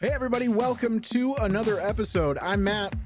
[0.00, 2.38] Hey, everybody, welcome to another episode.
[2.38, 2.96] I'm Matt,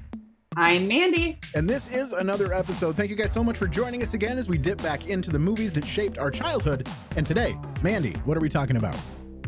[0.55, 1.37] I'm Mandy.
[1.53, 2.95] and this is another episode.
[2.95, 5.37] Thank you guys so much for joining us again as we dip back into the
[5.37, 6.87] movies that shaped our childhood.
[7.17, 8.97] And today, Mandy, what are we talking about?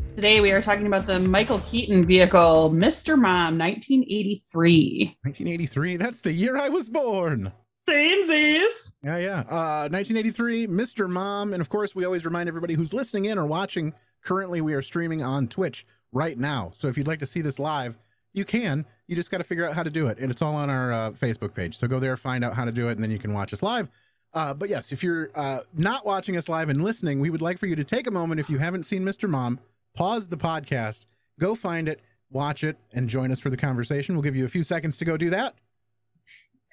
[0.09, 3.18] Today we are talking about the Michael Keaton vehicle, Mr.
[3.18, 5.18] Mom, 1983.
[5.23, 5.95] 1983.
[5.95, 7.54] That's the year I was born.
[7.87, 8.95] Samesies.
[9.05, 9.39] Yeah, yeah.
[9.50, 11.09] Uh, 1983, Mr.
[11.09, 11.54] Mom.
[11.54, 13.93] And of course, we always remind everybody who's listening in or watching.
[14.21, 16.71] Currently, we are streaming on Twitch right now.
[16.74, 17.97] So if you'd like to see this live,
[18.34, 18.86] you can.
[19.07, 20.20] You just got to figure out how to do it.
[20.20, 21.78] And it's all on our uh, Facebook page.
[21.78, 23.64] So go there, find out how to do it, and then you can watch us
[23.64, 23.89] live.
[24.33, 27.57] Uh, but yes, if you're uh, not watching us live and listening, we would like
[27.57, 29.30] for you to take a moment if you haven't seen Mr.
[29.30, 29.60] Mom,
[29.96, 31.06] pause the podcast,
[31.39, 34.16] go find it, watch it, and join us for the conversation.
[34.16, 35.55] We'll give you a few seconds to go do that.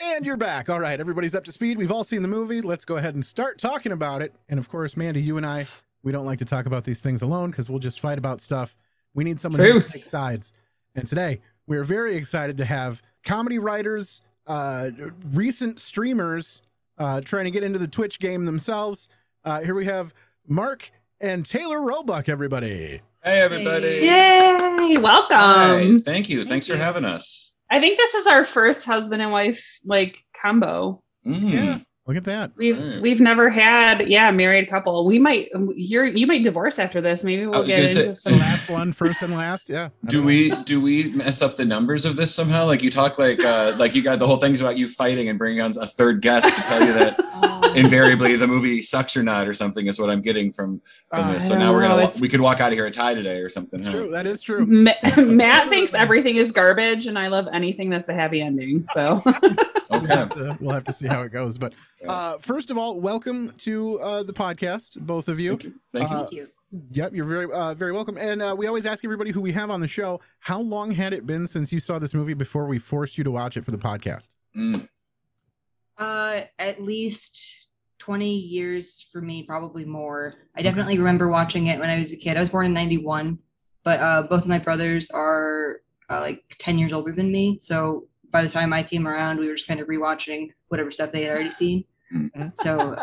[0.00, 0.68] And you're back.
[0.68, 1.78] All right, everybody's up to speed.
[1.78, 2.60] We've all seen the movie.
[2.60, 4.34] Let's go ahead and start talking about it.
[4.48, 5.66] And of course, Mandy, you and I,
[6.02, 8.74] we don't like to talk about these things alone because we'll just fight about stuff.
[9.14, 9.92] We need someone who Truth.
[9.92, 10.52] takes sides.
[10.94, 14.90] And today, we're very excited to have comedy writers, uh,
[15.32, 16.62] recent streamers
[16.98, 19.08] uh, trying to get into the Twitch game themselves.
[19.44, 20.14] Uh, here we have
[20.46, 23.00] Mark and Taylor Roebuck, everybody.
[23.22, 24.00] Hey everybody.
[24.02, 24.98] Yay!
[24.98, 25.36] Welcome.
[25.36, 25.98] Hi.
[26.04, 26.40] Thank you.
[26.40, 27.54] Thank Thanks for having us.
[27.70, 31.02] I think this is our first husband and wife like combo.
[31.26, 31.50] Mm.
[31.50, 31.78] Yeah.
[32.06, 32.50] Look at that.
[32.56, 33.00] We've Mm.
[33.00, 35.06] we've never had yeah married couple.
[35.06, 37.24] We might you're you might divorce after this.
[37.24, 38.38] Maybe we'll get gonna say- into some.
[38.38, 39.70] last one, first and last.
[39.70, 39.86] Yeah.
[39.86, 40.26] I Do don't know.
[40.26, 42.66] we do we mess up the numbers of this somehow?
[42.66, 45.38] Like you talk like uh like you got the whole thing's about you fighting and
[45.38, 47.18] bringing on a third guest to tell you that
[47.74, 50.80] invariably the movie sucks or not or something is what I'm getting from,
[51.10, 51.44] from Uh, this.
[51.44, 53.14] I So now we're gonna wa- it's- we could walk out of here a tie
[53.14, 53.82] today or something.
[53.82, 53.90] Huh?
[53.90, 54.10] true.
[54.10, 54.64] That is true.
[54.66, 58.84] Ma- Matt thinks everything is garbage, and I love anything that's a happy ending.
[58.92, 59.22] So
[59.90, 60.14] We'll Okay.
[60.16, 61.56] have, to, we'll have to see how it goes.
[61.58, 61.74] But
[62.06, 65.50] uh, first of all, welcome to uh, the podcast, both of you.
[65.52, 65.74] Thank you.
[65.92, 66.16] Thank you.
[66.16, 66.48] Uh, Thank you.
[66.90, 68.16] Yep, you're very, uh, very welcome.
[68.18, 71.12] And uh, we always ask everybody who we have on the show, how long had
[71.12, 73.70] it been since you saw this movie before we forced you to watch it for
[73.70, 74.30] the podcast?
[74.56, 74.88] Mm.
[75.96, 77.63] Uh, at least
[78.04, 80.34] 20 years for me, probably more.
[80.54, 82.36] I definitely remember watching it when I was a kid.
[82.36, 83.38] I was born in 91,
[83.82, 87.58] but uh, both of my brothers are uh, like 10 years older than me.
[87.58, 91.12] So by the time I came around, we were just kind of rewatching whatever stuff
[91.12, 91.84] they had already seen.
[92.14, 92.54] Mhm.
[92.54, 92.94] So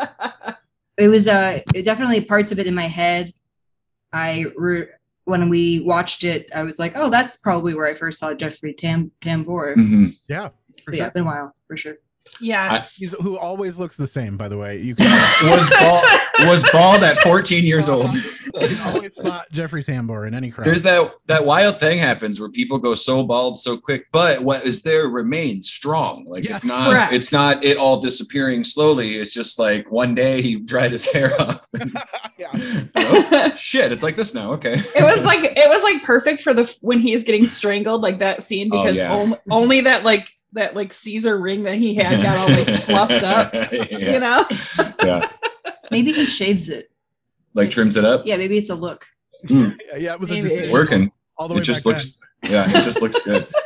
[0.96, 3.34] it was uh, it definitely parts of it in my head.
[4.12, 4.86] I re-
[5.24, 8.72] when we watched it, I was like, oh, that's probably where I first saw Jeffrey
[8.72, 9.74] Tam Tambor.
[9.74, 10.16] Mhm.
[10.28, 10.50] Yeah.
[10.84, 11.10] for But yeah, sure.
[11.12, 11.96] been a while for sure.
[12.40, 14.78] Yes, He's, who always looks the same, by the way.
[14.80, 16.04] You can, Was bald
[16.48, 18.12] was bald at 14 years old.
[18.14, 20.64] you always spot Jeffrey Tambor in any crowd.
[20.66, 24.64] There's that that wild thing happens where people go so bald so quick, but what
[24.64, 26.24] is there remains strong.
[26.26, 26.54] Like Yeah.
[26.56, 27.12] it's not Correct.
[27.12, 29.16] it's not it all disappearing slowly.
[29.16, 31.66] It's just like one day he dried his hair off.
[32.38, 32.50] yeah.
[32.96, 34.52] oh, shit, it's like this now.
[34.54, 34.74] Okay.
[34.74, 38.42] it was like it was like perfect for the when he's getting strangled like that
[38.42, 39.14] scene Oh, because yeah.
[39.14, 43.24] on- only that like that like caesar ring that he had got all like fluffed
[43.24, 43.52] up
[43.90, 44.44] you know
[45.04, 45.28] yeah.
[45.90, 46.90] Maybe he shaves it.
[47.54, 48.22] Like trims it up.
[48.24, 49.04] Yeah, maybe it's a look.
[49.44, 50.48] yeah, yeah, it was a Maybe.
[50.48, 51.12] decision It's working.
[51.36, 52.50] all the way It just back looks then.
[52.52, 53.46] yeah, it just looks good.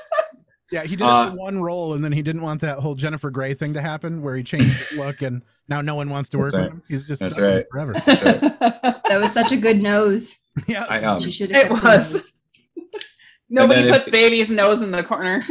[0.73, 3.55] Yeah, he did Uh, one role, and then he didn't want that whole Jennifer Grey
[3.55, 6.51] thing to happen, where he changed his look, and now no one wants to work
[6.51, 6.83] That's with him.
[6.89, 8.03] He's just That's stuck with it right.
[8.03, 8.57] forever.
[9.09, 10.41] That was such a good nose.
[10.67, 11.69] Yeah, I um She should It have.
[11.69, 12.36] kept the was.
[13.49, 13.63] Nose.
[13.69, 15.43] nobody then if- puts baby's nose in the corner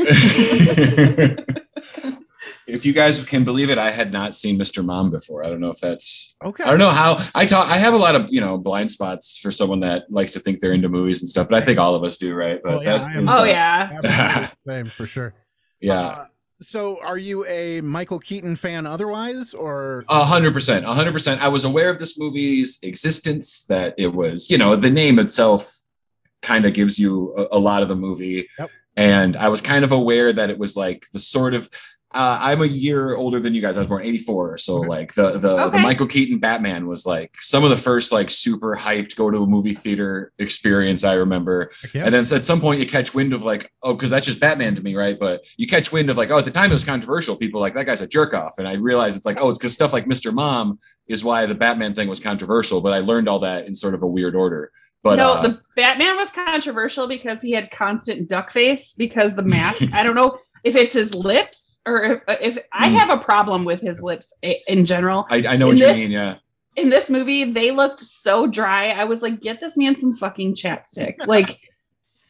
[2.68, 4.84] if you guys can believe it, I had not seen Mr.
[4.84, 5.44] Mom before.
[5.44, 6.64] I don't know if that's okay.
[6.64, 7.70] I don't know how I talk.
[7.70, 10.60] I have a lot of you know blind spots for someone that likes to think
[10.60, 12.60] they're into movies and stuff, but I think all of us do, right?
[12.64, 13.24] But Oh, yeah, am.
[13.28, 15.34] is, oh uh, yeah same for sure.
[15.80, 16.26] yeah, Uh,
[16.62, 21.42] so, are you a Michael Keaton fan otherwise, or a hundred percent, a hundred percent.
[21.42, 23.66] I was aware of this movie's existence.
[23.66, 25.72] That it was, you know, the name itself
[26.42, 28.70] kind of gives you a, a lot of the movie, Yep.
[28.96, 31.70] and I was kind of aware that it was like the sort of.
[32.14, 33.76] Uh, I'm a year older than you guys.
[33.76, 34.88] I was born '84, so Okay.
[34.88, 38.74] like the the, the Michael Keaton Batman was like some of the first like super
[38.74, 41.72] hyped go to a movie theater experience I remember.
[41.94, 44.40] yeah, And then at some point you catch wind of like, oh, because that's just
[44.40, 45.20] Batman to me, right?
[45.20, 47.36] But you catch wind of like, oh, at the time it was controversial.
[47.36, 49.74] People like that guy's a jerk off, and I realized it's like, oh, it's because
[49.74, 50.32] stuff like Mr.
[50.34, 52.80] Mom is why the Batman thing was controversial.
[52.80, 54.72] But I learned all that in sort of a weird order.
[55.06, 59.44] But no uh, the batman was controversial because he had constant duck face because the
[59.44, 62.96] mask i don't know if it's his lips or if, if i Hmm.
[62.96, 64.38] have a problem with his lips
[64.68, 66.12] in general I, I know in what this- you mean.
[66.12, 66.36] Yeah,
[66.76, 70.56] in this movie they looked so dry i was like get this man some fucking
[70.56, 71.60] chapstick like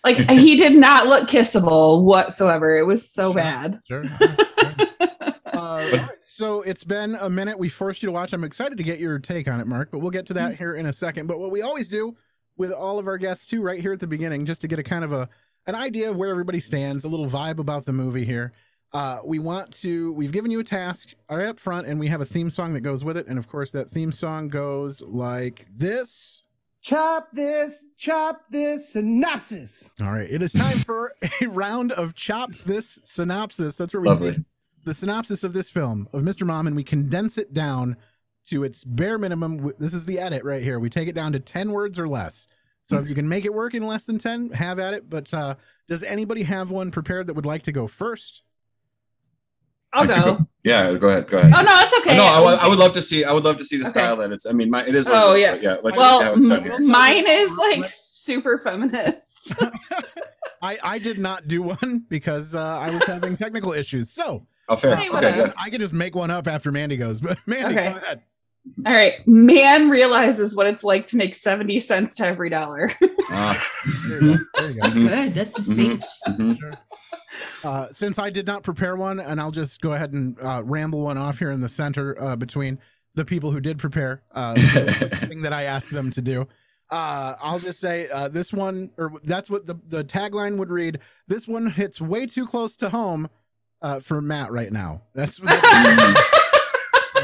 [0.03, 4.05] like he did not look kissable whatsoever it was so bad Sure.
[4.05, 4.35] sure.
[4.61, 7.57] Uh, all right, so it's been a minute.
[7.57, 8.33] We forced you to watch.
[8.33, 10.75] I'm excited to get your take on it, Mark, but we'll get to that here
[10.75, 11.27] in a second.
[11.27, 12.13] But what we always do
[12.57, 14.83] with all of our guests too, right here at the beginning, just to get a
[14.83, 15.29] kind of a
[15.67, 18.53] an idea of where everybody stands, a little vibe about the movie here.
[18.93, 20.13] Uh, we want to.
[20.13, 22.81] We've given you a task right up front, and we have a theme song that
[22.81, 23.27] goes with it.
[23.27, 26.43] And of course, that theme song goes like this.
[26.81, 29.95] Chop this, chop this synopsis.
[29.99, 33.75] All right, it is time for a round of chop this synopsis.
[33.75, 34.31] That's where we Lovely.
[34.33, 34.41] take
[34.85, 36.45] the synopsis of this film of Mr.
[36.45, 37.97] Mom and we condense it down
[38.45, 39.73] to its bare minimum.
[39.79, 40.79] This is the edit right here.
[40.79, 42.47] We take it down to 10 words or less.
[42.87, 45.09] So if you can make it work in less than 10, have at it.
[45.09, 45.55] But uh,
[45.87, 48.43] does anybody have one prepared that would like to go first?
[49.93, 50.47] I'll I could go.
[50.63, 51.27] Yeah, go ahead.
[51.29, 51.53] Go ahead.
[51.55, 52.17] Oh no, it's okay.
[52.17, 53.23] No, I, would- I would love to see.
[53.23, 53.91] I would love to see the Okay.
[53.91, 54.45] style that it's.
[54.45, 55.05] I mean, my, it is.
[55.05, 55.55] What Oh, it is, yeah.
[55.55, 55.77] yeah.
[55.81, 56.73] Let's well, just see how it's done here.
[56.73, 59.53] m- mine is like super feminist.
[60.61, 64.11] I, I did not do one because uh, I was having technical issues.
[64.11, 64.95] So Oh, fair.
[64.95, 65.43] Hey, Okay, whatever.
[65.45, 65.53] good.
[65.63, 67.19] I can just make one up after Mandy goes.
[67.21, 67.91] But Mandy, Okay.
[67.91, 68.21] go ahead.
[68.85, 72.89] All right, man realizes what it's like to make seventy cents to every dollar.
[72.99, 73.11] There
[74.21, 74.37] you go.
[74.55, 74.81] There you go.
[74.81, 75.07] That's Mhm.
[75.07, 75.33] good.
[75.33, 76.05] That's succinct.
[76.27, 76.77] Mhm.
[77.63, 81.01] Uh, since I did not prepare one, and I'll just go ahead and uh, ramble
[81.01, 82.79] one off here in the center uh, between
[83.15, 86.47] the people who did prepare, uh, the thing that I asked them to do.
[86.91, 90.99] Uh, I'll just say uh, this one, or that's what the, the tagline would read.
[91.27, 93.29] This one hits way too close to home
[93.81, 95.01] uh, for Matt right now.
[95.13, 95.49] That's, what.
[95.61, 96.44] that's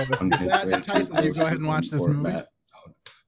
[0.10, 1.34] if that entices you.
[1.34, 2.42] Go ahead and watch this movie.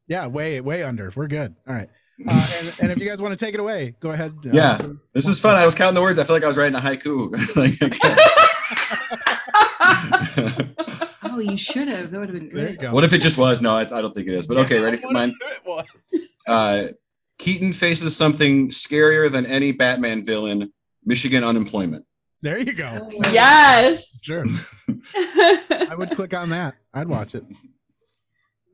[0.08, 1.12] Yeah, way way under.
[1.16, 1.56] We're good.
[1.68, 1.90] All right.
[2.30, 4.34] Uh, and, and if you guys want to take it away, go ahead.
[4.46, 4.80] uh, Yeah.
[5.14, 5.56] This is fun.
[5.56, 6.20] I was counting the words.
[6.20, 7.32] I feel like I was writing a haiku.
[7.58, 7.80] Like.
[11.36, 12.12] Oh, you should have.
[12.12, 12.92] That would have been There good.
[12.92, 13.60] what if it just was?
[13.62, 14.46] No, it's, I don't think it is.
[14.46, 15.34] But okay, ready for mine?
[16.46, 16.90] Uh,
[17.40, 20.72] Keaton faces something scarier than any Batman villain:
[21.04, 22.06] Michigan unemployment.
[22.44, 23.10] There you go.
[23.32, 24.22] yes.
[24.22, 24.44] Sure.
[25.16, 26.76] I would click on that.
[26.94, 27.46] I'd watch it.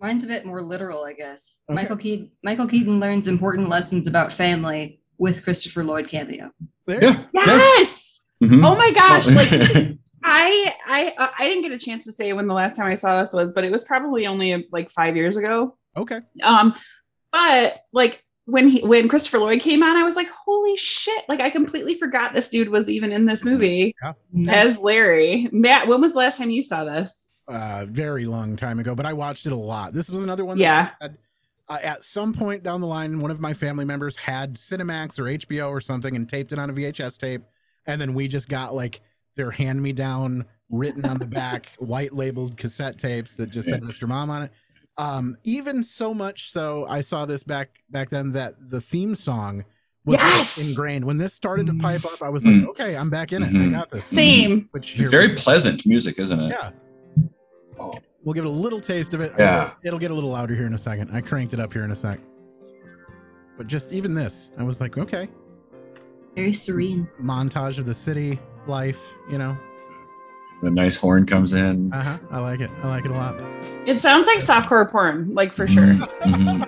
[0.01, 1.62] Mine's a bit more literal, I guess.
[1.69, 1.75] Okay.
[1.75, 2.31] Michael Keaton.
[2.44, 6.51] Michael Keaton learns important lessons about family with Christopher Lloyd cameo.
[6.88, 7.04] There.
[7.04, 7.24] Yeah.
[7.31, 8.30] yes.
[8.44, 8.66] Mhm.
[8.66, 9.27] Oh my gosh!
[9.36, 9.51] Like
[10.24, 12.95] I, I, uh, I didn't get a chance to say when the last time I
[12.95, 15.77] saw this was, but it was probably only like five years ago.
[15.95, 16.22] Okay.
[16.44, 16.74] Um,
[17.31, 21.24] but like when he when Christopher Lloyd came on, I was like, holy shit!
[21.28, 23.96] Like I completely forgot this dude was even in this movie
[24.48, 25.48] as Larry.
[25.51, 27.31] Matt, when was the last time you saw this?
[27.48, 29.94] Uh, very long time ago, but I watched it a lot.
[29.94, 30.57] This was another one.
[30.57, 30.90] that Yeah.
[31.01, 31.18] Had,
[31.68, 35.24] uh, at some point down the line, one of my family members had Cinemax or
[35.24, 37.44] HBO or something and taped it on a VHS tape,
[37.86, 39.01] and then we just got like
[39.36, 43.81] their hand me down written on the back, white labeled cassette tapes that just said
[43.81, 44.07] Mr.
[44.07, 44.51] Mom on it.
[45.00, 49.63] Um, even so much so, I saw this back back then that the theme song
[50.04, 50.69] was like, Yes!
[50.69, 51.06] ingrained.
[51.06, 52.68] When this started to pipe up, I was like, Mm.
[52.68, 53.50] okay, I'm back in it.
[53.54, 53.69] Mhm.
[53.69, 54.04] I got this.
[54.06, 54.68] Same.
[54.72, 56.50] Which It's very pleasant music, isn't it?
[56.50, 56.72] Yeah.
[58.24, 59.31] We'll give it a little taste of it.
[59.40, 59.72] Yeah.
[59.84, 61.12] It'll get a little louder here in a second.
[61.13, 62.19] I cranked it up here in a sec.
[63.57, 65.30] But just even this, I was like, okay,
[66.36, 67.07] Very serene.
[67.22, 68.38] montage of the city
[68.68, 69.00] life,
[69.31, 69.57] you know.
[70.61, 71.91] The nice horn comes in.
[71.94, 72.17] Uh huh.
[72.31, 72.69] I like it.
[72.83, 73.35] I like it a lot.
[73.85, 75.85] It sounds like softcore porn, like for sure.
[75.85, 76.67] Mhm.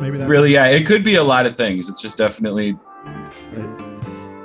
[0.00, 0.66] Maybe that Really, yeah.
[0.66, 1.88] It could be a lot of things.
[1.88, 2.76] It's just definitely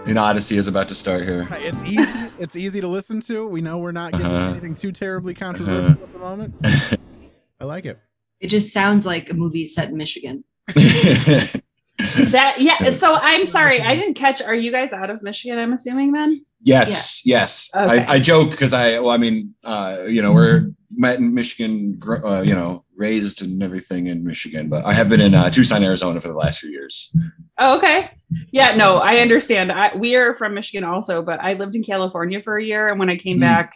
[0.06, 1.48] an odyssey is about to start here.
[1.52, 2.30] It's easy.
[2.40, 3.48] it's easy to listen to.
[3.48, 4.52] We know we're not getting Uh-huh.
[4.52, 6.54] anything too terribly controversial at the moment.
[7.60, 8.00] I like it.
[8.40, 10.44] It just sounds like a movie set in Michigan.
[11.98, 12.90] That yeah.
[12.90, 14.42] So I'm sorry, I didn't catch.
[14.44, 15.58] Are you guys out of Michigan?
[15.58, 16.46] I'm assuming then.
[16.66, 17.70] Yes, yes.
[17.76, 18.06] Okay.
[18.06, 22.00] I, I joke because I, well, I mean, uh, you know, we're met in Michigan,
[22.08, 25.84] uh, you know, raised and everything in Michigan, but I have been in uh, Tucson,
[25.84, 27.16] Arizona for the last few years.
[27.60, 28.10] Oh, okay.
[28.52, 29.72] Yeah, no, I understand.
[29.72, 33.00] I, we are from Michigan also, but I lived in California for a year, and
[33.00, 33.42] when I came Mm.
[33.42, 33.74] back,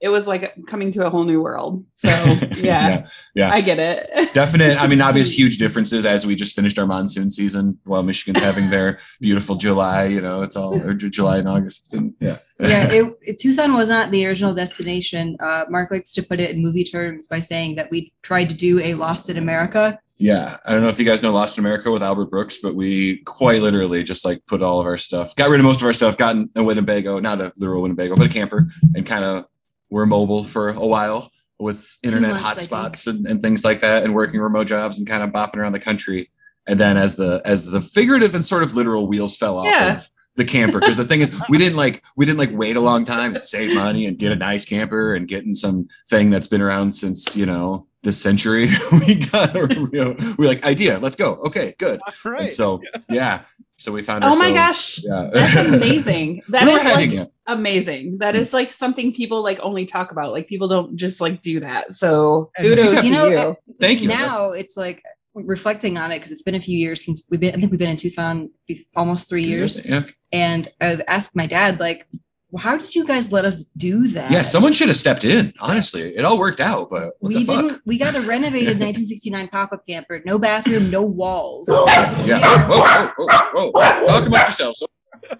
[0.00, 1.84] it was like coming to a whole new world.
[1.92, 2.08] So
[2.56, 3.52] yeah, yeah.
[3.52, 4.32] I get it.
[4.32, 4.80] Definite.
[4.80, 8.70] I mean, obvious huge differences as we just finished our monsoon season while Michigan's having
[8.70, 10.06] their beautiful July.
[10.06, 11.92] You know, it's all or July and August.
[11.92, 12.38] It's yeah.
[12.58, 15.36] yeah, it, it- Tucson was not the original destination.
[15.38, 18.54] Uh, Mark likes to put it in movie terms by saying that we tried to
[18.54, 19.98] do a Lost in America.
[20.16, 20.58] Yeah.
[20.66, 23.18] I don't know if you guys know Lost in America with Albert Brooks, but we
[23.24, 25.94] quite literally just like put all of our stuff, got rid of most of our
[25.94, 29.46] stuff, got in a Winnebago, not a literal Winnebago, but a camper, and kind of
[29.90, 34.14] were mobile for a while with internet months, hotspots and, and things like that, and
[34.14, 36.30] working remote jobs and kind of bopping around the country.
[36.66, 39.94] And then as the as the figurative and sort of literal wheels fell off Yeah.
[39.96, 42.80] of the camper, because the thing is, we didn't like we didn't like wait a
[42.80, 46.46] long time and save money and get a nice camper and getting some thing that's
[46.46, 48.70] been around since you know this century.
[49.06, 50.98] we got a real, we like idea.
[50.98, 51.34] Let's go.
[51.46, 52.00] Okay, good.
[52.06, 52.50] All And right.
[52.50, 52.80] so
[53.10, 53.42] yeah,
[53.80, 54.22] so we found.
[54.24, 55.30] Oh my gosh, yeah.
[55.32, 56.42] That's amazing.
[56.50, 57.32] That we is like it.
[57.46, 58.18] amazing.
[58.18, 60.32] That is like something people like only talk about.
[60.32, 61.94] Like people don't just like do that.
[61.94, 63.36] So I think kudos to You know, you.
[63.38, 64.08] uh, Thank you.
[64.08, 65.02] Now it's like
[65.34, 67.54] reflecting on it because it's been a few years since we've been.
[67.54, 68.50] I think we've been in Tucson
[68.96, 70.02] almost three years, Yeah.
[70.32, 72.20] and I've asked my dad like, well,
[72.58, 75.52] "How did you guys let us do that?" Yeah, someone should have stepped in.
[75.60, 77.82] Honestly, it all worked out, but what we the didn't.
[77.86, 80.22] We got a renovated 1969 pop-up camper.
[80.24, 81.68] No bathroom, no walls.
[82.24, 82.40] Yeah.
[82.68, 84.06] Whoa, whoa, whoa, whoa.
[84.06, 84.82] Talk amongst yourselves.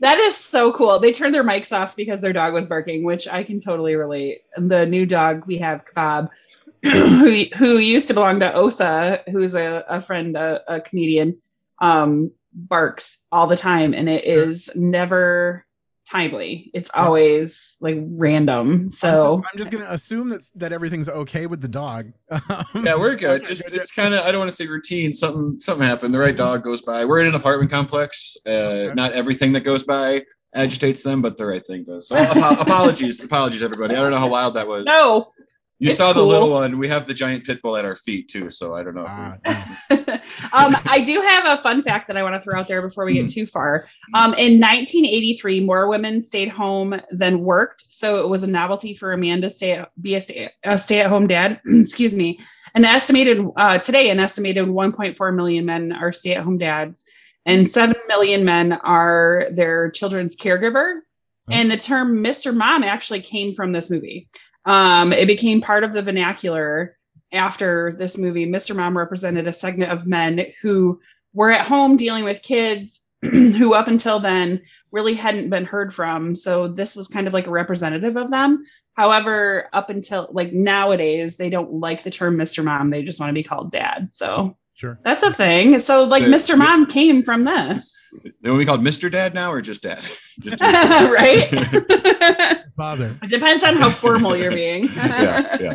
[0.00, 0.98] that is so cool.
[0.98, 4.42] They turned their mics off because their dog was barking, which I can totally relate.
[4.56, 6.28] The new dog we have, Kebab,
[6.82, 11.38] who, who used to belong to Osa, who's a, a friend, a, a comedian,
[11.80, 15.66] um, barks all the time, and it is never
[16.10, 16.70] timely.
[16.74, 18.90] It's always like random.
[18.90, 22.12] So I'm just gonna assume that that everything's okay with the dog.
[22.74, 23.44] Yeah, we're good.
[23.44, 25.12] Just it's kind of I don't want to say routine.
[25.12, 26.12] Something something happened.
[26.12, 27.04] The right dog goes by.
[27.04, 28.36] We're in an apartment complex.
[28.44, 32.08] Uh, Not everything that goes by agitates them, but the right thing does.
[32.08, 33.94] So apo- apologies, apologies, everybody.
[33.94, 34.84] I don't know how wild that was.
[34.86, 35.28] no.
[35.84, 36.28] You it's saw the cool.
[36.28, 36.78] little one.
[36.78, 38.50] We have the giant pit bull at our feet too.
[38.50, 39.02] So I don't know.
[39.04, 40.20] if we- Ah,
[40.66, 43.04] um, I do have a fun fact that I want to throw out there before
[43.04, 43.26] we get Hmm.
[43.26, 43.86] too far.
[44.14, 49.12] Um, in 1983, more women stayed home than worked, so it was a novelty for
[49.12, 51.60] a man to stay be a, stay, a stay-at-home dad.
[51.66, 52.38] Excuse me.
[52.74, 57.04] An estimated uh, today, an estimated 1.4 million men are stay-at-home dads,
[57.46, 61.00] and seven million men are their children's caregiver.
[61.50, 62.56] And the term "Mr.
[62.56, 64.28] Mom" actually came from this movie.
[64.64, 66.96] Um, it became part of the vernacular
[67.34, 68.74] after this movie, Mr.
[68.74, 71.00] Mom represented a segment of men who
[71.32, 76.34] were at home dealing with kids who up until then really hadn't been heard from.
[76.34, 78.64] So this was kind of like a representative of them.
[78.94, 82.62] However, up until like nowadays, they don't like the term Mr.
[82.64, 82.90] Mom.
[82.90, 84.08] They just want to be called dad.
[84.12, 84.98] So sure.
[85.04, 85.78] that's a thing.
[85.78, 86.56] So like The- Mr.
[86.58, 88.38] Mom came from this.
[88.42, 89.10] Then we called Mr.
[89.10, 90.02] Dad now or just Dad?
[90.40, 91.48] Just right?
[92.76, 93.16] Father.
[93.22, 94.86] it depends on how formal you're being.
[94.96, 95.74] yeah, yeah.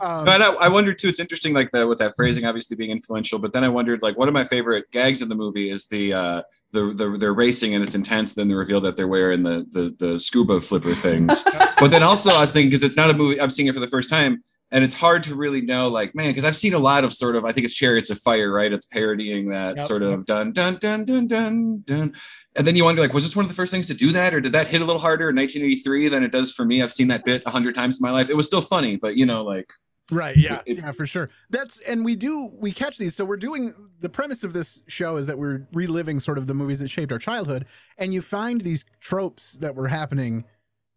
[0.00, 1.08] Um, But I, I wondered too.
[1.08, 3.38] It's interesting, like that with that phrasing obviously being influential.
[3.38, 6.12] But then I wondered, like, one of my favorite gags in the movie is the
[6.12, 8.34] uh, the the they're racing and it's intense.
[8.34, 11.44] Then they reveal that they're wearing the the the scuba flipper things.
[11.78, 13.80] but then also I was thinking because it's not a movie I'm seeing it for
[13.80, 16.78] the first time, and it's hard to really know, like, man, because I've seen a
[16.78, 18.72] lot of sort of I think it's Chariots of Fire, right?
[18.72, 19.86] It's parodying that Yep.
[19.86, 22.14] sort of dun dun dun dun dun dun.
[22.56, 24.34] And then you wonder, like, was this one of the first things to do that,
[24.34, 26.82] or did that hit a little harder in 1983 than it does for me?
[26.82, 28.28] I've seen that bit a hundred times in my life.
[28.30, 29.70] It was still funny, but you know, like.
[30.12, 33.36] right yeah It- yeah for sure that's and we do we catch these so we're
[33.36, 36.90] doing the premise of this show is that we're reliving sort of the movies that
[36.90, 37.64] shaped our childhood
[37.96, 40.44] and you find these tropes that were happening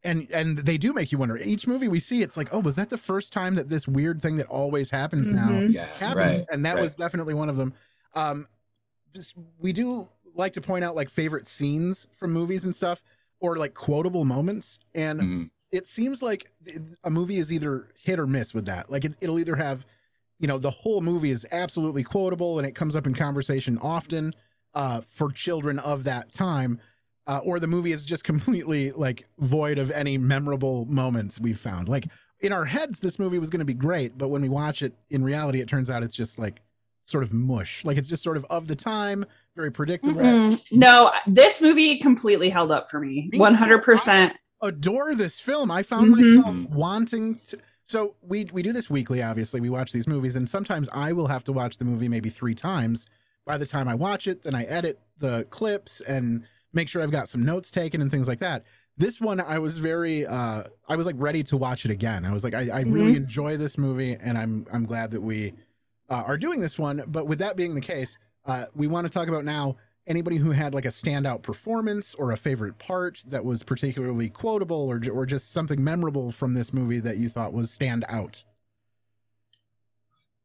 [0.04, 2.76] and and they do make you wonder each movie we see it's like oh was
[2.76, 5.74] that the first time that this weird thing that always happens now Mhm.
[5.74, 6.16] Yeah, happened?
[6.18, 6.46] right.
[6.52, 6.84] and that right.
[6.84, 7.74] was definitely one of them
[8.14, 8.46] um
[9.14, 13.04] just we do like to point out like favorite scenes from movies and stuff
[13.40, 15.50] or like quotable moments and Mhm.
[15.72, 16.52] it seems like
[17.04, 18.92] a movie is either hit or miss with that.
[18.92, 19.86] Like it, it'll either have,
[20.40, 24.34] you know, the whole movie is absolutely quotable and it comes up in conversation often
[24.76, 26.80] uh, for children of that time,
[27.28, 31.88] uh, or the movie is just completely like void of any memorable moments we've found.
[31.90, 32.08] Like
[32.40, 34.94] in our heads, this movie was going to be great, but when we watch it
[35.10, 36.62] in reality, it turns out it's just like
[37.04, 37.84] sort of mush.
[37.86, 39.26] Like it's just sort of of the time,
[39.56, 40.22] very predictable.
[40.22, 40.62] Mm-mm.
[40.72, 43.30] No, this movie completely held up for me.
[43.34, 44.36] One hundred percent.
[44.62, 45.70] adore this film.
[45.72, 46.36] I found Mhm.
[46.38, 47.60] myself wanting to.
[47.86, 49.22] So we we do this weekly.
[49.22, 52.30] Obviously, we watch these movies, and sometimes I will have to watch the movie maybe
[52.30, 53.06] three times.
[53.46, 57.12] By the time I watch it, then I edit the clips and make sure I've
[57.12, 58.66] got some notes taken and things like that.
[58.98, 62.26] This one, I was very, uh, I was like ready to watch it again.
[62.26, 65.54] I was like, I, I really enjoy this movie, and I'm I'm glad that we
[66.10, 67.04] uh, are doing this one.
[67.08, 70.52] But with that being the case, uh, we want to talk about now anybody who
[70.52, 75.26] had like a standout performance or a favorite part that was particularly quotable or, or
[75.26, 78.44] just something memorable from this movie that you thought was stand out.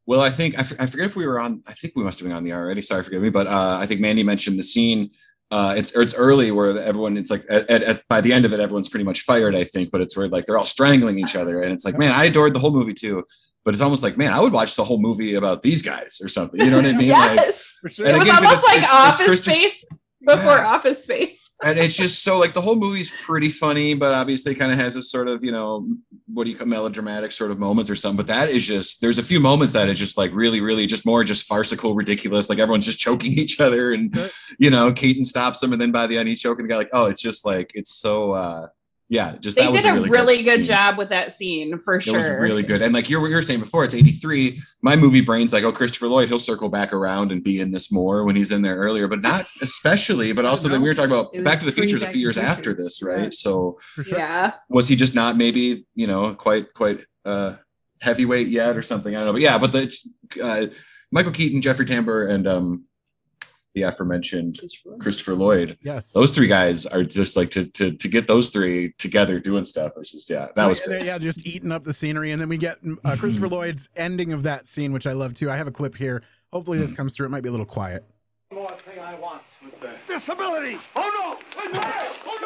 [0.07, 1.63] Well, I think I, f- I forget if we were on.
[1.67, 2.81] I think we must have been on the already.
[2.81, 3.29] Sorry, forgive me.
[3.29, 5.11] But uh, I think Mandy mentioned the scene.
[5.51, 7.17] Uh, it's it's early where everyone.
[7.17, 9.55] It's like at, at, by the end of it, everyone's pretty much fired.
[9.55, 12.13] I think, but it's where like they're all strangling each other, and it's like, man,
[12.13, 13.25] I adored the whole movie too.
[13.65, 16.29] But it's almost like, man, I would watch the whole movie about these guys or
[16.29, 16.61] something.
[16.61, 17.01] You know what I mean?
[17.09, 17.79] Yes.
[17.83, 18.07] For sure.
[18.07, 19.87] it was again, almost it's- like it's- Office Space
[20.25, 20.67] before Yeah.
[20.69, 21.55] Office Space.
[21.65, 24.97] and it's just so like the whole movie's pretty funny, but obviously kind of has
[24.97, 25.89] a sort of you know
[26.33, 28.17] what do you call melodramatic sort of moments or something.
[28.17, 31.07] But that is just there's a few moments that is just like really, really just
[31.07, 32.49] more just farcical, ridiculous.
[32.49, 34.17] Like everyone's just choking each other, and
[34.59, 36.77] you know Keaton stops him, and then by the end he's choking the guy.
[36.77, 38.67] Like oh, it's just like it's so uh
[39.11, 40.75] yeah, just They that was did a really, really, good, scene.
[40.75, 42.19] job with that scene for It sure.
[42.19, 42.83] was really good.
[42.83, 44.61] And like you were, you were saying before, it's 83.
[44.83, 47.91] My movie brain's like, oh, Christopher Lloyd, he'll circle back around and be in this
[47.91, 50.33] more when he's in there earlier, but not especially.
[50.33, 52.11] But also, that we were talking about It Back to the pre Future is a
[52.11, 53.25] few years the after this, right?
[53.25, 53.29] Yeah.
[53.33, 54.05] So sure.
[54.19, 54.53] Yeah.
[54.69, 57.55] was he just not maybe, you know, quite, quite, uh,
[58.01, 59.17] heavyweight yet or something.
[59.17, 60.09] I don't know, but yeah, but the, it's
[60.43, 60.67] uh,
[61.11, 62.85] Michael Keaton, Jeffrey Tambor, and um,
[63.79, 64.61] the aforementioned
[64.99, 65.79] Christopher Lloyd.
[65.83, 66.13] Yes.
[66.13, 69.93] Those three guys are just like to to to get those three together doing stuff.
[69.97, 72.49] It's just yeah, that oh, was yeah, yeah, just eating up the scenery, and then
[72.49, 73.55] we get mm, uh, Christopher hmm.
[73.55, 75.51] Lloyd's ending of that scene, which I love too.
[75.51, 76.23] I have a clip here.
[76.53, 76.97] Hopefully, this hmm.
[76.97, 77.27] comes through.
[77.27, 78.05] It might be a little quiet.
[78.53, 80.79] More thing I want was the disability.
[80.97, 81.73] Oh no!
[82.27, 82.39] Oh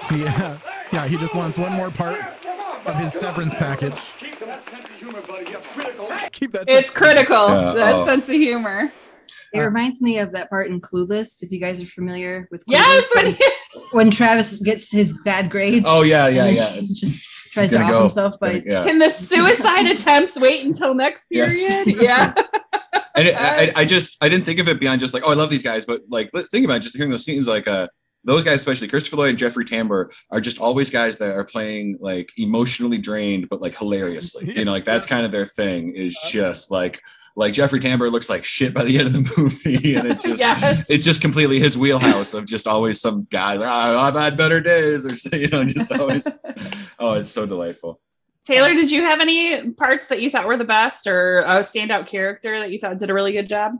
[0.00, 0.08] no!
[0.08, 0.58] So yeah,
[0.92, 2.20] yeah, he just wants one more part
[2.86, 3.96] of his severance package.
[4.18, 5.50] Keep that sense of humor, buddy.
[5.50, 6.10] It's critical.
[6.32, 6.68] Keep that.
[6.68, 7.48] It's critical.
[7.48, 8.04] Yeah, that oh.
[8.04, 8.92] sense of humor.
[9.52, 11.42] It uh, reminds me of that part in Clueless.
[11.42, 13.44] If you guys are familiar with Clueless, Yes, when when, he,
[13.92, 15.86] when Travis gets his bad grades.
[15.88, 16.68] Oh yeah, yeah, yeah.
[16.70, 18.00] he It's just tries to gonna off go.
[18.00, 18.82] himself by Gonna- yeah.
[18.84, 21.54] can the suicide attempts wait until next Yes.
[21.56, 22.00] period?
[22.02, 22.34] Yeah.
[23.14, 25.30] and it, I, I uh, just I didn't think of it beyond just like oh
[25.30, 27.88] I love these guys, but like think about it, just hearing those scenes like uh
[28.24, 31.98] those guys, especially Christopher Lloyd and Jeffrey Tambor, are just always guys that are playing
[32.00, 34.56] like emotionally drained, but like hilariously.
[34.56, 36.30] You know, like that's kind of their thing is uh-huh.
[36.30, 37.00] just like
[37.34, 40.38] like Jeffrey Tambor looks like shit by the end of the movie, and it just
[40.38, 40.90] yes.
[40.90, 43.54] it's just completely his wheelhouse of just always some guy.
[43.54, 46.26] like oh, I've had better days or you know just always
[46.98, 48.00] oh it's so delightful.
[48.44, 52.08] Taylor, did you have any parts that you thought were the best or a standout
[52.08, 53.74] character that you thought did a really good job?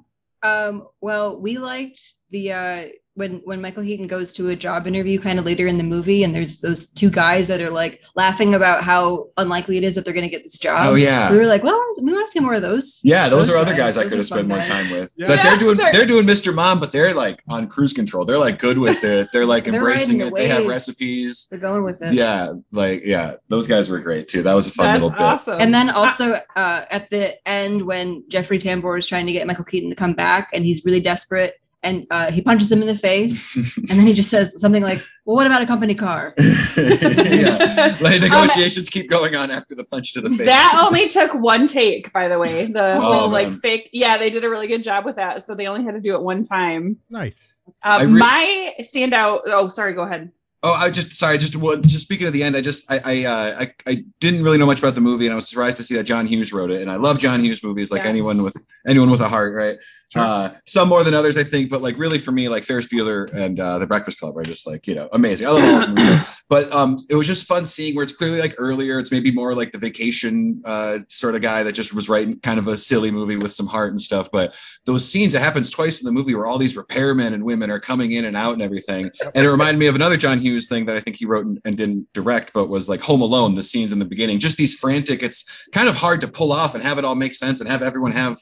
[0.44, 5.21] Um, well, we liked the uh when when Michael Keaton goes to a job interview
[5.21, 8.54] kind of later in the movie and there's those two guys that are like laughing
[8.54, 10.87] about how unlikely it is that they're gonna get this job.
[10.87, 11.31] Oh yeah.
[11.31, 13.00] We were like, well, we want to see more of those.
[13.04, 15.12] Yeah, those, Those are other guys, guys I could have spent fun more time with.
[15.16, 15.26] Yeah.
[15.26, 16.54] But Yeah, they're doing they're- they're doing Mr.
[16.54, 18.25] Mom, but they're like on cruise control.
[18.25, 19.28] They're like good with it.
[19.33, 20.25] They're like They're embracing it.
[20.26, 21.49] the They have recipes.
[21.50, 22.14] They're going with it.
[22.14, 24.42] Yeah, like yeah, those guys were great too.
[24.42, 25.21] That was a fun That's little bit.
[25.21, 25.61] awesome.
[25.61, 29.64] And then also uh, at the end, when Jeffrey Tambor is trying to get Michael
[29.64, 32.97] Keaton to come back, and he's really desperate, and uh, he punches him in the
[32.97, 36.35] face, and then he just says something like, "Well, what about a company car?"
[36.77, 37.97] yeah.
[38.01, 40.47] Like Um, negotiations keep going on after the punch to the face.
[40.47, 42.67] that only took one take, by the way.
[42.67, 45.43] The Oh, whole like fake, yeah, they did a really good job with that.
[45.43, 46.99] So they only had to do it one time.
[47.11, 47.55] Nice.
[47.83, 49.40] Uh, I re- my standout.
[49.47, 49.92] Oh, sorry.
[49.95, 50.31] Go ahead.
[50.64, 53.25] Oh, I just sorry, just well, just speaking of the end, I just I I,
[53.25, 55.83] uh, I I didn't really know much about the movie, and I was surprised to
[55.83, 56.81] see that John Hughes wrote it.
[56.83, 58.11] And I love John Hughes movies, like Yes.
[58.11, 59.77] anyone with anyone with a heart, right?
[60.12, 60.22] Sure.
[60.22, 63.33] Uh, some more than others, I think, but like really for me, like Ferris Bueller
[63.33, 65.46] and uh, The Breakfast Club are just like you know amazing.
[65.46, 66.18] I love all of them.
[66.53, 68.98] But um, it was just fun seeing where it's clearly like earlier.
[68.98, 72.59] It's maybe more like the vacation uh, sort of guy that just was writing kind
[72.59, 74.29] of a silly movie with some heart and stuff.
[74.31, 77.70] But those scenes, it happens twice in the movie where all these repairmen and women
[77.70, 79.11] are coming in and out and everything.
[79.35, 81.59] And it reminded me of another John Hughes thing that I think he wrote and,
[81.64, 84.75] and didn't direct, but was like Home Alone, the scenes in the beginning, just these
[84.75, 87.70] frantic, it's kind of hard to pull off and have it all make sense and
[87.70, 88.37] have everyone have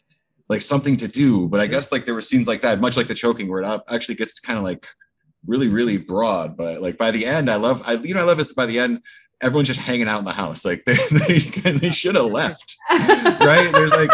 [0.50, 1.46] like something to do.
[1.46, 3.82] But I guess like there were scenes like that, much like the choking, where it
[3.88, 4.86] actually gets kind of like
[5.46, 6.56] really, really broad.
[6.56, 8.80] But like by the end, I love, I, you know, I love is by the
[8.80, 9.00] end,
[9.40, 10.64] everyone's just hanging out in the house.
[10.64, 13.70] Like they, they, they should have left, right?
[13.72, 14.10] There's like,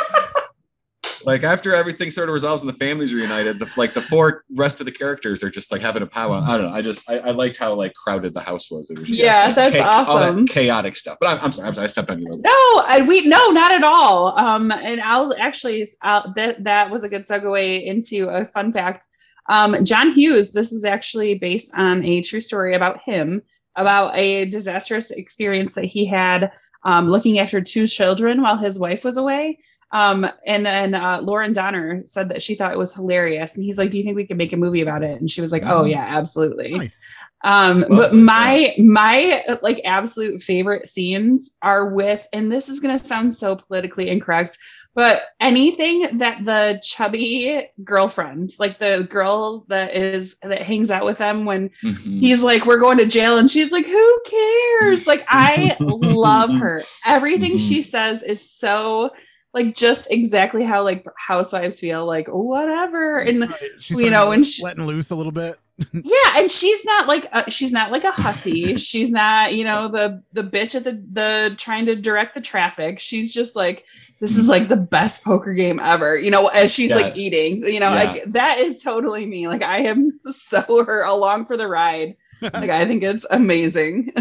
[1.27, 4.81] like after everything sort of resolves and the families reunited, the like the four rest
[4.81, 6.41] of the characters are just like having a powwow.
[6.41, 6.73] I don't know.
[6.73, 8.91] I just I, I liked how like crowded the house was.
[8.91, 10.47] It was just Yeah, like, that's all that awesome.
[10.47, 11.19] chaotic stuff.
[11.21, 12.29] But I'm, I'm sorry, I'm sorry, I stepped on you.
[12.29, 12.51] No,
[12.87, 14.39] I, we no, not at all.
[14.41, 19.05] Um, and I'll actually I'll, that that was a good segue into a fun fact.
[19.49, 20.53] Um, John Hughes.
[20.53, 23.43] This is actually based on a true story about him,
[23.75, 26.53] about a disastrous experience that he had
[26.85, 29.59] um, looking after two children while his wife was away.
[29.93, 33.79] Um, and then uh, Lauren Donner said that she thought it was hilarious, and he's
[33.79, 35.63] like, "Do you think we could make a movie about it?" And she was like,
[35.65, 37.01] "Oh yeah, absolutely." Nice.
[37.45, 42.81] Um, Love but it, my my like absolute favorite scenes are with, and this is
[42.81, 44.59] gonna sound so politically incorrect,
[44.95, 51.19] but anything that the chubby girlfriend, like the girl that is that hangs out with
[51.19, 52.19] them when Mhm.
[52.21, 56.83] he's like, "We're going to jail," and she's like, "Who cares?" Like I love her.
[57.05, 57.69] Everything Mhm.
[57.69, 59.11] she says is so
[59.57, 62.07] like just exactly how like housewives feel.
[62.07, 63.61] Like whatever, and Right.
[63.81, 65.59] She's you know, and she- letting loose a little bit.
[65.93, 69.89] yeah and she's not like a, she's not like a hussy she's not you know
[69.89, 73.85] the the bitch at the the trying to direct the traffic she's just like
[74.19, 77.79] this is like the best poker game ever you know as she's like eating you
[77.79, 78.05] know Yeah.
[78.05, 82.71] like that is totally me like i am so her along for the ride like
[82.71, 84.15] i think it's amazing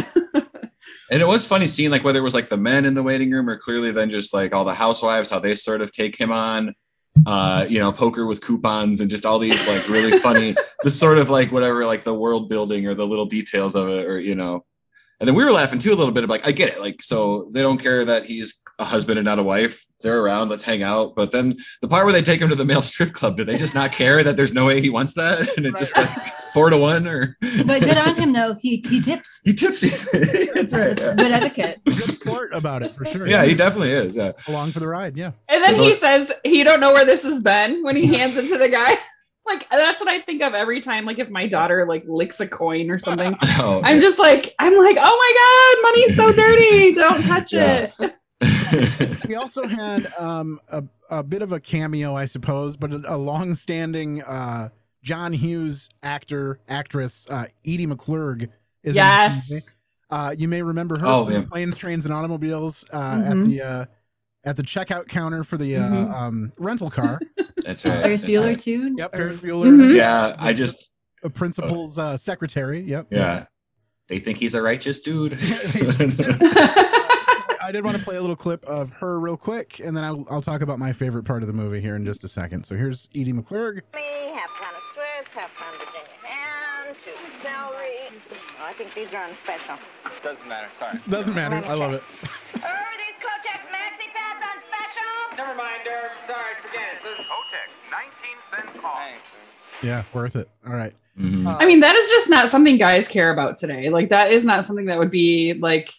[1.12, 3.32] And it was funny seeing like whether it was like the men in the waiting
[3.32, 6.32] room or clearly then just like all the housewives, how they sort of take him
[6.32, 6.74] on,
[7.26, 11.18] uh, you know, poker with coupons and just all these like really funny, the sort
[11.18, 14.36] of like whatever, like the world building or the little details of it, or you
[14.36, 14.66] know.
[15.20, 16.80] And then we were laughing too a little bit of like, I get it.
[16.82, 19.86] Like, so they don't care that he's a husband and not a wife.
[20.02, 21.16] They're around, let's hang out.
[21.16, 23.58] But then the part where they take him to the male strip club, do they
[23.58, 25.48] just not care that there's no way he wants that?
[25.58, 26.10] And it's just like
[26.54, 28.56] four to one or But good on him though.
[28.60, 29.40] He he tips.
[29.46, 29.90] he tips you.
[30.54, 31.00] That's right.
[31.00, 31.16] Yeah.
[31.16, 31.80] Good etiquette.
[31.86, 33.26] Good sport about it for sure.
[33.28, 34.16] yeah, he definitely is.
[34.18, 34.34] Yeah.
[34.50, 35.16] along for the ride.
[35.16, 35.28] Yeah.
[35.48, 38.08] And then That's he what- says he don't know where this has been when he
[38.14, 38.96] hands it to the guy.
[39.48, 41.06] Like that's what I think of every time.
[41.06, 44.76] Like if my daughter like licks a coin or something, Oh, I'm just like I'm
[44.78, 46.94] like, oh my god, money's so dirty.
[46.96, 47.90] Don't touch Yeah.
[48.00, 49.28] it.
[49.28, 53.18] We also had um, a, a bit of a cameo, I suppose, but a, a
[53.18, 54.70] long-standing uh,
[55.04, 58.50] John Hughes actor, actress, uh, Edie McClurg
[58.84, 59.62] is in this movie.
[59.62, 59.82] Yes.
[60.10, 61.42] Uh, you may remember her Oh, from yeah.
[61.50, 63.46] Planes, Trains, and Automobiles uh, at Mhm.
[63.46, 63.86] the uh,
[64.44, 66.14] at the checkout counter for the uh, Mhm.
[66.14, 67.20] um, rental car.
[67.66, 68.04] That's right.
[68.04, 68.60] Ferris That's Bueller right.
[68.60, 68.96] too.
[68.98, 69.96] yep, Ferris Bueller, Mhm.
[69.96, 70.90] Yeah, I just
[71.24, 72.82] a principal's uh, secretary.
[72.82, 73.08] Yep.
[73.12, 73.46] yeah.
[74.08, 75.34] They think he's a righteous dude.
[75.42, 75.46] I
[77.72, 80.44] did want to play a little clip of her real quick, and then I'll, I'll
[80.44, 82.66] talk about my favorite part of the movie here in just a second.
[82.66, 83.82] So here's Edie McClurg.
[83.96, 87.10] Me, half pound of Swiss, half pound Virginia ham, two
[87.42, 88.12] celery.
[88.62, 89.74] Oh, I think these are on special.
[90.22, 90.68] Doesn't matter.
[90.76, 91.00] Sorry.
[91.10, 91.64] Doesn't matter.
[91.68, 92.04] I love it.
[95.38, 96.12] Never mind, Derek.
[96.26, 97.02] Sorry, forget it.
[97.04, 98.98] Kotex, 19 cents off.
[99.00, 99.26] Thanks.
[99.84, 100.50] Yeah, worth it.
[100.66, 100.94] All right.
[101.20, 101.46] Mhm.
[101.46, 103.90] Uh, I mean, that is just not something guys care about today.
[103.90, 105.90] Like that is not something that would be like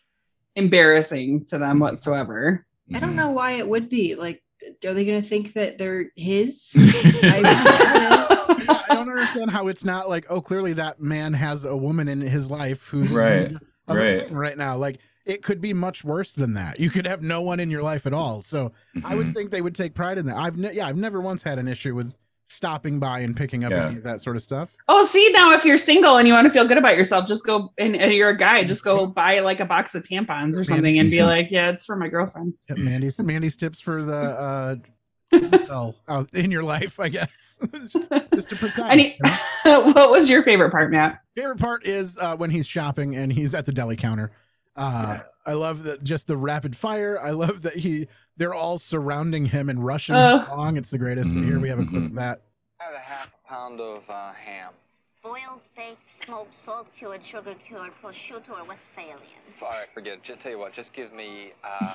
[0.57, 2.65] embarrassing to them whatsoever.
[2.89, 3.01] I Mm-hmm.
[3.07, 4.15] don't know why it would be.
[4.15, 4.43] Like,
[4.87, 6.73] are they gonna think that they're his?
[6.77, 7.43] I,
[8.29, 8.83] I don't know.
[8.89, 12.21] I don't understand how it's not like, oh, clearly that man has a woman in
[12.21, 13.53] his life who's Right,
[13.89, 14.31] right.
[14.31, 14.77] right now.
[14.77, 16.81] Like it could be much worse than that.
[16.81, 18.41] You could have no one in your life at all.
[18.41, 18.73] So
[19.05, 19.35] I would Mhm.
[19.35, 20.37] think they would take pride in that.
[20.37, 22.15] I've ne- yeah, I've never once had an issue with
[22.49, 23.87] stopping by and picking up Yeah.
[23.89, 24.71] any of that sort of stuff.
[24.87, 27.45] Oh, see now, if you're single and you want to feel good about yourself, just
[27.45, 30.63] go and, and you're a guy, just go buy like a box of tampons or
[30.63, 32.55] something and be like, yeah, it's for my girlfriend.
[32.69, 34.77] Yep, Mandy's Mandy's tips for the uh
[35.67, 37.59] so out in your life, I guess.
[38.33, 38.79] Just to protect.
[38.79, 39.17] I need-
[39.65, 39.81] you know?
[39.81, 41.19] what was your favorite part, Matt?
[41.35, 44.31] favorite part is uh, when he's shopping and he's at the deli counter.
[44.77, 47.19] Uh, I love that just the rapid fire.
[47.21, 50.77] I love that he they're all surrounding him and rushing him along.
[50.77, 51.31] It's the greatest.
[51.33, 52.43] Mhm, Here we have a clip of that.
[52.81, 54.73] I have a half a pound of uh, ham.
[55.23, 59.17] Boiled, baked, smoked, salt cured, sugar cured, prosciutto or Westphalian.
[59.61, 60.23] All right, forget it.
[60.23, 60.73] Just tell you what.
[60.73, 61.93] Just give me, uh,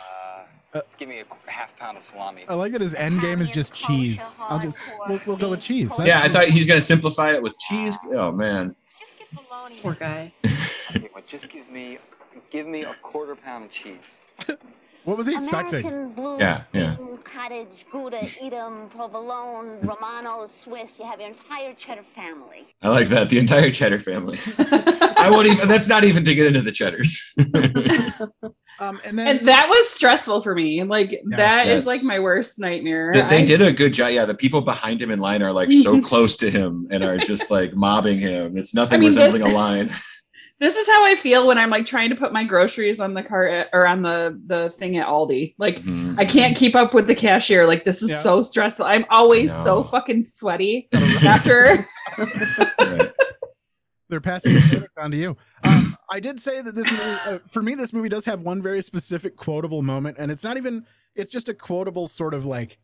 [0.74, 2.44] Uh, give me a half pound of salami.
[2.50, 4.22] I like that his end game is just cheese.
[4.40, 5.90] I'll just we'll, we'll go with cheese.
[5.90, 7.98] That's Yeah, I thought he's gonna simplify it with cheese.
[8.14, 8.76] Oh man.
[9.00, 9.80] Just get bologna.
[9.82, 10.34] Poor guy.
[10.44, 12.00] Tell you just give me,
[12.50, 14.18] give me a quarter pound of cheese.
[15.04, 15.84] What was he expecting?
[15.84, 16.96] American blue, Yeah, yeah.
[17.24, 21.00] Cottage, Gouda, Edam, provolone, Romano, Swiss.
[21.00, 22.68] You have your entire cheddar family.
[22.84, 23.30] I like that.
[23.30, 24.38] The entire cheddar family.
[24.60, 25.68] I won't even.
[25.68, 27.34] That's not even to get into the cheddars.
[28.80, 30.82] Um, and then And that was stressful for me.
[30.84, 31.86] Like that is Yes.
[31.86, 33.12] like my worst nightmare.
[33.14, 34.12] They- they I- did a good job.
[34.12, 37.18] Yeah, the people behind him in line are like so close to him and are
[37.18, 38.58] just like mobbing him.
[38.58, 39.92] It's nothing I mean, this- resembling a line.
[40.62, 43.24] This is how I feel when I'm like trying to put my groceries on the
[43.24, 45.56] cart at- or on the the thing at Aldi.
[45.58, 46.20] Like Mhm.
[46.20, 47.66] I can't keep up with the cashier.
[47.66, 48.18] Like this is Yeah.
[48.18, 48.86] so stressful.
[48.86, 51.84] I'm always so fucking sweaty after.
[52.80, 53.12] Right.
[54.08, 55.36] they're passing the product on to you.
[55.64, 58.62] Um, I did say that this movie, uh, for me, this movie does have one
[58.62, 60.86] very specific quotable moment, and it's not even.
[61.16, 62.78] It's just a quotable sort of like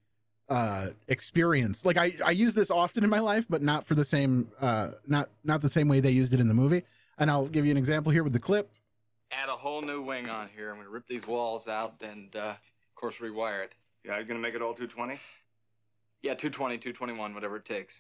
[0.50, 1.86] uh experience.
[1.86, 4.92] Like I I use this often in my life, but not for the same uh
[5.06, 6.84] not not the same way they used it in the movie.
[7.18, 8.72] And I'll give you an example here with the clip.
[9.32, 10.72] Add a whole new wing on here.
[10.72, 13.74] I'm gonna rip these walls out and, uh, of course, rewire it.
[14.06, 15.20] Yeah, you're gonna make it all 220?
[16.22, 17.96] Yeah, 220, 221, whatever it takes.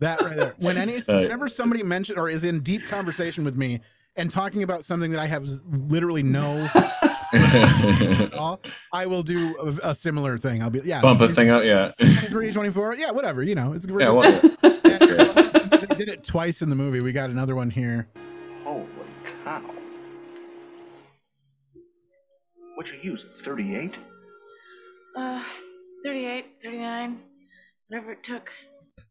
[0.00, 0.54] That right there.
[0.58, 3.80] When any whenever somebody mentioned or is in deep conversation with me
[4.16, 6.68] and talking about something that I have literally no
[8.38, 8.60] all,
[8.92, 10.62] I will do a, a similar thing.
[10.62, 11.64] I'll be yeah, Bump a thing out.
[11.64, 11.92] Yeah.
[11.98, 13.42] 23, 24, yeah, whatever.
[13.42, 14.10] You know, it's Yeah.
[14.10, 14.22] Well,
[14.62, 15.98] that's great.
[15.98, 17.00] did it twice in the movie.
[17.00, 18.08] We got another one here.
[22.74, 23.96] What you use, 38?
[25.16, 25.42] Uh,
[26.04, 27.20] 38, 39,
[27.88, 28.50] whatever it took.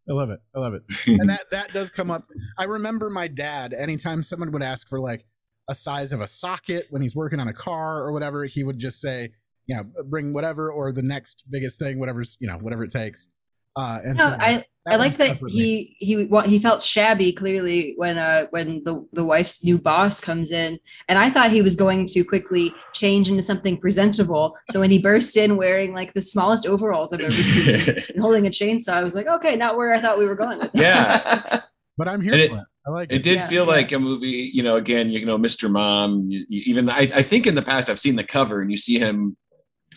[0.10, 0.40] I love it.
[0.56, 0.84] I love it.
[1.08, 2.28] and that that does come up.
[2.58, 3.74] I remember my dad.
[3.74, 5.26] Anytime someone would ask for like
[5.70, 8.80] a size of a socket when he's working on a car or whatever, he would
[8.80, 9.32] just say,
[9.66, 13.30] you know, bring whatever or the next biggest thing, whatever's you know, whatever it takes.
[13.76, 17.94] Uh, and No, so I I like that he he wa- he felt shabby clearly
[17.96, 21.76] when uh when the the wife's new boss comes in, and I thought he was
[21.78, 24.56] going to quickly change into something presentable.
[24.72, 27.80] So when he burst in wearing like the smallest overalls I've ever seen
[28.14, 30.60] and holding a chainsaw, I was like, okay, not where I thought we were going
[30.60, 30.72] with.
[30.74, 30.82] That.
[30.82, 31.62] yeah.
[31.96, 32.66] But I'm here And for it- it.
[32.88, 33.16] I like it.
[33.18, 33.70] It did Yeah, feel yeah.
[33.72, 35.70] like a movie, you know, again, you know, Mr.
[35.72, 38.70] Mom, you, you- even I, I think in the past I've seen the cover and
[38.72, 39.38] you see him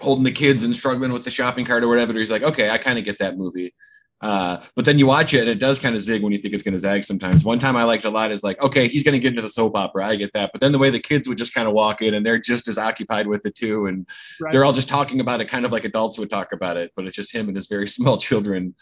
[0.01, 2.13] holding the kids and struggling with the shopping cart or whatever.
[2.19, 3.75] He's like, okay, I kind of get that movie.
[4.23, 6.55] Uh, but then you watch it and it does kind of zig when you think
[6.55, 7.45] it's going to zag sometimes.
[7.45, 9.51] One time I liked a lot is like, okay, he's going to get into the
[9.51, 10.07] soap opera.
[10.07, 10.53] I get that.
[10.53, 12.67] But then the way the kids would just kind of walk in and they're just
[12.67, 13.85] as occupied with it too.
[13.87, 14.09] And
[14.41, 14.53] Right.
[14.53, 17.07] they're all just talking about it kind of like adults would talk about it, but
[17.07, 18.75] it's just him and his very small children.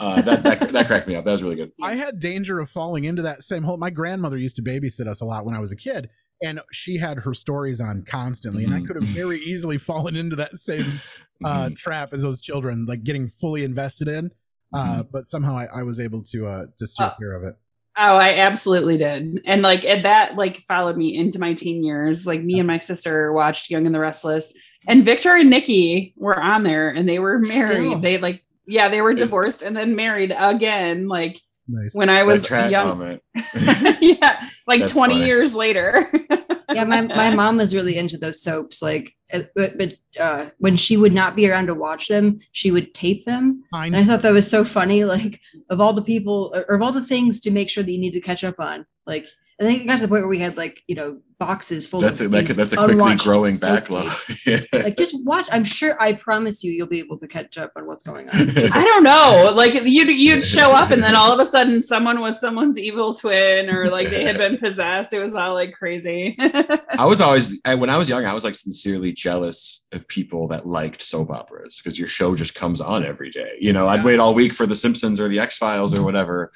[0.00, 1.24] Uh, that, that, that cracked me up.
[1.26, 1.72] That was really good.
[1.82, 3.76] I had danger of falling into that same hole.
[3.76, 6.08] My grandmother used to babysit us a lot when I was a kid,
[6.42, 8.86] and she had her stories on constantly, and I Mhm.
[8.86, 11.00] could have very easily fallen into that same
[11.44, 11.76] uh, Mhm.
[11.78, 14.30] trap as those children, like getting fully invested in.
[14.72, 17.56] Uh, but somehow I, I was able to uh, to steer Uh, clear of it.
[17.98, 19.40] Oh, I absolutely did.
[19.44, 22.26] And like and that like followed me into my teen years.
[22.26, 24.54] Like me and my sister watched Young and the Restless.
[24.86, 27.88] And Victor and Nikki were on there and they were married.
[27.90, 27.98] Still.
[28.00, 31.94] They like yeah, they were divorced and then married again like Nice.
[31.94, 32.88] when I was track young.
[32.88, 33.22] moment.
[34.00, 35.26] yeah, like That's 20 funny.
[35.26, 36.10] years later.
[36.72, 38.82] yeah, my, my mom was really into those soaps.
[38.82, 42.70] Like, uh, but, but uh, when she would not be around to watch them, she
[42.70, 43.62] would tape them.
[43.70, 43.94] Fine.
[43.94, 45.04] And I thought that was so funny.
[45.04, 47.92] Like, of all the people, or, or of all the things to make sure that
[47.92, 49.26] you need to catch up on, like,
[49.60, 52.00] I think it got to the point where we had like, you know, boxes full
[52.00, 54.12] That's a, of that, these that's a quickly growing backlog.
[54.46, 54.60] Yeah.
[54.72, 55.48] Like, just watch.
[55.52, 56.00] I'm sure.
[56.00, 58.48] I promise you, you'll be able to catch up on what's going on.
[58.48, 59.52] Just- I don't know.
[59.54, 63.12] Like you'd you'd show up and then all of a sudden someone was someone's evil
[63.12, 65.12] twin or like they had been possessed.
[65.12, 66.36] It was all like crazy.
[66.40, 70.48] I was always I, when I was young, I was like sincerely jealous of people
[70.48, 73.56] that liked soap operas because your show just comes on every day.
[73.60, 76.52] You know, I'd wait all week for The Simpsons or The X Files or whatever,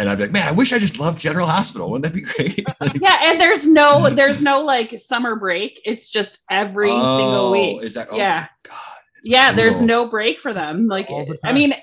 [0.00, 1.90] and I'd be like, man, I wish I just loved General Hospital.
[1.90, 2.64] Wouldn't that be great?
[3.02, 5.78] yeah, and there's no there's no like summer break.
[5.84, 7.82] It's just every oh, single Oh, week.
[7.82, 8.08] Is that?
[8.10, 8.46] Oh, yeah.
[8.62, 8.74] God.
[9.22, 10.86] Yeah, there's no break for them.
[10.86, 11.74] Like the I mean,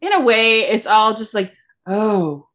[0.00, 1.52] in a way, it's all just like,
[1.86, 2.46] oh,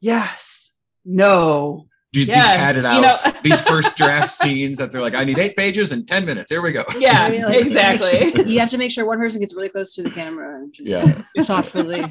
[0.00, 1.86] yes, no.
[2.12, 3.24] You, Yes, you had it you out.
[3.26, 6.50] know- These first draft scenes that they're like, I need eight pages and ten minutes.
[6.50, 6.82] Here we go.
[6.98, 8.50] Yeah, I mean, like, make sure- exactly.
[8.52, 10.88] you have to make sure one person gets really close to the camera and just
[10.88, 11.44] Yeah.
[11.44, 12.02] thoughtfully.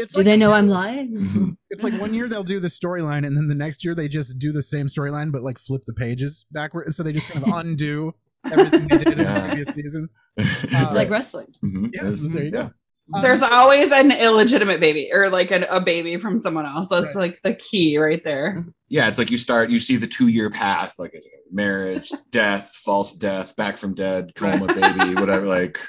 [0.00, 1.14] It's Do like they know I'm lying?
[1.16, 1.56] Mhm.
[1.70, 4.38] it's like one year they'll do the storyline, and then the next year they just
[4.38, 7.52] do the same storyline, but like flip the pages backward, so they just kind of
[7.66, 8.14] undo
[8.50, 10.08] everything they did in the previous season.
[10.38, 11.48] It's like wrestling.
[11.64, 11.90] Mhm.
[11.92, 12.22] Yeah, Yes.
[12.22, 12.70] there you go.
[13.12, 16.88] Um, There's always an illegitimate baby or like an, a baby from someone else.
[16.90, 17.32] That's Right.
[17.32, 18.64] like the key right there.
[18.88, 22.70] yeah, it's like you start, you see the two year path, like is marriage, death,
[22.84, 25.46] false death, back from dead, coma baby, whatever.
[25.46, 25.80] Like,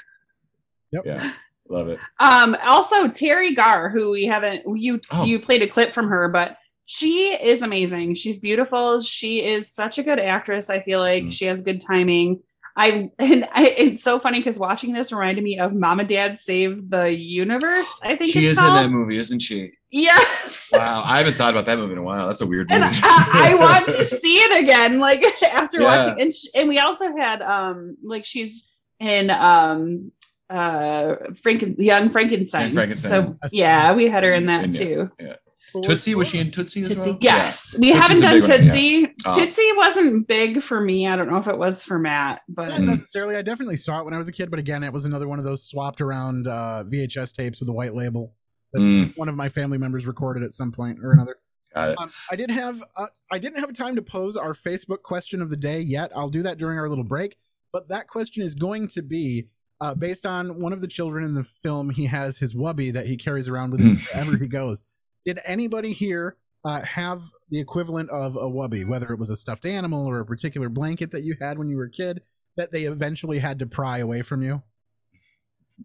[0.92, 1.02] Yep.
[1.06, 1.32] yeah,
[1.70, 1.98] love it.
[2.18, 5.24] Um, also Teri Garr, who we haven't you Oh.
[5.24, 6.56] you played a clip from her, but
[6.86, 8.14] she is amazing.
[8.14, 9.00] She's beautiful.
[9.00, 10.68] She is such a good actress.
[10.68, 11.32] I feel like Mm.
[11.32, 12.40] she has good timing.
[12.76, 16.38] I and I, it's so funny because watching this reminded me of Mom and Dad
[16.38, 18.00] Save the Universe.
[18.04, 19.72] I think She is in that movie, isn't she?
[19.90, 20.70] Yes.
[20.80, 22.28] Wow, I haven't thought about that movie in a while.
[22.28, 22.80] That's a weird movie.
[22.82, 25.96] and I, I want to see it again like after Yeah.
[25.96, 30.12] watching and, sh- and we also had um like she's in um
[30.50, 32.62] uh Franken young Frankenstein.
[32.66, 33.10] Young Frankenstein.
[33.10, 35.10] So yeah, we had her in that And, too.
[35.20, 35.36] yeah.
[35.84, 37.16] Tootsie was she in Tootsie as well?
[37.20, 38.64] Yes, we Tootsie's haven't done big one, yeah.
[38.72, 39.14] Tootsie.
[39.24, 39.38] Oh.
[39.38, 41.06] Tootsie wasn't big for me.
[41.06, 43.36] I don't know if it was for Matt, but Not necessarily.
[43.36, 45.38] I definitely saw it when I was a kid, but again, it was another one
[45.38, 48.34] of those swapped around uh, VHS tapes with a white label.
[48.72, 49.16] That's Mm.
[49.16, 51.36] one of my family members recorded at some point or another.
[51.72, 52.00] Got it.
[52.00, 55.50] Um, I did have uh, I didn't have time to pose our Facebook question of
[55.50, 56.10] the day yet.
[56.16, 57.36] I'll do that during our little break.
[57.72, 59.46] But that question is going to be
[59.80, 61.90] uh, based on one of the children in the film.
[61.90, 64.84] He has his wubby that he carries around with him wherever he goes.
[65.24, 69.66] Did anybody here uh, have the equivalent of a wubby, whether it was a stuffed
[69.66, 72.22] animal or a particular blanket that you had when you were a kid
[72.56, 74.62] that they eventually had to pry away from you?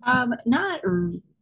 [0.03, 0.81] Um, not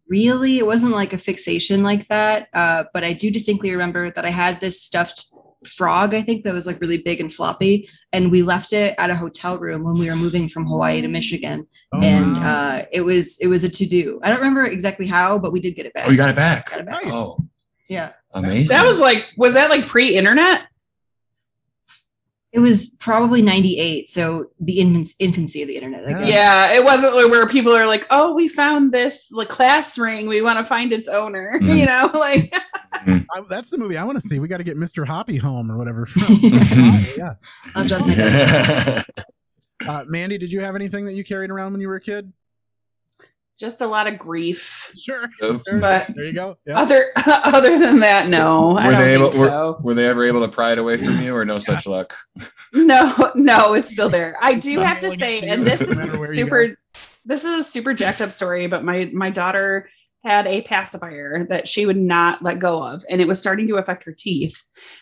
[0.08, 0.60] really.
[0.60, 2.50] It wasn't like a fixation like that.
[2.54, 5.33] Uh, but I do distinctly remember that I had this stuffed
[5.68, 9.10] frog, I think that was like really big and floppy, and we left it at
[9.10, 11.68] a hotel room when we were moving from Hawaii to Michigan.
[11.94, 12.42] Oh, and wow.
[12.78, 14.20] uh, it was it was a to do.
[14.24, 16.08] I don't remember exactly how, but we did get it back.
[16.08, 16.70] Oh, you got it back.
[16.70, 17.02] Got it back.
[17.06, 17.38] Oh,
[17.88, 18.68] Yeah, amazing.
[18.70, 20.68] that was like was that like pre-internet?
[22.54, 26.06] It was probably ninety eight, so the infant- infancy of the internet.
[26.06, 26.20] I Yeah.
[26.20, 26.30] guess.
[26.30, 30.28] Yeah, it wasn't where people are like, "Oh, we found this like class ring.
[30.28, 31.78] We want to find its owner." Mm.
[31.80, 32.54] You know, like
[32.94, 34.40] I, that's the movie I want to see.
[34.40, 35.06] We got to get Mr.
[35.06, 36.08] Hoppy home or whatever.
[37.18, 37.34] yeah.
[37.76, 38.18] I'll just make.
[38.20, 42.32] Uh, Mandy, did you have anything that you carried around when you were a kid?
[43.60, 44.92] Just a lot of grief.
[45.00, 45.28] Sure.
[45.40, 46.58] But There you go.
[46.66, 46.80] Yeah.
[46.80, 49.32] other other than that, no, I were don't they able?
[49.32, 49.78] think Were, so.
[49.82, 52.14] were they ever able to pry it away from you, or no such luck?
[52.74, 54.36] No, no, it's still there.
[54.42, 56.76] I do have to say, and this is a super
[57.26, 59.88] this is a super jacked up story, but my my daughter
[60.26, 63.76] had a pacifier that she would not let go of and it was starting to
[63.76, 64.58] affect her teeth.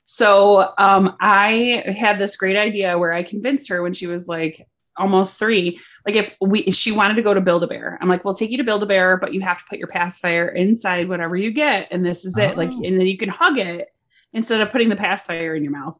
[0.05, 4.65] So um I had this great idea where I convinced her when she was like
[4.97, 5.79] almost three.
[6.05, 8.51] Like if we she wanted to go to Build a Bear, I'm like, we'll take
[8.51, 11.51] you to Build a Bear, but you have to put your pacifier inside whatever you
[11.51, 12.57] get, and this is it.
[12.57, 12.83] Like, Oh.
[12.83, 13.89] and then you can hug it
[14.33, 15.99] instead of putting the pacifier in your mouth.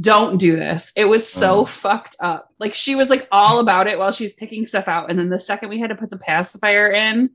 [0.00, 0.92] Don't do this.
[0.96, 1.64] It was so Oh.
[1.64, 2.48] fucked up.
[2.58, 5.38] Like she was like all about it while she's picking stuff out, and then the
[5.38, 7.30] second we had to put the pacifier in,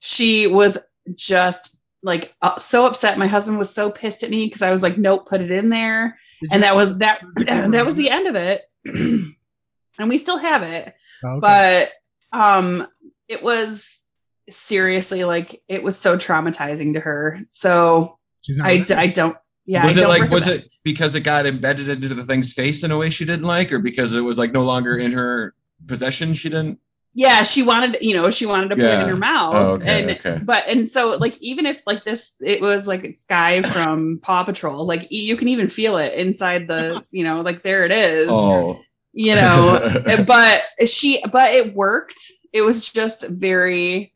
[0.00, 0.78] she was
[1.14, 3.18] just like uh, so upset.
[3.18, 5.68] My husband was so pissed at me because I was like, nope, put it in
[5.70, 6.16] there
[6.50, 8.62] and that was that that was the end of it
[9.98, 11.40] and we still have it Oh, okay.
[12.32, 12.86] but um
[13.28, 14.04] it was
[14.48, 18.84] seriously like it was so traumatizing to her so She's not i.
[18.96, 22.14] I don't yeah was I it don't like was it because it got embedded into
[22.14, 24.62] the thing's face in a way she didn't like, or because it was like no
[24.64, 25.54] longer in her
[25.88, 26.34] possession?
[26.34, 26.78] She didn't.
[27.14, 30.02] yeah she wanted you know she wanted to put it in her mouth Oh, okay,
[30.02, 30.38] and okay.
[30.44, 34.86] but and so like even if like this it was like Skye from paw patrol
[34.86, 38.80] like you can even feel it inside the you know like there it is Oh,
[39.16, 39.80] you know
[40.26, 42.20] but she but it worked
[42.52, 44.12] it was just very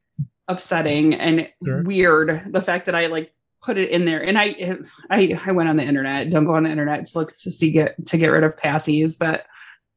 [0.49, 1.83] upsetting and Sure.
[1.83, 3.33] weird the fact that i like
[3.63, 4.79] put it in there and i
[5.11, 7.71] i i went on the internet don't go on the internet to look to see
[7.71, 9.47] get to get rid of passies but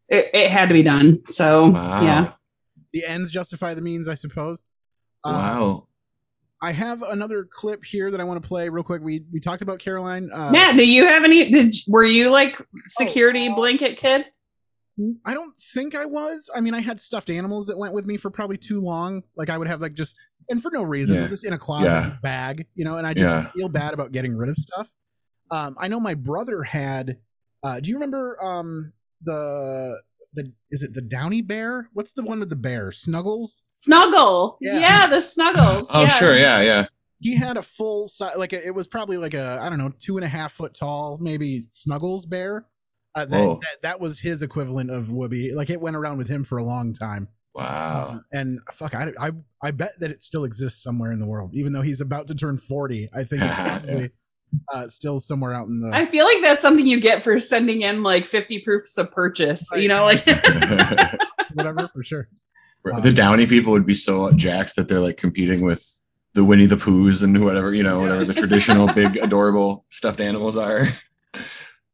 [0.10, 2.02] it, it had to be done so wow.
[2.02, 2.32] yeah
[2.94, 4.64] the ends justify the means, I suppose.
[5.24, 5.88] Uh, Wow.
[6.62, 9.02] I have another clip here that I want to play real quick.
[9.02, 10.30] We we talked about Caroline.
[10.32, 12.56] Uh, matt do you have any did were you like
[12.88, 14.32] security uh, blanket kid
[15.26, 16.50] I don't think I was.
[16.56, 19.24] I mean, I had stuffed animals that went with me for probably too long.
[19.36, 20.18] Like I would have like just
[20.50, 21.28] and for no reason, Yeah.
[21.30, 22.16] just in a closet Yeah.
[22.22, 22.98] bag, you know.
[22.98, 23.50] And I just Yeah.
[23.52, 24.90] feel bad about getting rid of stuff.
[25.52, 27.18] Um, I know my brother had.
[27.64, 30.00] Uh, do you remember um the
[30.34, 31.90] the is it the Downy bear?
[31.94, 32.92] What's the one with the bear?
[32.92, 33.62] Snuggles.
[33.80, 34.80] snuggle Yeah.
[34.80, 36.18] yeah, the snuggles Oh, yes.
[36.18, 36.38] sure.
[36.38, 36.86] Yeah, yeah.
[37.20, 39.92] He had a full size, like a, it was probably like a I don't know
[40.00, 42.66] two and a half foot tall, maybe Snuggles bear.
[43.16, 45.54] Uh, that, that that was his equivalent of Whoopi.
[45.54, 47.28] Like it went around with him for a long time.
[47.54, 47.64] Wow.
[48.10, 51.52] Uh, and fuck, I, I I bet that it still exists somewhere in the world,
[51.54, 53.10] even though he's about to turn forty.
[53.14, 54.12] I think it's probably
[54.72, 55.90] uh, still somewhere out in the.
[55.94, 59.70] I feel like that's something you get for sending in like 50 proofs of purchase.
[59.76, 60.26] You know, like
[61.54, 62.30] whatever for sure.
[63.02, 65.86] the Downy people would be so jacked that they're like competing with
[66.34, 70.58] the Winnie the Poohs and whatever you know, whatever the traditional big adorable stuffed animals
[70.58, 70.88] are.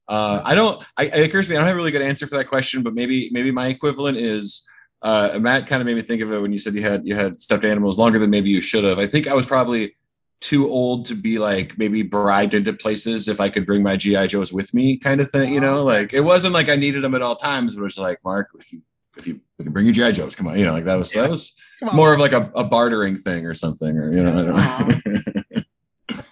[0.09, 0.83] Uh, I don't.
[0.97, 2.81] I, it occurs to me I don't have a really good answer for that question,
[2.81, 4.67] but maybe maybe my equivalent is
[5.03, 7.13] uh, Matt kind of made me think of it when you said you had you
[7.13, 8.97] had stuffed animals longer than maybe you should have.
[8.97, 9.95] I think I was probably
[10.41, 14.27] too old to be like maybe bribed into places if I could bring my GI
[14.27, 15.53] Joes with me, kind of thing.
[15.53, 17.97] You know, like it wasn't like I needed them at all times, but it was
[17.99, 18.81] like Mark, if you
[19.17, 21.11] if you, we can bring your GI Joes, come on, you know, like that was
[21.11, 21.55] that was
[21.93, 25.41] more of like a, a bartering thing or something, or you know, I don't know.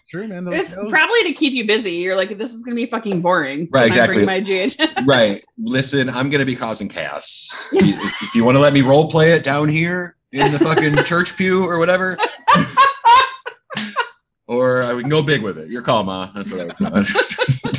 [0.09, 0.45] True, man.
[0.45, 1.91] Those it's shows- probably to keep you busy.
[1.93, 3.67] You're like, this is gonna be fucking boring.
[3.71, 4.85] Right, if I bring exactly.
[4.85, 5.05] My GH.
[5.07, 5.43] right.
[5.57, 7.49] Listen, I'm gonna be causing chaos.
[7.73, 10.95] if, if you want to let me role play it down here in the fucking
[11.03, 12.17] church pew or whatever.
[14.47, 15.69] Or we can go big with it.
[15.69, 16.31] Your call, Ma.
[16.33, 17.73] That's what I was doing.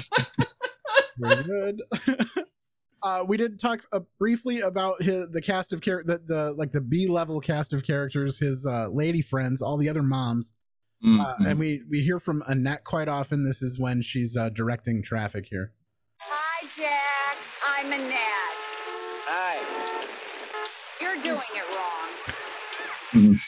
[1.18, 1.82] Very good.
[3.02, 6.72] uh, we did talk uh, briefly about his, the cast of character, the, the like
[6.72, 10.54] the B level cast of characters, his uh, lady friends, all the other moms,
[11.04, 13.44] Mm, uh, and we we hear from Annette quite often.
[13.44, 15.72] This is when she's uh, directing traffic here.
[16.20, 17.36] Hi, Jack.
[17.66, 18.16] I'm Annette.
[19.26, 19.58] Hi.
[21.00, 21.64] You're doing it
[23.14, 23.38] wrong.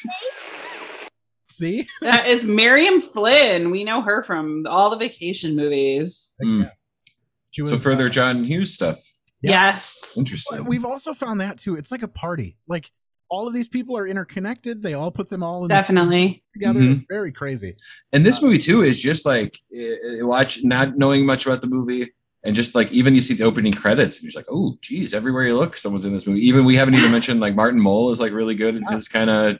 [1.48, 3.70] See, that is Miriam Flynn.
[3.70, 6.36] We know her from all the vacation movies.
[6.44, 6.70] mm.
[7.50, 9.00] she was So further uh, John Hughes stuff.
[9.42, 9.50] Yeah.
[9.50, 10.14] Yes.
[10.16, 10.64] Interesting.
[10.66, 11.74] We've also found that too.
[11.74, 12.58] It's like a party.
[12.68, 12.92] Like
[13.30, 14.82] all of these people are interconnected.
[14.82, 16.42] They all put them all in Definitely.
[16.52, 16.80] together.
[16.80, 17.06] Mhm.
[17.08, 17.76] Very crazy.
[18.12, 19.56] And this movie too is just like
[20.22, 22.08] watch not knowing much about the movie
[22.44, 25.14] and just like even you see the opening credits and you're just like oh geez
[25.14, 28.10] everywhere you look someone's in this movie even we haven't even mentioned like Martin Mull
[28.10, 29.58] is like really good in his kind of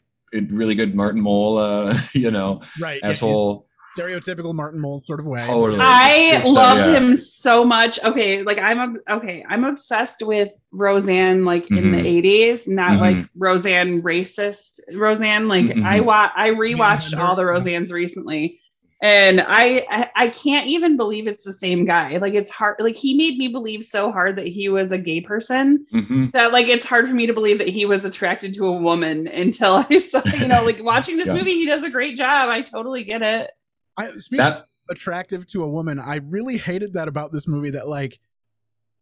[0.51, 2.99] really good Martin Mull uh you know Right.
[3.03, 5.41] yeah, asshole stereotypical Martin Mull sort of way.
[5.47, 6.93] totally I Just, loved yeah.
[6.97, 8.03] him so much.
[8.05, 9.45] Okay, like I'm ob- okay.
[9.49, 12.07] I'm obsessed with Roseanne, like in the Mhm.
[12.07, 13.01] '80s, not Mhm.
[13.01, 15.49] like Roseanne racist Roseanne.
[15.49, 15.85] Like Mhm.
[15.85, 18.59] I wa- I rewatched Yeah, all the Roseannes recently,
[19.03, 22.19] and I, I I can't even believe it's the same guy.
[22.19, 22.77] Like it's hard.
[22.81, 26.33] Like he made me believe so hard that he was a gay person Mhm.
[26.33, 29.27] that like it's hard for me to believe that he was attracted to a woman
[29.33, 31.35] until I saw you know like watching this Yeah.
[31.35, 31.55] movie.
[31.55, 32.49] He does a great job.
[32.51, 33.51] I totally get it.
[33.97, 35.99] I, speaking that attractive to a woman.
[35.99, 38.19] I really hated that about this movie that like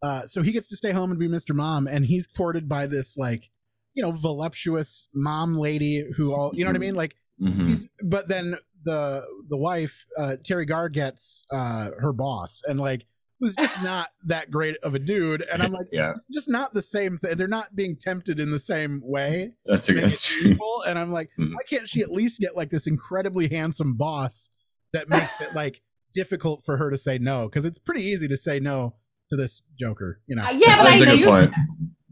[0.01, 1.53] uh so he gets to stay home and be Mr.
[1.53, 3.49] Mom and he's courted by this like
[3.95, 7.67] you know voluptuous mom lady who all you know what I mean like mhm.
[7.67, 13.05] he's but then the the wife uh Teri Garr gets uh her boss and like
[13.39, 15.41] who's just not that great of a dude.
[15.51, 17.35] And I'm like, Yeah, just not the same thing.
[17.37, 19.53] They're not being tempted in the same way.
[19.65, 20.57] that's a Make it that's true.
[20.85, 21.53] And I'm like, Mhm.
[21.53, 24.49] why can't she at least get like this incredibly handsome boss
[24.93, 25.81] that makes it like
[26.13, 27.47] difficult for her to say no?
[27.47, 28.95] Because it's pretty easy to say no
[29.29, 30.43] to this Joker, you know.
[30.43, 31.25] Uh, yeah, but I That's a good do.
[31.25, 31.53] point.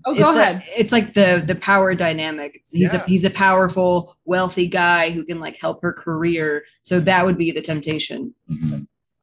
[0.05, 0.55] Oh, go it's ahead.
[0.57, 2.51] Like, it's like the the power dynamic.
[2.55, 3.03] It's- He's Yeah.
[3.03, 6.63] a he's a powerful, wealthy guy who can like help her career.
[6.83, 8.33] So that would be the temptation.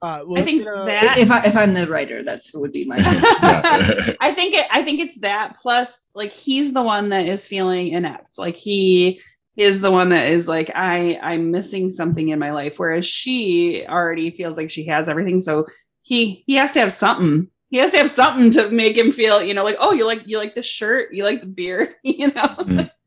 [0.02, 2.72] Uh, well, I think you know, that If I if I'm the writer, that's would
[2.72, 2.96] be my.
[4.20, 7.88] I think it I think it's that plus like he's the one that is feeling
[7.88, 8.36] inept.
[8.38, 9.20] Like he
[9.57, 13.84] is the one that is like I I'm missing something in my life whereas she
[13.88, 15.64] already feels like she has everything so
[16.02, 17.48] he he has to have something.
[17.70, 20.26] He has to have something to make him feel, you know, like oh, you like
[20.28, 22.57] you like the shirt, you like the beard, you know.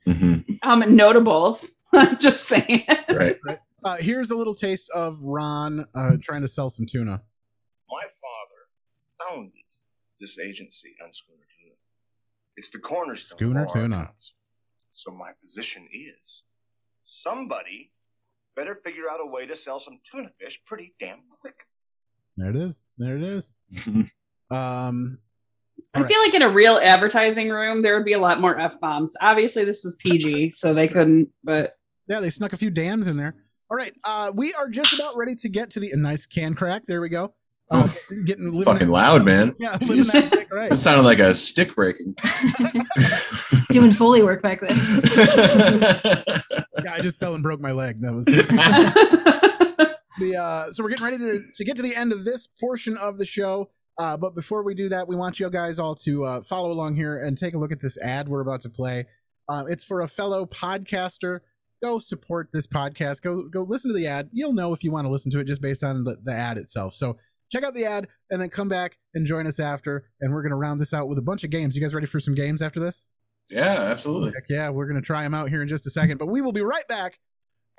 [0.07, 0.43] Mhm.
[0.63, 1.71] Um notables.
[2.19, 2.83] Just saying.
[3.09, 3.37] Right.
[3.85, 7.21] uh, here's a little taste of Ron uh, trying to sell some tuna.
[7.89, 9.53] My father founded
[10.19, 11.75] this agency on Schooner Tuna.
[12.57, 13.37] It's the cornerstone.
[13.37, 13.95] Schooner of all our Tuna.
[14.01, 14.33] accounts.
[14.97, 16.41] So my position is
[17.05, 17.91] somebody
[18.55, 21.53] better figure out a way to sell some tuna fish pretty damn quick.
[22.35, 22.87] There it is.
[22.97, 23.57] There it is.
[24.49, 25.17] Um,
[25.93, 28.79] I feel like in a real advertising room there would be a lot more F
[28.79, 29.13] bombs.
[29.19, 31.71] Obviously this was PG, so they couldn't, but
[32.07, 33.35] Yeah, they snuck a few dams in there.
[33.69, 36.53] All right, uh, we are just about ready to get to the a nice can
[36.53, 36.83] crack.
[36.87, 37.33] There we go.
[37.69, 37.87] Uh,
[38.25, 39.53] getting Fucking that- loud, man.
[39.59, 40.69] Yeah, living that right.
[40.69, 42.15] That sounded like a stick breaking.
[43.71, 44.77] Doing Foley work back then.
[46.83, 47.99] Yeah, I just fell and broke my leg.
[48.01, 48.25] That was
[50.19, 50.35] the.
[50.37, 53.17] Uh, so we're getting ready to to get to the end of this portion of
[53.17, 53.71] the show.
[53.97, 56.95] Uh, but before we do that, we want you guys all to uh, follow along
[56.95, 59.07] here and take a look at this ad we're about to play.
[59.49, 61.39] Uh, it's for a fellow podcaster.
[61.81, 63.21] Go support this podcast.
[63.23, 64.29] Go go listen to the ad.
[64.31, 66.57] You'll know if you want to listen to it just based on the, the ad
[66.59, 66.93] itself.
[66.93, 67.17] So
[67.49, 70.09] check out the ad and then come back and join us after.
[70.21, 71.75] And we're gonna round this out with a bunch of games.
[71.75, 73.09] You guys ready for some games after this?
[73.49, 74.31] yeah, absolutely.
[74.35, 76.17] Heck yeah, we're gonna try them out here in just a second.
[76.17, 77.19] But we will be right back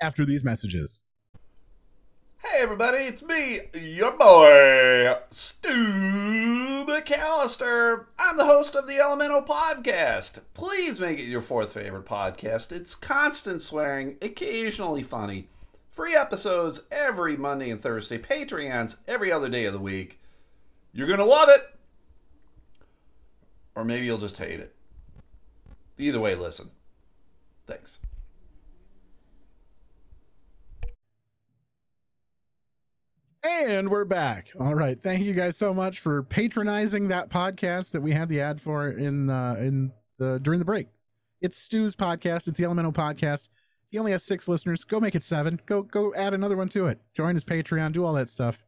[0.01, 1.03] after these messages.
[2.41, 8.05] Hey everybody, it's me, your boy, Stu McAllister.
[8.17, 10.39] I'm the host of the Elemental Podcast.
[10.53, 12.71] Please make it your fourth favorite podcast.
[12.71, 15.49] It's constant swearing, occasionally funny.
[15.99, 20.21] Free episodes every Monday and Thursday, Patreons every other day of the week.
[20.93, 21.61] You're gonna love it.
[23.75, 24.73] Or maybe you'll just hate it.
[25.97, 26.69] Either way, listen.
[27.65, 27.99] Thanks.
[33.43, 34.51] And we're back.
[34.57, 34.97] All right.
[35.03, 38.87] Thank you guys so much for patronizing that podcast that we had the ad for
[38.87, 40.87] in uh in the during the break.
[41.41, 42.47] It's Stu's podcast.
[42.47, 43.49] It's the Elemental Podcast.
[43.89, 44.83] He only has six listeners.
[44.83, 45.59] Go make it seven.
[45.65, 46.99] Go go add another one to it.
[47.13, 47.91] Join his Patreon.
[47.91, 48.63] Do all that stuff.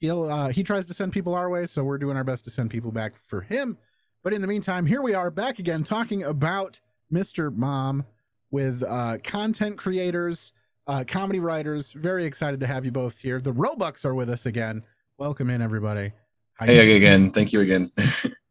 [0.00, 2.50] He'll uh, he tries to send people our way, so we're doing our best to
[2.50, 3.76] send people back for him.
[4.22, 6.80] But in the meantime, here we are back again talking about
[7.12, 7.54] Mr.
[7.54, 8.04] Mom
[8.50, 10.52] with uh, content creators,
[10.86, 11.92] uh, comedy writers.
[11.92, 13.40] Very excited to have you both here.
[13.40, 14.82] The Roebucks are with us again.
[15.18, 16.12] Welcome in, everybody.
[16.54, 17.30] How you Hey again.
[17.30, 17.90] Thank you again.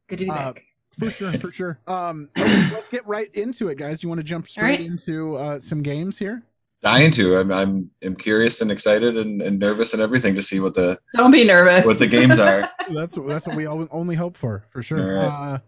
[0.07, 0.64] Good to be Uh, back.
[0.97, 1.79] For sure, for sure.
[1.87, 3.99] Um, let's get right into it, guys.
[3.99, 4.81] Do you want to jump straight right.
[4.81, 6.43] into uh, some games here?
[6.81, 7.37] Dying to.
[7.37, 10.99] I'm I'm I'm curious and excited and, and nervous and everything to see what the
[11.13, 11.85] don't be nervous.
[11.85, 12.69] what the games are.
[12.93, 14.99] That's that's what we all, only hope for, for sure.
[14.99, 15.53] All right.
[15.53, 15.59] Uh,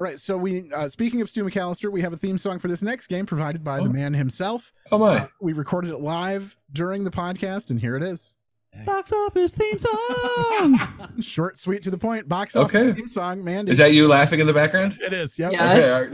[0.00, 0.20] all right.
[0.20, 3.06] So we, uh, speaking of Stu McAllister, we have a theme song for this next
[3.06, 3.92] game provided by the Oh.
[3.92, 4.70] man himself.
[4.92, 5.28] Oh my.
[5.40, 8.36] We recorded it live during the podcast, and here it is.
[8.84, 10.80] Box office theme song.
[11.20, 12.28] Short, sweet, to the point.
[12.28, 12.92] Box office Okay.
[12.92, 13.66] theme song, man.
[13.66, 14.98] Is that you laughing in the background?
[15.00, 15.38] It is.
[15.38, 15.52] Yep.
[15.52, 15.74] Yeah.
[15.74, 15.84] Yes.
[15.84, 16.12] Okay, all right,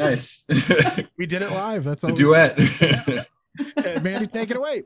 [0.98, 1.08] nice.
[1.18, 1.84] We did it live.
[1.84, 2.10] That's all.
[2.10, 2.58] duet.
[4.02, 4.84] Mandy, take it away.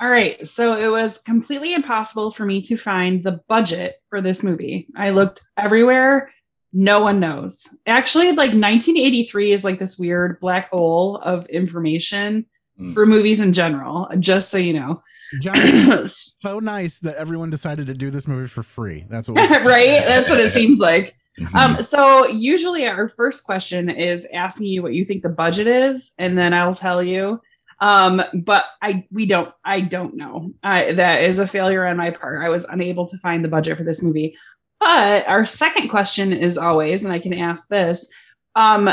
[0.00, 0.44] All right.
[0.46, 4.88] So it was completely impossible for me to find the budget for this movie.
[4.96, 6.30] I looked everywhere.
[6.72, 7.78] No one knows.
[7.86, 12.46] Actually, like 1983 is like this weird black hole of information
[12.78, 12.92] Hmm.
[12.92, 15.00] for movies in general, just so you know.
[15.40, 19.04] John, so nice that everyone decided to do this movie for free.
[19.08, 19.36] That's what.
[19.64, 20.02] Right?
[20.04, 21.14] That's what it seems like.
[21.38, 21.56] Mm-hmm.
[21.56, 26.14] Um, so usually our first question is asking you what you think the budget is,
[26.18, 27.40] and then I'll tell you.
[27.80, 30.50] Um, but I we don't I don't know.
[30.62, 32.42] I, that is a failure on my part.
[32.42, 34.36] I was unable to find the budget for this movie.
[34.80, 38.10] But our second question is always, and I can ask this.
[38.54, 38.90] Um,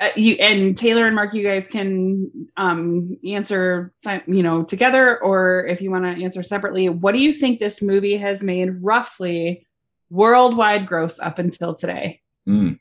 [0.00, 3.92] uh, you and Taylor and Mark, you guys can um, answer,
[4.26, 6.88] you know, together, or if you want to answer separately.
[6.88, 9.66] What do you think this movie has made roughly
[10.10, 12.20] worldwide gross up until today?
[12.46, 12.78] Mm.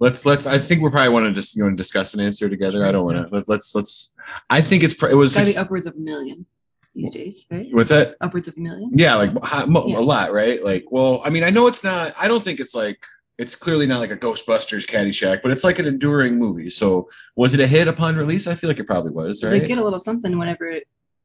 [0.00, 0.46] let's let's.
[0.46, 2.86] I think we probably want to just you want to discuss an answer together.
[2.86, 3.34] I don't want to.
[3.34, 4.14] Let, let's let's.
[4.50, 6.46] I think it's pr- it was It's be upwards of a million.
[6.94, 7.66] these days, right?
[7.72, 8.16] What's that?
[8.20, 8.90] Upwards of a million.
[8.94, 9.98] Yeah, like hi- mo- Yeah.
[9.98, 10.64] a lot, right?
[10.64, 12.14] Like, well, I mean, I know it's not.
[12.18, 13.04] I don't think it's like
[13.38, 16.70] it's clearly not like a Ghostbusters Caddyshack, but it's like an enduring movie.
[16.70, 18.46] So, was it a hit upon release?
[18.46, 19.66] I feel like it probably was, They right?
[19.66, 20.84] get a little something whenever it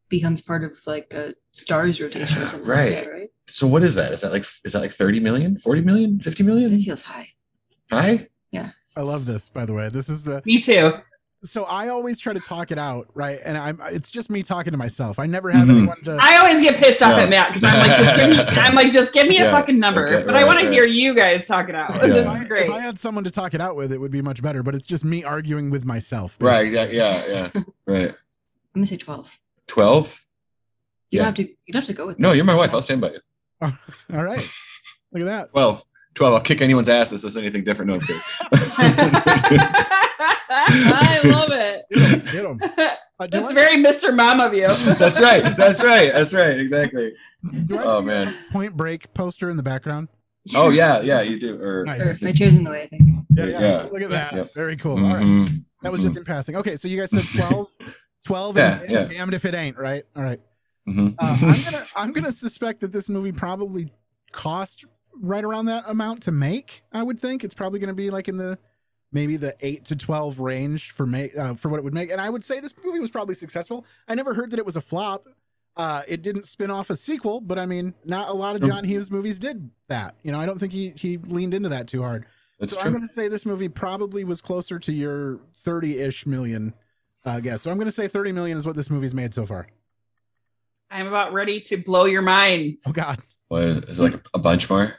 [0.09, 2.93] becomes part of like a stars rotation or something Right.
[2.95, 3.29] like that, right?
[3.47, 4.11] So, what is that?
[4.11, 7.27] Is that like is that like 30 million, 40 million, 50 It feels high.
[7.91, 8.27] High?
[8.51, 8.71] Yeah.
[8.95, 9.89] I love this, by the way.
[9.89, 10.93] This is the Me too.
[11.43, 13.39] So I always try to talk it out, right?
[13.45, 15.19] And I'm it's just me talking to myself.
[15.19, 15.77] I never have Mhm.
[15.77, 17.23] anyone to I always get pissed off Yeah.
[17.23, 18.39] at Matt because I'm like, just give me.
[18.61, 20.05] I'm like, just give me a fucking number.
[20.07, 21.91] Okay, but I right, want to hear you guys talk it out.
[21.95, 22.07] Yeah.
[22.07, 22.65] This is great.
[22.67, 24.63] If I had someone to talk it out with, it would be much better.
[24.63, 26.35] But it's just me arguing with myself.
[26.41, 26.69] Right.
[26.71, 26.85] Yeah.
[26.85, 27.21] Yeah.
[27.53, 27.61] Yeah.
[27.87, 28.09] Right.
[28.09, 28.15] I'm
[28.81, 29.39] gonna say twelve.
[29.67, 30.25] 12.
[31.11, 31.19] You Yeah.
[31.23, 31.43] don't have to.
[31.43, 32.19] You don't have to go with.
[32.19, 32.35] No, me.
[32.35, 32.73] you're my wife.
[32.73, 33.19] I'll stand by you.
[33.61, 33.71] All
[34.23, 34.47] right.
[35.11, 35.51] Look at that.
[35.51, 35.83] 12.
[36.15, 36.33] 12.
[36.35, 37.89] I'll kick anyone's ass that says anything different.
[37.89, 39.89] No, I'm kidding.
[40.69, 41.85] I love it.
[42.31, 42.59] Get 'em.
[43.21, 44.15] Uh, That's I- very Mr.
[44.15, 44.67] Mom of you.
[44.97, 45.43] That's right.
[45.57, 46.13] That's right.
[46.13, 46.57] That's right.
[46.57, 47.11] Exactly.
[47.65, 48.29] do I Oh see man.
[48.29, 50.07] a Point Break poster in the background.
[50.55, 51.01] Oh yeah.
[51.01, 51.19] Yeah.
[51.19, 51.61] You do.
[51.61, 51.99] Or Nice.
[51.99, 52.83] Or my chair's in the way.
[52.83, 53.01] I think.
[53.31, 53.59] Yeah, yeah.
[53.61, 53.87] Yeah.
[53.91, 54.33] Look at that.
[54.35, 54.53] Yep.
[54.53, 54.93] Very cool.
[55.05, 55.21] All right.
[55.25, 55.65] Mhm.
[55.83, 56.55] That was just in passing.
[56.55, 57.67] Okay, so you guys said 12,
[58.25, 59.03] 12 Yeah, and, yeah.
[59.03, 60.05] damned if it ain't, right?
[60.15, 60.39] All right.
[60.87, 61.15] Mhm.
[61.19, 63.91] Uh, I'm gonna I'm gonna suspect that this movie probably
[64.31, 64.85] cost
[65.21, 66.83] right around that amount to make.
[66.93, 68.57] I would think it's probably gonna be like in the
[69.11, 72.11] maybe the eight to twelve range for make uh, for what it would make.
[72.11, 73.85] And I would say this movie was probably successful.
[74.07, 75.27] I never heard that it was a flop.
[75.77, 78.83] Uh, it didn't spin off a sequel, but I mean, not a lot of John
[78.83, 80.15] Hughes movies did that.
[80.23, 82.25] You know, I don't think he he leaned into that too hard.
[82.59, 86.73] That's so I'm going to say this movie probably was closer to your 30-ish million
[87.25, 87.61] uh, guess.
[87.61, 89.67] So I'm going to say 30 million is what this movie's made so far.
[90.91, 92.83] I'm about ready to blow your minds.
[92.87, 93.19] Oh God.
[93.47, 94.95] What is it like a bunch more?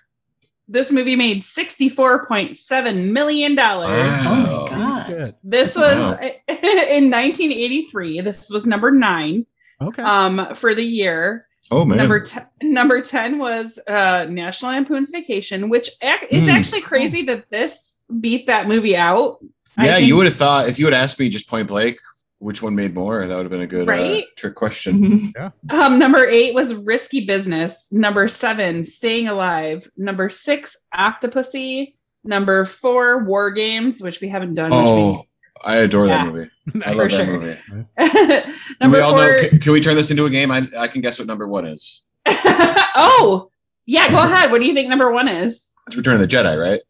[0.73, 3.57] This movie made $64.7 million.
[3.57, 3.85] Wow.
[3.87, 5.07] Oh my god.
[5.07, 5.35] Shit.
[5.43, 5.83] This Wow.
[5.83, 8.21] was in 1983.
[8.21, 9.47] This was number nine
[9.83, 10.03] Okay.
[10.03, 11.47] um, for the year.
[11.73, 11.99] Oh man.
[11.99, 16.51] Number ten, number ten was uh, National Lampoon's Vacation, which ac- is Hmm.
[16.51, 19.39] actually crazy that this beat that movie out.
[19.79, 21.99] Yeah, think- you would have thought if you had asked me just point blank
[22.41, 25.33] which one made more, that would have been a good uh, trick question.
[25.33, 25.53] Mhm.
[25.71, 27.93] Um, number eight was Risky Business.
[27.93, 29.87] Number seven, Staying Alive.
[29.97, 31.95] Number six, Octopussy.
[32.25, 34.71] Number four, War Games, which we haven't done.
[34.73, 35.25] Oh,
[35.65, 36.25] I adore Yeah.
[36.25, 36.51] that movie.
[36.85, 37.59] I For love that movie.
[37.97, 39.21] Which number we all four.
[39.27, 39.49] know?
[39.49, 40.51] Can, can we turn this into a game?
[40.51, 42.05] I, I can guess what number one is.
[42.27, 43.51] oh,
[43.87, 44.11] yeah.
[44.11, 44.51] Go ahead.
[44.51, 45.73] What do you think number one is?
[45.87, 46.81] It's Return of the Jedi, right?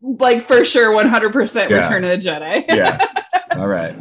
[0.00, 1.82] Like for sure, one hundred percent Yeah.
[1.82, 2.64] Return of the Jedi.
[2.68, 2.98] Yeah.
[3.56, 3.94] all right.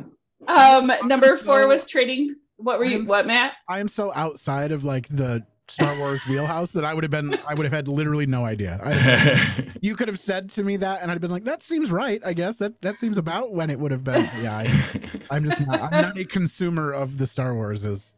[0.50, 2.36] Um, number four was trading.
[2.58, 3.06] What were you?
[3.06, 3.56] What, Matt?
[3.70, 7.36] I am so outside of like the Star Wars wheelhouse that I would have been
[7.48, 8.80] I would have had literally no idea.
[8.84, 12.22] I, you could have said to me that and I'd been like, that seems right,
[12.26, 12.58] I guess.
[12.58, 14.28] That that seems about when it would have been.
[14.42, 17.60] Yeah, I, I'm just not I'm not a consumer of the Star Wars.
[17.60, 18.14] Warses.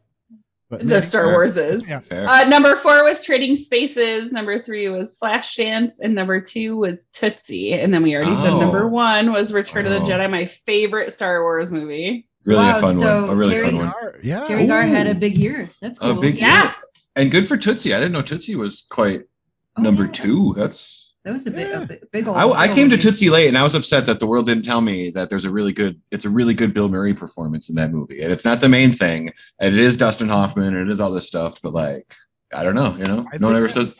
[0.72, 1.86] But The maybe- Star Wars is.
[1.86, 2.00] Yeah.
[2.00, 2.26] Fair.
[2.26, 4.32] Uh, number four was Trading Spaces.
[4.32, 7.74] Number three was Flashdance, and number two was Tootsie.
[7.74, 8.58] And then we already said Oh.
[8.60, 9.98] number one was Return of Oh.
[9.98, 12.26] the Jedi, my favorite Star Wars movie.
[12.46, 13.30] really Wow, a fun so one.
[13.30, 13.92] A really Teri- fun one.
[14.22, 14.44] Yeah.
[14.44, 15.68] Teri Garr had a big year.
[15.82, 16.22] That's A cool.
[16.22, 16.62] big Yeah.
[16.62, 16.72] year.
[17.16, 17.92] And good for Tootsie.
[17.94, 19.24] I didn't know Tootsie was quite
[19.76, 20.12] Oh, number yeah.
[20.12, 20.54] two.
[20.56, 22.36] That's That was a big, a big, big old.
[22.36, 22.98] I, I came old to.
[22.98, 25.50] Tootsie late, and I was upset that the world didn't tell me that there's a
[25.50, 26.00] really good.
[26.10, 28.92] It's a really good Bill Murray performance in that movie, and it's not the main
[28.92, 32.12] thing, and it is Dustin Hoffman, and it is all this stuff, but like,
[32.52, 33.94] I don't know, you know, I no one ever that- says.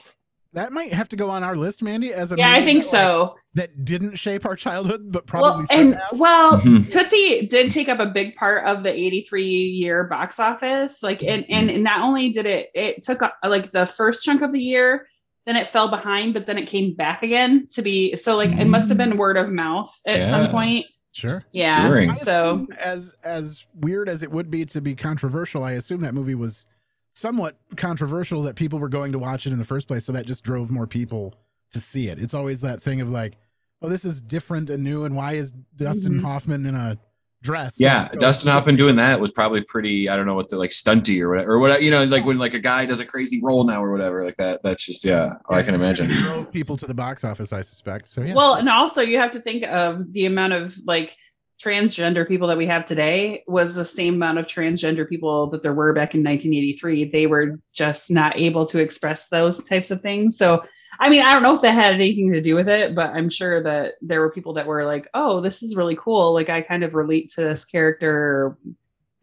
[0.54, 2.92] That might have to go on our list, Mandy, as a Yeah, I think that,
[2.92, 3.36] like, so.
[3.54, 6.02] that didn't shape our childhood, but probably Well, and have.
[6.12, 6.60] well.
[6.60, 6.88] Mm-hmm.
[6.88, 11.02] Tootsie did take up a big part of the 83 year box office.
[11.02, 11.82] Like, and, and mm-hmm.
[11.82, 15.06] not only did it, it took like the first chunk of the year,
[15.46, 18.66] then it fell behind, but then it came back again to be so like it
[18.66, 20.86] must have been word of mouth at some point.
[21.12, 21.44] Sure.
[21.52, 21.88] Yeah.
[21.88, 22.12] During.
[22.14, 26.34] So as as weird as it would be to be controversial, I assume that movie
[26.34, 26.66] was
[27.12, 30.24] somewhat controversial that people were going to watch it in the first place, so that
[30.24, 31.34] just drove more people
[31.72, 32.18] to see it.
[32.18, 33.34] It's always that thing of like,
[33.82, 36.22] oh, this is different and new, and why is Dustin Mhm.
[36.22, 36.98] Hoffman in a
[37.42, 37.74] dress?
[37.76, 40.08] Yeah, So- Dustin Hoffman doing that was probably pretty.
[40.08, 42.38] I don't know what they're like stunty or whatever, or what you know, like when
[42.38, 44.62] like a guy does a crazy role now or whatever, like that.
[44.62, 46.46] That's just yeah, I can imagine.
[46.46, 48.08] People to the box office, I suspect.
[48.08, 48.34] So yeah.
[48.34, 51.16] Well, and also you have to think of the amount of like
[51.62, 55.72] transgender people that we have today was the same amount of transgender people that there
[55.74, 57.10] were back in 1983.
[57.10, 60.36] They were just not able to express those types of things.
[60.36, 60.64] So,
[61.00, 63.28] I mean, I don't know if that had anything to do with it, but I'm
[63.28, 66.32] sure that there were people that were like, "Oh, this is really cool.
[66.32, 68.56] Like I kind of relate to this character."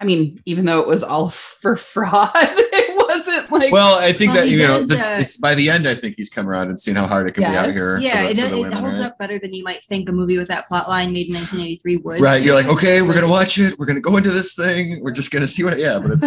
[0.01, 1.29] I mean, even though it was all
[1.61, 5.17] for fraud, it wasn't like Well, I think Well, that you know, does, that's, uh,
[5.19, 5.87] it's by the end.
[5.87, 7.99] I think he's come around and seen how hard it can be out here.
[7.99, 9.07] Yeah, the- it, it, women, holds right?
[9.07, 11.97] up better than you might think a movie with that plot line made in 1983
[11.97, 12.21] would.
[12.21, 13.77] Right, you're like, okay, we're gonna watch it.
[13.77, 15.01] We're gonna go into this thing.
[15.03, 15.77] We're just gonna see what.
[15.77, 16.23] Yeah, but it's,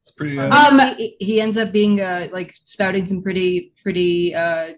[0.00, 0.38] it's pretty.
[0.38, 4.72] Uh, Um, he, he ends up being uh, like spouting some pretty pretty uh,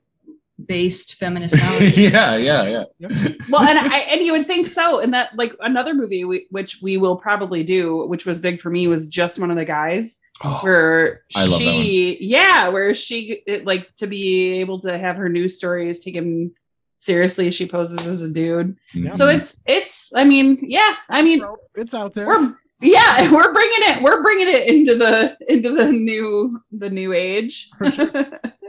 [0.66, 1.96] based feminist knowledge.
[1.98, 3.08] yeah, yeah, yeah.
[3.50, 6.80] well and i and you would think so and that like another movie we, which
[6.82, 10.20] we will probably do which was big for me was just one of the guys
[10.62, 14.96] where Oh, I love that she yeah where she it, like to be able to
[14.98, 16.52] have her news stories taken
[16.98, 19.14] seriously she poses as a dude Mhm.
[19.16, 21.42] so it's it's i mean yeah i mean
[21.74, 25.92] it's out there we're yeah we're bringing it we're bringing it into the into the
[25.92, 27.68] new the new age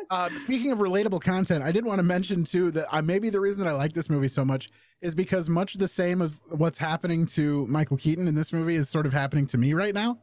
[0.09, 3.39] Uh, speaking of relatable content, I did want to mention too that uh, maybe the
[3.39, 4.69] reason that I like this movie so much
[5.01, 8.89] is because much the same of what's happening to Michael Keaton in this movie is
[8.89, 10.17] sort of happening to me right now.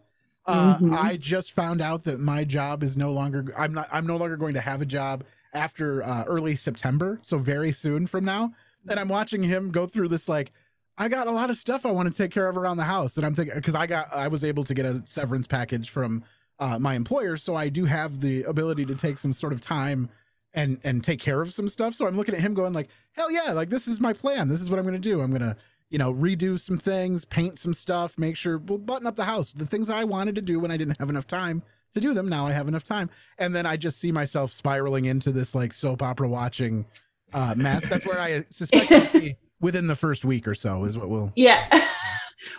[0.47, 0.93] Uh, Mhm.
[0.97, 3.53] I just found out that my job is no longer.
[3.57, 3.89] I'm not.
[3.93, 5.25] I'm no longer going to have a job
[5.55, 8.53] after uh, early September, so very soon from now.
[8.89, 10.53] And I'm watching him go through this like.
[10.99, 13.17] I got a lot of stuff I want to take care of around the house,
[13.17, 16.23] and I'm thinking because I got I was able to get a severance package from
[16.63, 20.09] uh, my employer, so I do have the ability to take some sort of time
[20.55, 21.93] and and take care of some stuff.
[21.95, 24.49] So I'm looking at him going like, hell yeah, like this is my plan.
[24.49, 25.23] This is what I'm gonna do.
[25.23, 25.57] I'm gonna
[25.91, 29.53] you know redo some things, paint some stuff, make sure we'll button up the house.
[29.53, 32.29] The things I wanted to do when I didn't have enough time to do them.
[32.29, 35.73] Now I have enough time, and then I just see myself spiraling into this like
[35.73, 36.87] soap opera watching
[37.33, 37.89] uh, mess.
[37.89, 41.33] That's where I suspect within the first week or so is what will.
[41.35, 41.67] Yeah.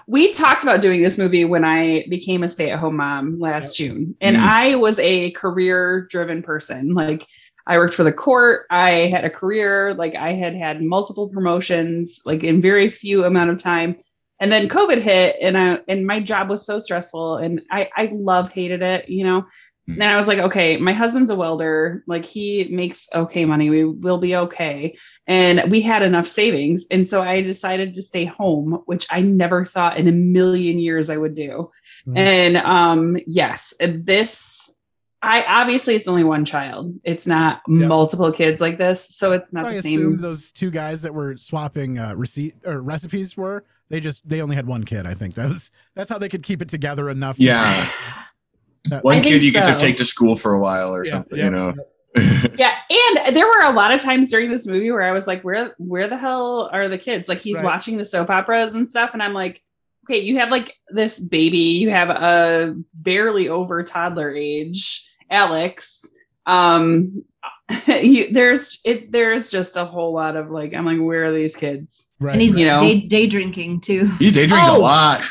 [0.08, 3.76] We talked about doing this movie when I became a stay at home mom last
[3.76, 4.16] June.
[4.22, 4.42] And Mm.
[4.44, 6.94] I was a career driven person.
[6.94, 7.26] Like,
[7.66, 8.66] I worked for the court.
[8.70, 9.94] I had a career.
[9.94, 13.96] Like, I had had multiple promotions, like, in very few amount of time.
[14.40, 18.10] And then COVID hit, and I and my job was so stressful, and I I
[18.12, 19.46] love hated it, you know.
[19.90, 20.00] Mm.
[20.00, 22.04] Then I was like, okay, my husband's a welder.
[22.08, 23.70] Like he makes okay money.
[23.70, 24.96] We will be okay
[25.28, 29.64] and we had enough savings and so i decided to stay home which i never
[29.64, 31.70] thought in a million years i would do
[32.06, 32.18] Mhm.
[32.18, 33.74] and um yes
[34.06, 34.84] this
[35.22, 37.88] i obviously it's only one child it's not Yeah.
[37.88, 41.38] multiple kids like this so it's not I the same those two guys that were
[41.38, 45.06] swapping uh, receipt or recipes were they just they only had one kid.
[45.06, 47.38] I think that was that's how they could keep it together enough.
[47.38, 47.90] to- Yeah.
[48.90, 51.38] That- One kid you get to take to school for a while or Yeah, something,
[51.40, 51.74] yeah, you know.
[52.60, 55.42] yeah and there were a lot of times during this movie where i was like
[55.42, 57.66] where where the hell are the kids like he's Right.
[57.66, 59.64] watching the soap operas and stuff and i'm like
[60.06, 66.06] okay you have like this baby you have a barely over toddler age alex
[66.46, 67.24] um
[67.88, 71.56] you, there's it there's just a whole lot of like i'm like where are these
[71.56, 72.80] kids right, and he's You know.
[72.80, 74.06] day, day drinking too.
[74.20, 74.78] He day drinks Oh.
[74.78, 75.26] a lot.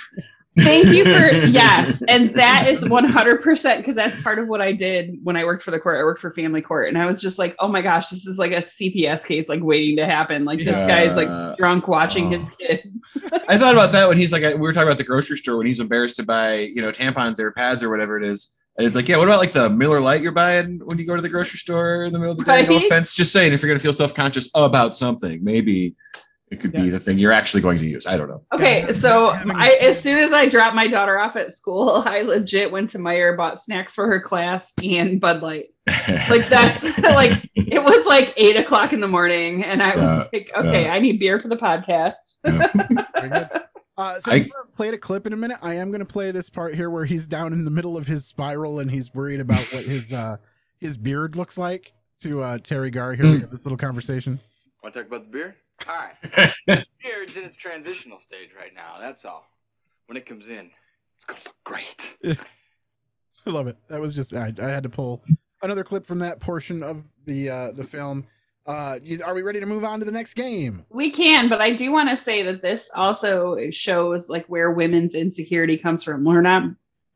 [0.59, 4.61] Thank you for yes, and that is one hundred percent because that's part of what
[4.61, 5.99] I did when I worked for the court.
[5.99, 8.39] I worked for family court, and I was just like, oh my gosh, this is
[8.39, 10.45] like a CPS case, like waiting to happen.
[10.45, 11.25] Like this guy's Yeah.
[11.25, 12.39] like drunk watching Oh.
[12.39, 13.25] his kids.
[13.49, 15.57] I thought about that when he's like, uh, we were talking about the grocery store
[15.57, 18.55] when he's embarrassed to buy, you know, tampons or pads or whatever it is.
[18.77, 21.17] And it's like, yeah, what about like the Miller Lite you're buying when you go
[21.17, 22.67] to the grocery store in the middle of the day?
[22.67, 25.95] No offense, just saying, if you're going to feel self conscious about something, maybe
[26.53, 28.07] it could be the thing you're actually going to use.
[28.07, 28.43] I don't know.
[28.53, 32.03] Okay, so having a I as soon as I dropped my daughter off at school,
[32.07, 35.67] I legit went to Meijer, bought snacks for her class and Bud Light.
[36.29, 40.29] Like that's like it was like eight o'clock in the morning, and I was Yeah,
[40.33, 42.19] like, okay, I need beer for the podcast.
[42.45, 43.49] Very good.
[43.97, 45.59] Uh, so I- I played a clip in a minute.
[45.61, 48.07] I am going to play this part here where he's down in the middle of
[48.07, 50.37] his spiral and he's worried about what his uh,
[50.79, 51.93] his beard looks like.
[52.21, 54.39] To uh, Teri Garr, here we have this little conversation.
[54.83, 55.57] Want to talk about the beer?
[55.89, 56.85] All right.
[57.03, 58.97] Beer's in its transitional stage right now.
[59.01, 59.47] That's all.
[60.07, 60.71] When it comes in,
[61.17, 62.17] it's gonna look great.
[63.47, 63.77] I love it.
[63.89, 65.25] That was just I, I had to pull
[65.63, 68.27] another clip from that portion of the uh, the film.
[68.65, 70.85] Uh, you, are we ready to move on to the next game?
[70.91, 75.17] We can, but I do want to say that this also shows like where women's
[75.17, 76.25] insecurity comes from.
[76.25, 76.65] We're not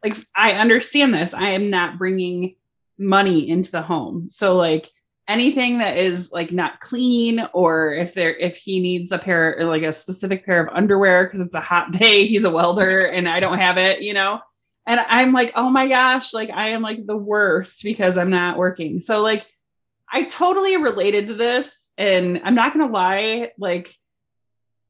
[0.02, 1.34] like I understand this.
[1.34, 2.56] I am not bringing
[2.98, 4.28] money into the home.
[4.28, 4.88] So like
[5.28, 9.82] anything that is like not clean or if there if he needs a pair like
[9.82, 13.40] a specific pair of underwear because it's a hot day, he's a welder and I
[13.40, 14.40] don't have it, you know.
[14.88, 18.56] And I'm like, "Oh my gosh, like I am like the worst because I'm not
[18.56, 19.44] working." So like
[20.12, 21.92] I totally related to this.
[21.98, 23.94] And I'm not going to lie, like,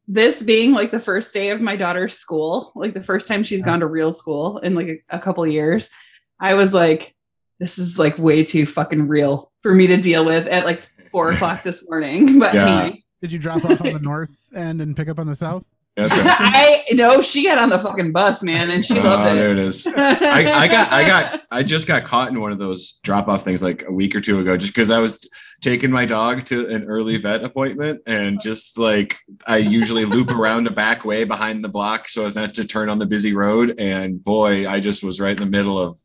[0.08, 3.62] this being like the first day of my daughter's school, like the first time she's
[3.62, 3.72] uh-huh.
[3.72, 5.92] gone to real school in like a, a couple years,
[6.38, 7.15] I was like,
[7.58, 10.80] this is like way too fucking real for me to deal with at like
[11.10, 12.38] four o'clock this morning.
[12.38, 12.66] But Yeah.
[12.80, 15.64] anyway, Did you drop off on the north end and pick up on the south?
[15.96, 16.26] That's right.
[16.90, 19.36] I know she got on the fucking bus, man, and she Oh, loved it.
[19.36, 19.58] there it.
[19.58, 19.86] it is.
[19.86, 23.42] I, I got I got I just got caught in one of those drop off
[23.44, 25.26] things like a week or two ago just because I was
[25.62, 30.66] taking my dog to an early vet appointment and just like I usually loop around
[30.66, 33.74] a back way behind the block so as not to turn on the busy road
[33.78, 35.98] and boy I just was right in the middle of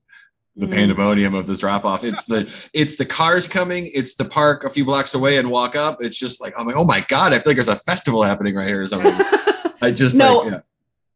[0.56, 0.74] the Mm.
[0.74, 2.04] pandemonium of this drop off.
[2.04, 5.76] It's the it's the cars coming, it's the park a few blocks away and walk
[5.76, 6.04] up.
[6.04, 8.56] It's just like I'm like, oh my god, I feel like there's a festival happening
[8.56, 9.14] right here or something.
[9.82, 10.39] I just No.
[10.39, 10.60] like yeah.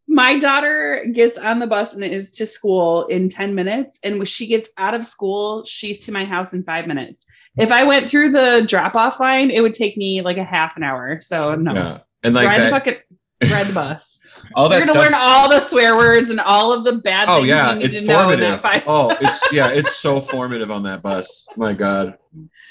[0.07, 3.99] My daughter gets on the bus and is to school in 10 minutes.
[4.03, 7.25] And when she gets out of school, she's to my house in five minutes.
[7.57, 10.77] If I went through the drop off line, it would take me like a half
[10.77, 11.19] an hour.
[11.21, 11.73] So, no.
[11.73, 11.97] yeah.
[12.23, 12.95] And like that, the fucking
[13.43, 14.25] ride the bus.
[14.55, 17.37] all that You're gonna learn all the swear words and all of the bad Oh
[17.37, 18.61] things yeah, you need it's to know in that formative.
[18.61, 18.83] five.
[18.87, 21.47] Oh, it's yeah, it's so formative on that bus.
[21.57, 22.17] My God.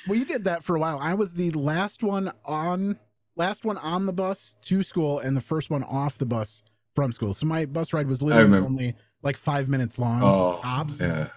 [0.06, 0.98] Well, you did that for a while.
[1.00, 2.98] I was the last one on
[3.36, 6.62] last one on the bus to school and the first one off the bus
[6.94, 7.34] from school.
[7.34, 10.22] So my bus ride was literally only like five minutes long.
[10.22, 11.00] Oh, tops.
[11.00, 11.28] yeah.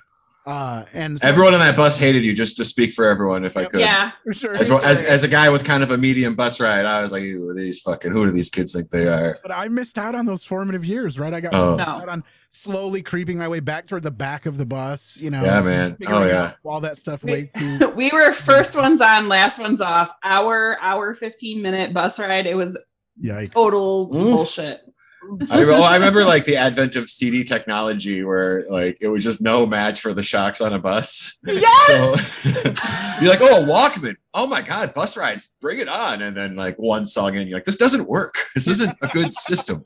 [0.48, 2.34] Uh, and so- Everyone on that bus hated you.
[2.34, 3.82] Just to speak for everyone, if I could.
[3.82, 4.12] Yeah.
[4.24, 4.56] For sure.
[4.56, 7.12] As, well, as, as a guy with kind of a medium bus ride, I was
[7.12, 10.16] like, "Ew, these fucking who do these kids think they are?" But I missed out
[10.16, 11.34] on those formative years, right?
[11.34, 11.76] I got Oh.
[11.76, 15.18] missed out on slowly creeping my way back toward the back of the bus.
[15.18, 15.98] You know, Yeah, man.
[16.08, 16.54] Oh, yeah.
[16.64, 17.26] all that stuff.
[17.26, 17.90] Way too.
[17.98, 20.12] we were first ones on, last ones off.
[20.24, 22.48] Hour, hour, 15 minute bus ride.
[22.48, 22.82] It was
[23.22, 23.52] Yikes.
[23.52, 24.24] total Oof.
[24.36, 24.82] bullshit.
[25.50, 29.42] I, well, I remember like the advent of CD technology, where like it was just
[29.42, 31.38] no match for the shocks on a bus.
[31.46, 32.34] Yes.
[32.48, 32.52] So,
[33.22, 34.16] you're like, "Oh, a Walkman!
[34.34, 35.56] Oh my God, bus rides!
[35.62, 38.36] Bring it on!" And then like one song in, you're like, "This doesn't work.
[38.56, 39.84] This isn't a good system."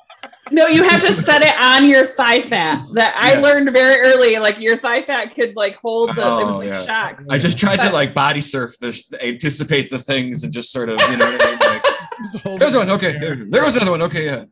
[0.52, 2.80] No, you have to set it on your thigh fat.
[2.94, 3.39] That I Yeah.
[3.39, 4.38] learned very early.
[4.38, 6.22] Like your thigh fat could like hold the.
[6.22, 6.82] it was Oh, like yeah.
[6.82, 7.26] shocks.
[7.30, 11.00] I just tried to like body surf this, anticipate the things, and just sort of,
[11.10, 11.60] you know, what I mean?
[11.60, 12.89] like, there's one.
[12.92, 14.02] Okay, there, there was another one.
[14.04, 14.44] Okay, yeah.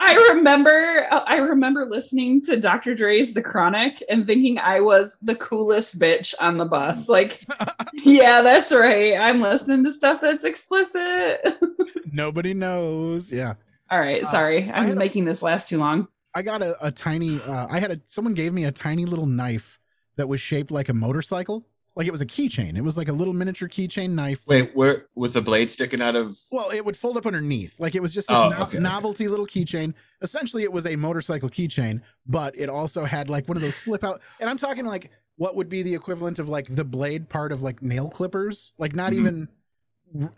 [0.00, 2.94] I remember uh, I remember listening to Dr.
[2.94, 7.08] Dre's The Chronic and thinking I was the coolest bitch on the bus.
[7.08, 7.40] Like,
[7.92, 9.12] yeah, that's right.
[9.24, 11.40] I'm listening to stuff that's explicit.
[12.12, 13.32] Nobody knows.
[13.32, 13.54] Yeah.
[13.90, 14.70] All right, sorry.
[14.70, 16.08] I I'm had a- making this last too long.
[16.34, 19.26] I got a, a tiny uh, I had a someone gave me a tiny little
[19.26, 19.78] knife
[20.16, 21.66] that was shaped like a motorcycle.
[21.96, 22.76] Like it was a keychain.
[22.76, 24.42] It was like a little miniature keychain knife.
[24.46, 26.36] Wait, where with the blade sticking out of?
[26.50, 27.78] Well, it would fold up underneath.
[27.78, 28.80] Like it was just this Oh, no- okay.
[28.80, 29.94] novelty little keychain.
[30.20, 34.02] Essentially, it was a motorcycle keychain, but it also had like one of those flip
[34.02, 34.20] out.
[34.40, 37.62] And I'm talking like what would be the equivalent of like the blade part of
[37.62, 38.72] like nail clippers.
[38.78, 39.16] Like not Mhm.
[39.18, 39.48] even.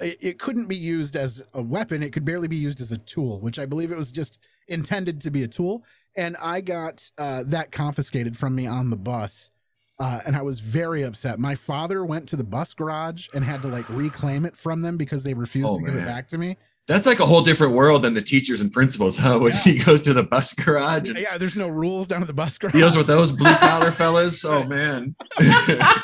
[0.01, 2.03] It, it couldn't be used as a weapon.
[2.03, 4.38] It could barely be used as a tool, which I believe it was just
[4.68, 5.84] intended to be a tool.
[6.16, 9.51] And I got uh, that confiscated from me on the bus.
[9.99, 11.38] Uh, and I was very upset.
[11.38, 14.97] My father went to the bus garage and had to like reclaim it from them
[14.97, 16.57] because they refused Oh, to give it back to me.
[16.89, 19.39] That's like a whole different world than the teachers and principals, huh?
[19.41, 22.32] When he goes to the bus garage and Yeah, there's no rules down at the
[22.34, 22.74] bus garage.
[22.74, 24.45] deals with those blue collar fellas.
[24.45, 25.16] Oh man.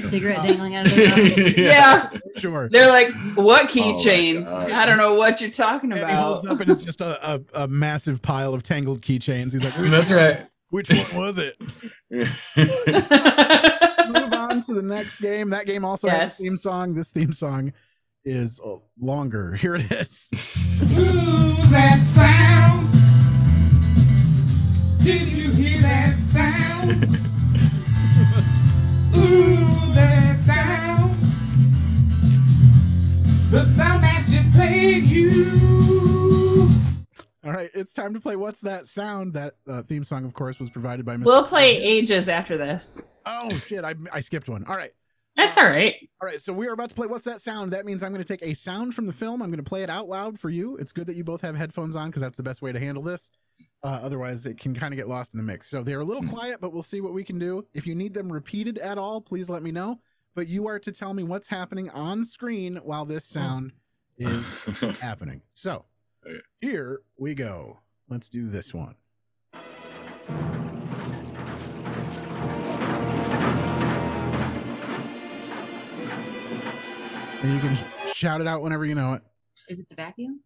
[0.00, 1.56] Cigarette dangling out of their mouth.
[1.58, 2.10] Yeah.
[2.36, 2.68] sure.
[2.72, 4.44] They're like, what Oh keychain?
[4.44, 4.72] God.
[4.72, 7.40] I don't know what you're talking And he holds up and it's just a, a,
[7.64, 9.52] a massive pile of tangled keychains.
[9.52, 10.44] He's like, That's right.
[10.70, 11.54] which one was it?
[12.10, 12.28] Move
[14.32, 15.50] on to the next game.
[15.50, 16.94] That game also has a theme song.
[16.94, 17.72] This theme song
[18.24, 19.54] is uh, longer.
[19.54, 20.28] Here it is.
[20.82, 22.90] Ooh, that sound?
[25.02, 27.04] Did you hear that sound?
[29.16, 31.14] Ooh, that sound.
[33.50, 35.50] The sound that just played you.
[37.44, 39.34] All right, it's time to play What's That Sound?
[39.34, 41.24] That uh, theme song, of course, was provided by Mr.
[41.24, 43.14] We'll play ages after this.
[43.26, 43.84] Oh, shit.
[43.84, 44.64] I, I skipped one.
[44.66, 44.92] All right.
[45.36, 45.94] That's all right.
[46.20, 47.72] All right, so we are about to play What's That Sound?
[47.72, 49.42] That means I'm going to take a sound from the film.
[49.42, 50.76] I'm going to play it out loud for you.
[50.76, 53.02] It's good that you both have headphones on because that's the best way to handle
[53.02, 53.30] this.
[53.82, 55.68] Uh, otherwise, it can kind of get lost in the mix.
[55.68, 57.66] So they're a little quiet, but we'll see what we can do.
[57.74, 60.00] If you need them repeated at all, please let me know.
[60.34, 63.72] But you are to tell me what's happening on screen while this sound
[64.18, 64.44] is
[65.00, 65.42] happening.
[65.54, 65.84] So
[66.60, 67.80] here we go.
[68.08, 68.94] Let's do this one.
[77.42, 77.76] And you can
[78.12, 79.22] shout it out whenever you know it.
[79.68, 80.40] Is it the vacuum?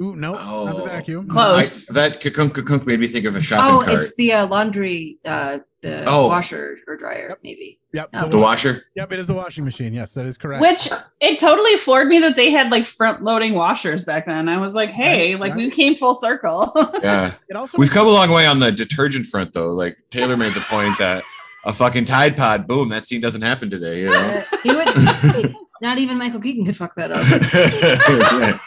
[0.00, 0.86] Ooh, no, not the Oh.
[0.86, 1.28] vacuum.
[1.28, 1.90] Close.
[1.90, 3.98] I, that kunk kunk made me think of a shopping Oh, cart.
[4.00, 6.26] it's the uh, laundry, uh, the Oh.
[6.26, 7.78] washer or dryer, maybe.
[7.92, 8.28] Yep, Oh.
[8.28, 8.84] the washer.
[8.96, 9.92] Yep, it is the washing machine.
[9.94, 10.62] Yes, that is correct.
[10.62, 10.88] Which
[11.20, 14.48] it totally floored me that they had like front loading washers back then.
[14.48, 15.58] I was like, hey, Right, like right.
[15.58, 16.72] we came full circle.
[17.02, 17.34] Yeah.
[17.48, 19.66] it also We've come a long way on the detergent front though.
[19.72, 21.22] Like Taylor made the point that
[21.64, 24.42] a fucking Tide Pod, boom, that scene doesn't happen today, you know?
[24.64, 25.54] He would.
[25.82, 27.18] Not even Michael Keaton could fuck that up.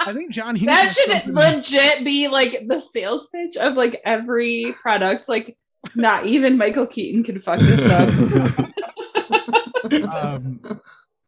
[0.00, 0.66] I think John Hughes.
[0.66, 5.28] that should something- legit be like the sales pitch of like every product.
[5.28, 5.56] Like
[5.94, 8.08] not even Michael Keaton could fuck this up.
[10.12, 10.60] um,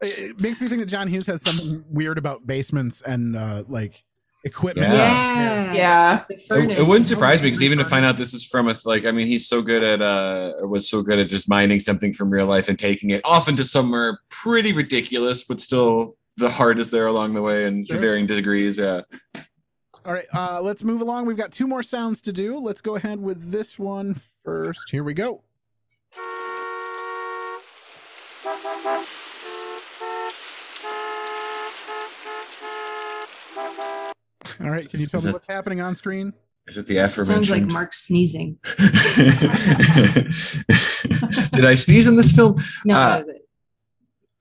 [0.01, 3.63] it, it makes me think that John Hughes has something weird about basements and uh,
[3.69, 4.03] like
[4.45, 4.93] equipment.
[4.93, 5.73] Yeah.
[5.73, 6.25] Yeah.
[6.29, 8.77] The It, it wouldn't surprise me because even to find out this is from a
[8.85, 12.13] like I mean he's so good at uh was so good at just mining something
[12.13, 16.79] from real life and taking it often to somewhere pretty ridiculous but still the heart
[16.79, 17.97] is there along the way and Sure.
[17.99, 19.03] to varying degrees yeah
[20.07, 21.27] All right, uh, let's move along.
[21.27, 22.59] We've got two more sounds to do.
[22.59, 24.81] Let's go ahead with this one first.
[24.91, 25.43] Here we go.
[34.63, 36.33] All right, can you tell Is me it- what's happening on screen?
[36.67, 37.35] is it the affirmative?
[37.47, 38.59] Sounds like Mark sneezing.
[38.77, 38.87] did
[41.65, 43.35] I sneeze in this film No, Uh, but-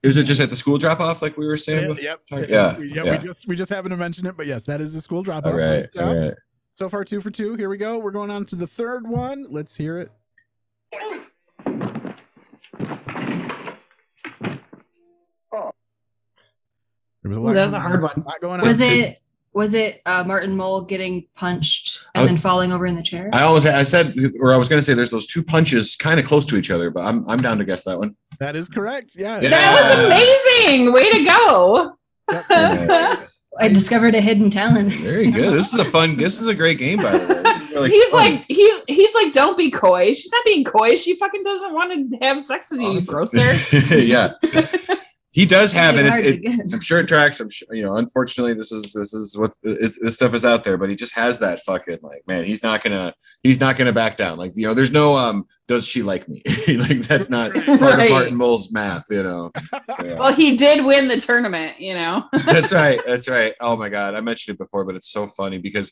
[0.04, 2.04] was it just at the school drop off like we were saying before?
[2.04, 2.22] Yep.
[2.50, 4.80] yeah We, yeah, yeah, we just we just happened to mention it, but yes, that
[4.80, 5.54] is the school drop off.
[5.54, 6.34] all right all right
[6.76, 7.56] So far, two for two.
[7.56, 7.98] Here we go.
[8.00, 9.46] We're going on to the third one.
[9.50, 10.12] Let's hear it.
[17.22, 18.24] There was a lot That was a hard one.
[18.26, 18.68] lot going on.
[18.68, 19.18] was it
[19.54, 22.26] was it uh, Martin Mull getting punched and Oh.
[22.28, 23.30] then falling over in the chair?
[23.34, 26.26] I always I said or I was gonna say there's those two punches kind of
[26.26, 29.14] close to each other but I'm I'm down to guess that one That is correct.
[29.16, 29.40] Yeah.
[29.42, 29.50] Yeah.
[29.50, 30.94] That was amazing.
[30.94, 31.96] Way to go.
[33.60, 34.94] I discovered a hidden talent.
[34.94, 35.52] Very good.
[35.54, 36.16] This is a fun.
[36.16, 37.44] This is a great game, by the way.
[37.74, 38.34] Really he's fun.
[38.36, 40.14] like he's he's like don't be coy.
[40.14, 40.96] She's not being coy.
[40.96, 43.56] She fucking doesn't want to have sex with you, you grosser.
[43.96, 44.34] yeah.
[45.32, 46.74] He does have, and Really it's, it.
[46.74, 47.40] I'm sure it tracks.
[47.40, 50.64] I'm sure, you know, unfortunately, this is this is what it's this stuff is out
[50.64, 53.14] there, but he just has that fucking like, man, he's not gonna
[53.44, 54.40] he's not gonna back down.
[54.40, 56.42] Like, you know, there's no um, does she like me?
[56.68, 59.52] like that's not part of Martin Mull's math, you know.
[59.98, 60.16] So, yeah.
[60.20, 62.26] Well, he did win the tournament, you know.
[62.46, 65.58] that's right that's right oh my god i mentioned it before but it's so funny
[65.60, 65.92] because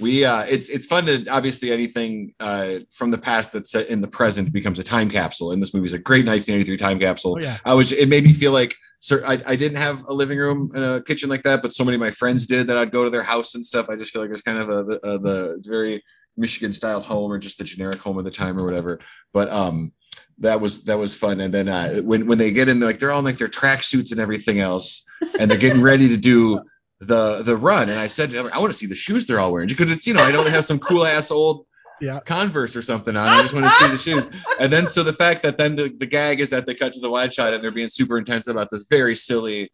[0.00, 4.00] we uh it's it's fun to obviously anything uh from the past that's set in
[4.00, 5.52] the present becomes a time capsule.
[5.52, 7.36] And this movie's a great 1983 time capsule.
[7.38, 7.58] Oh, yeah.
[7.64, 10.72] i was it made me feel like sir I, I didn't have a living room
[10.74, 13.04] and a kitchen like that but so many of my friends did that i'd go
[13.04, 13.88] to their house and stuff.
[13.88, 16.02] I just feel like it's kind of a the, uh, the very
[16.36, 18.98] michigan style home or just the generic home of the time or whatever.
[19.32, 19.92] But um
[20.38, 21.40] that was that was fun.
[21.40, 23.84] And then uh when when they get in like they're all in like their track
[23.84, 25.04] suits and everything else
[25.38, 26.60] and they're getting ready to do
[27.06, 27.88] the the run.
[27.88, 30.14] And i said i want to see the shoes they're all wearing because it's you
[30.14, 31.66] know i don't have some cool ass old
[32.00, 32.18] Yeah.
[32.20, 33.26] converse or something on.
[33.28, 34.28] I just want to see the shoes.
[34.58, 37.00] And then so the fact that then the, the gag is that they cut to
[37.00, 39.70] the wide shot and they're being super intense about this very silly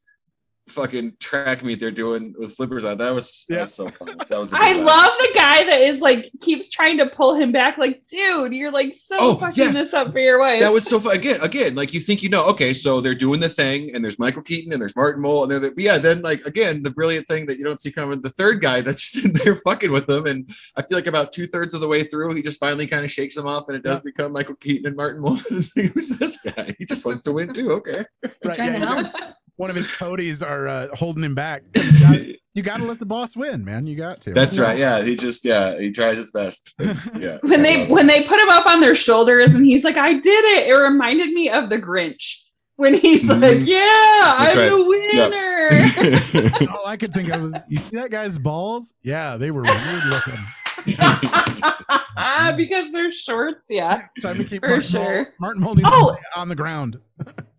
[0.71, 4.39] fucking track meet they're doing with flippers on that was, that was so fun that
[4.39, 4.87] was I laugh.
[4.87, 7.79] love the guy that is like keeps trying to pull him back.
[7.79, 9.75] Like, dude, you're like so Oh, fucking yes.
[9.75, 10.61] this up for your wife.
[10.61, 11.17] That was so fun.
[11.17, 14.19] Again, again, like you think you know, okay, so they're doing the thing, and there's
[14.19, 17.27] Michael Keaton and there's Martin Mull, and they're the, yeah, then like again, the brilliant
[17.29, 20.07] thing that you don't see coming, the third guy that's just in there fucking with
[20.07, 22.87] them, and I feel like about two thirds of the way through, he just finally
[22.87, 25.39] kind of shakes him off, and it does become Michael Keaton and Martin Mull.
[25.51, 26.75] It's like, Who's this guy?
[26.79, 27.73] He just wants to win too.
[27.73, 28.05] Okay,
[28.45, 29.11] Right, trying yeah,
[29.69, 29.69] to you help.
[29.69, 31.63] got- One of his toadies are uh, holding him back.
[32.53, 33.87] You gotta, let the boss win, man.
[33.87, 34.33] You got to.
[34.35, 34.77] that's right.
[34.77, 36.75] Yeah, he just yeah, he tries his best.
[37.17, 40.15] Yeah, when they when they put him up on their shoulders and he's like, I
[40.15, 40.69] did it.
[40.69, 42.43] It reminded me of the Grinch
[42.75, 43.41] when he's Mhm.
[43.41, 44.69] like, Yeah, I'm right.
[44.69, 44.85] the
[46.67, 46.73] winner.
[46.77, 48.95] All I could think of was, you see that guy's balls?
[49.03, 50.97] Yeah, they were weird looking.
[52.57, 54.03] because they're shorts, yeah.
[54.21, 55.29] Time to keep For Martin Mull- sure.
[55.41, 56.17] Martin Mull needs to Oh.
[56.35, 56.99] on the ground.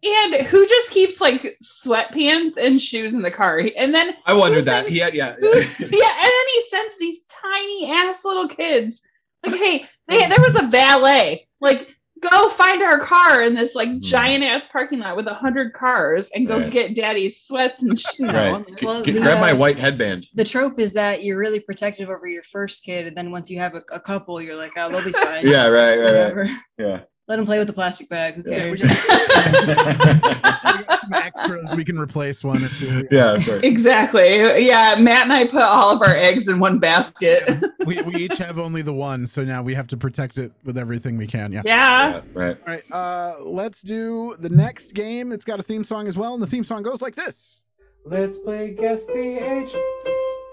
[0.03, 3.61] And who just keeps like sweatpants and shoes in the car?
[3.77, 5.35] And then I wondered that sends- he had yeah.
[5.35, 9.03] who- yeah, and then he sends these tiny ass little kids.
[9.45, 11.47] Like, hey, they, there was a valet.
[11.61, 15.73] Like, go find our car in this like giant ass parking lot with a hundred
[15.73, 16.59] cars and go.
[16.59, 16.69] Right.
[16.71, 18.27] get daddy's sweats and shit.
[18.27, 18.63] Right.
[18.77, 20.27] G- Well, g- grab my uh, white headband.
[20.35, 23.57] The trope is that you're really protective over your first kid, and then once you
[23.59, 25.47] have a, a couple, you're like, oh, they'll be fine.
[25.47, 26.57] Yeah, right, right, right.
[26.77, 27.01] Yeah.
[27.31, 28.33] Let them play with the plastic bag.
[28.43, 28.57] Who Yeah.
[28.57, 28.81] cares?
[28.81, 28.87] We
[30.83, 31.75] got some extras.
[31.77, 33.07] We can replace one or two.
[33.09, 33.63] Yeah, of course.
[33.63, 34.65] Exactly.
[34.65, 37.41] Yeah, Matt and I put all of our eggs in one basket.
[37.85, 40.77] We, we each have only the one, so now we have to protect it with
[40.77, 41.53] everything we can.
[41.53, 41.61] Yeah.
[41.63, 42.21] Yeah.
[42.33, 42.57] right.
[42.67, 42.83] All right.
[42.91, 45.31] Uh, let's do the next game.
[45.31, 47.63] It's got a theme song as well, and the theme song goes like this.
[48.03, 49.73] Let's play Guess the Age.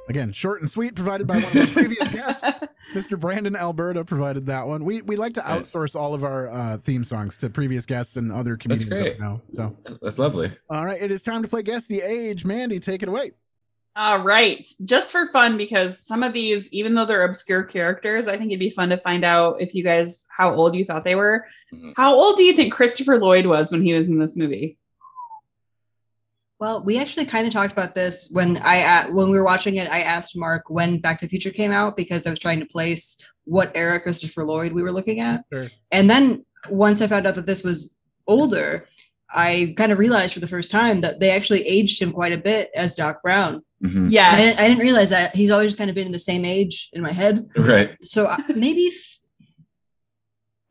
[0.09, 2.45] Again, short and sweet, provided by one of our previous guests,
[2.95, 3.19] Mr.
[3.21, 4.85] Brandon Alberta provided that one.
[4.85, 5.71] We we like to Nice.
[5.71, 8.89] outsource all of our uh, theme songs to previous guests and other That's comedians.
[8.89, 9.21] great.
[9.21, 10.51] Now, so That's lovely.
[10.71, 12.45] all right, it is time to play Guess the Age.
[12.45, 13.33] Mandy, take it away.
[13.97, 14.67] All right.
[14.85, 18.61] Just for fun, because some of these, even though they're obscure characters, I think it'd
[18.61, 21.45] be fun to find out if you guys how old you thought they were.
[21.75, 21.95] Mhm.
[21.97, 24.79] How old do you think Christopher Lloyd was when he was in this movie?
[26.61, 29.77] Well, we actually kind of talked about this when I uh, when we were watching
[29.77, 29.89] it.
[29.91, 32.67] I asked Mark when Back to the Future came out because I was trying to
[32.67, 35.45] place what era Christopher Lloyd we were looking at.
[35.53, 35.65] Sure.
[35.93, 37.97] And then once I found out that this was
[38.27, 38.89] older,
[39.31, 42.39] I kind of realized for the first time that they actually aged him quite a
[42.39, 44.07] bit as Doc Brown Mhm.
[44.07, 44.43] I Yes.
[44.45, 47.01] didn't, I didn't realize that he's always kind of been in the same age in
[47.03, 47.47] my head.
[47.57, 47.97] Right.
[48.03, 49.21] So uh, maybe th-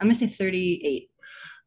[0.01, 1.09] I'm gonna say 38.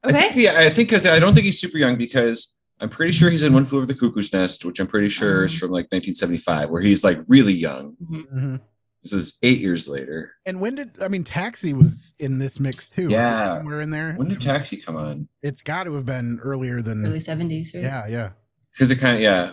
[0.05, 3.13] I think, yeah, I think because I don't think he's super young because I'm pretty
[3.13, 5.71] sure he's in One Flew Over the Cuckoo's Nest, which I'm pretty sure is from
[5.71, 7.97] like 1975, where he's like really young.
[8.03, 8.61] Mhm.
[9.03, 10.33] This is eight years later.
[10.45, 13.09] And when did I mean Taxi was in this mix too?
[13.09, 13.63] right?
[13.65, 14.15] we're in there.
[14.15, 15.29] When did Taxi come on?
[15.43, 17.83] It's got to have been earlier than Early 70s, right?
[17.83, 18.31] Yeah, yeah.
[18.73, 19.53] Because it kind of yeah.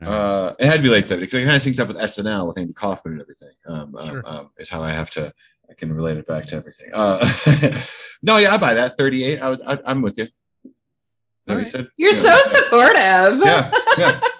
[0.00, 2.46] Uh, it had to be late 70s because it kind of syncs up with SNL
[2.46, 3.50] with Andy Kaufman and everything.
[3.66, 4.22] Um, um, Sure.
[4.26, 5.32] um, is how I have to
[5.70, 6.90] I can relate it back to everything.
[6.94, 7.18] Uh,
[8.22, 9.40] no, yeah, I buy that 38.
[9.42, 10.28] I would, I, I'm with you.
[11.48, 11.88] Is that what you said?
[11.96, 12.18] You're Yeah.
[12.20, 13.44] so supportive.
[13.44, 14.20] Yeah, yeah.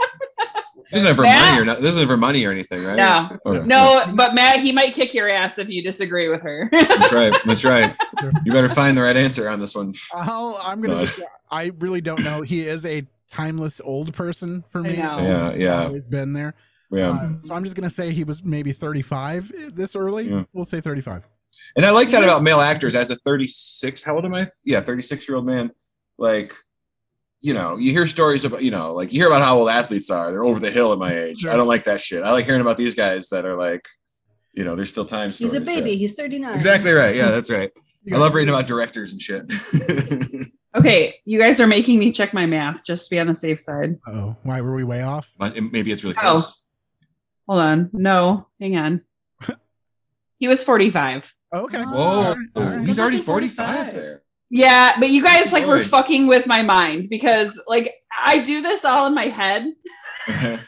[0.91, 1.51] This isn't for Matt?
[1.51, 1.83] money or not.
[1.83, 2.97] This isn't for money or anything, right?
[2.97, 3.67] No, Okay.
[3.67, 6.67] no, but Matt, he might kick your ass if you disagree with her.
[6.73, 7.37] That's right.
[7.45, 7.95] That's right.
[8.47, 9.93] You better find the right answer on this one.
[10.15, 11.05] I'll, I'm gonna.
[11.05, 11.25] God.
[11.51, 12.41] I really don't know.
[12.41, 14.97] He is a timeless old person for me.
[14.97, 15.19] know.
[15.21, 15.85] Yeah, He's yeah.
[15.85, 16.55] always been there.
[16.91, 17.11] Yeah.
[17.11, 20.31] Uh, so I'm just gonna say he was maybe 35 this early.
[20.31, 20.45] Yeah.
[20.55, 21.23] We'll say 35.
[21.77, 22.95] And I like He that was- about male actors.
[22.95, 24.47] As a 36, how old am I?
[24.65, 25.71] Yeah, 36 year old man.
[26.17, 26.55] Like,
[27.41, 30.11] you know, you hear stories about, you know, like you hear about how old athletes
[30.11, 30.31] are.
[30.33, 31.47] They're over the hill at my age.
[31.47, 32.25] I don't like that shit.
[32.25, 33.87] I like hearing about these guys that are like,
[34.53, 35.91] you know, there's still time He's a baby.
[35.93, 35.97] yeah.
[35.99, 36.55] He's 39.
[36.57, 37.15] Exactly right.
[37.15, 37.71] Yeah, that's right.
[38.13, 39.45] I love reading about directors and shit.
[40.75, 43.61] okay, you guys are making me check my math just to be on the safe
[43.61, 43.99] side.
[44.07, 45.29] Oh, why were we way off?
[45.39, 46.21] Maybe it's really Oh.
[46.21, 46.63] close.
[47.47, 47.91] Hold on.
[47.93, 49.03] No, hang on.
[50.39, 51.35] he was 45.
[51.55, 51.83] Okay.
[51.83, 52.85] Whoa, right.
[52.87, 54.23] he's already 45 there.
[54.51, 58.85] Yeah, but you guys like were fucking with my mind because like I do this
[58.85, 59.73] all in my head.
[60.29, 60.59] I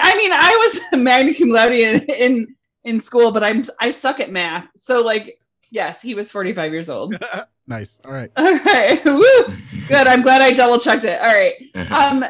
[0.00, 0.56] I mean I
[0.92, 4.70] was magna cum laude in, in in school, but I'm I suck at math.
[4.76, 5.38] So like
[5.70, 7.14] yes, he was 45 years old.
[7.70, 8.00] Nice.
[8.06, 8.30] All right.
[8.38, 9.04] All right.
[9.04, 9.54] Woo.
[9.88, 10.06] Good.
[10.06, 11.20] I'm glad I double checked it.
[11.20, 11.54] All right.
[11.90, 12.24] Um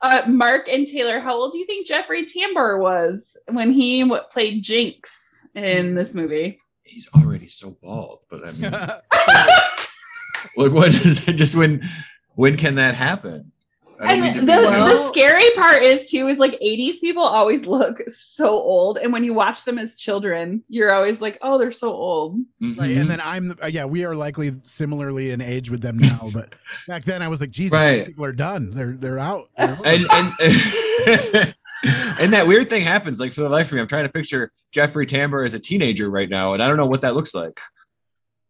[0.00, 4.22] uh Mark and Taylor, how old do you think Jeffrey Tambor was when he w-
[4.30, 6.58] played Jinx in this movie?
[6.86, 8.70] He's already so bald, but I mean,
[10.56, 11.34] like, what is it?
[11.34, 11.86] Just when,
[12.34, 13.52] when can that happen?
[13.98, 17.22] And don't the, mean to be- the scary part is too is like 80s people
[17.22, 21.56] always look so old and when you watch them as children you're always like oh
[21.56, 22.78] they're so old Mhm.
[22.78, 26.28] Right, and then I'm uh, yeah, we are likely similarly in age with them now,
[26.34, 26.54] but
[26.86, 28.04] back then I was like, Jesus, Right.
[28.04, 28.70] people are done.
[28.72, 29.48] They're they're out.
[29.56, 29.86] They're over.
[29.86, 33.20] and and and that weird thing happens.
[33.20, 36.10] Like for the life of me, I'm trying to picture Jeffrey Tambor as a teenager
[36.10, 37.60] right now, and I don't know what that looks like.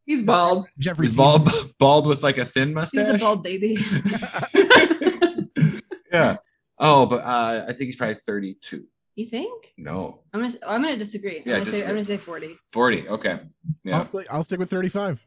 [0.04, 3.06] he's bald Jeffrey He's bald, bald with like a thin mustache.
[3.06, 3.78] He's a bald baby.
[6.12, 6.36] yeah.
[6.78, 8.84] Oh, but uh, I think he's probably 32.
[9.16, 9.72] You think?
[9.78, 10.54] No, I'm gonna.
[10.66, 11.42] I'm gonna disagree.
[11.44, 12.54] Yeah, I'm, gonna say, I'm gonna say 40.
[12.70, 13.08] 40.
[13.08, 13.40] Okay.
[13.82, 14.00] Yeah.
[14.00, 15.24] I'll, sti- I'll stick with 35.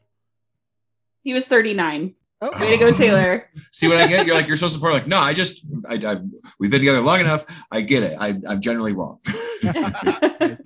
[1.23, 2.59] he was 39 Okay.
[2.65, 4.25] way to go taylor See what I get?
[4.25, 5.01] You're like you're so supportive.
[5.01, 6.21] Like, no, I just, I, I,
[6.57, 7.45] we've been together long enough.
[7.71, 8.15] I get it.
[8.19, 9.19] I, I'm generally wrong.
[9.65, 10.57] All right.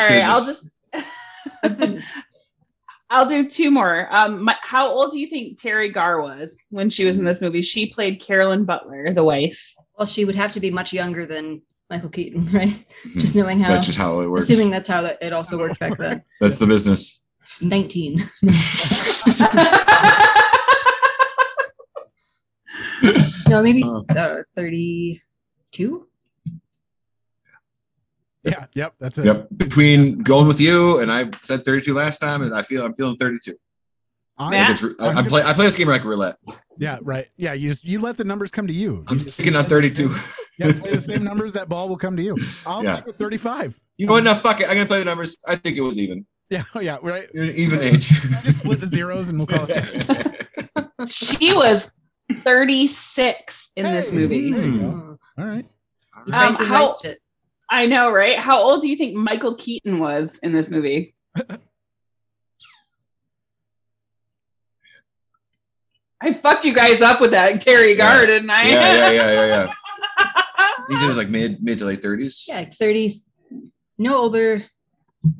[0.00, 0.80] should've i'll just
[3.10, 6.90] i'll do two more um my, how old do you think Teri Garr was when
[6.90, 10.50] she was in this movie she played carolyn butler the wife Well, she would have
[10.52, 12.84] to be much younger than Michael Keaton, right?
[13.16, 13.68] Just knowing how.
[13.68, 14.44] That's just how it works.
[14.44, 16.22] Assuming that's how it also worked back then.
[16.40, 17.24] That's the business.
[17.62, 18.18] 19.
[23.48, 24.00] no, maybe Uh.
[24.16, 26.06] uh, 32.
[28.42, 29.24] Yeah, yep, that's it.
[29.24, 29.48] Yep.
[29.56, 33.16] Between going with you and I said 32 last time, and I feel I'm feeling
[33.16, 33.54] 32.
[34.38, 36.36] I- Like I, I'm play, I play this game like roulette.
[36.78, 37.26] Yeah, right.
[37.36, 39.02] Yeah, you just, you let the numbers come to you.
[39.08, 40.14] I'm sticking on 32.
[40.58, 41.52] Yeah, play the same numbers.
[41.54, 42.36] That ball will come to you.
[42.66, 42.94] I'll Yeah.
[42.94, 43.78] stick with 35.
[43.96, 44.24] You know what?
[44.24, 44.68] No, fuck it.
[44.68, 45.36] I'm gonna play the numbers.
[45.46, 46.24] I think it was even.
[46.50, 47.28] Yeah, oh, yeah, right.
[47.34, 48.08] Even age.
[48.42, 50.46] Just split the zeros and we'll call it.
[51.08, 51.98] she was
[52.34, 54.82] 36 in this movie There.
[54.90, 55.66] All right.
[56.26, 57.18] You Um, guys how- it.
[57.68, 58.36] I know, right?
[58.38, 61.14] How old do you think Michael Keaton was in this movie?
[66.22, 68.62] I fucked you guys up with that Teri Garr, didn't I?
[68.64, 69.72] Yeah, yeah, yeah, yeah, yeah.
[70.88, 72.44] He's in his like mid mid to late 30s.
[72.48, 73.12] Yeah, like 30,
[73.98, 74.62] no older.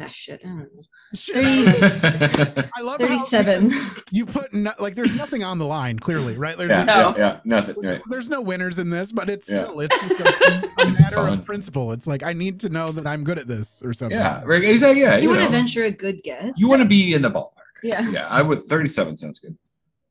[0.00, 0.40] Ah, shit.
[0.44, 0.82] I don't know.
[1.14, 1.40] 30,
[2.76, 3.72] I love 37.
[4.10, 6.58] you put no, like there's nothing on the line clearly, right?
[6.58, 7.76] There's, Yeah, no, yeah, yeah, nothing.
[7.80, 8.02] Right.
[8.08, 9.64] there's no winners in this, but it's Yeah.
[9.64, 10.24] still it's just a,
[10.66, 11.38] a It's matter fun.
[11.38, 11.92] of principle.
[11.92, 14.18] It's like I need to know that I'm good at this or something.
[14.18, 14.62] Yeah, right.
[14.64, 15.02] Exactly.
[15.02, 15.50] Yeah, you, you, want to know.
[15.50, 16.58] venture a good guess?
[16.58, 17.52] You want to be in the ballpark.
[17.84, 18.08] Yeah.
[18.10, 18.62] Yeah, I would.
[18.64, 19.56] 37 sounds good.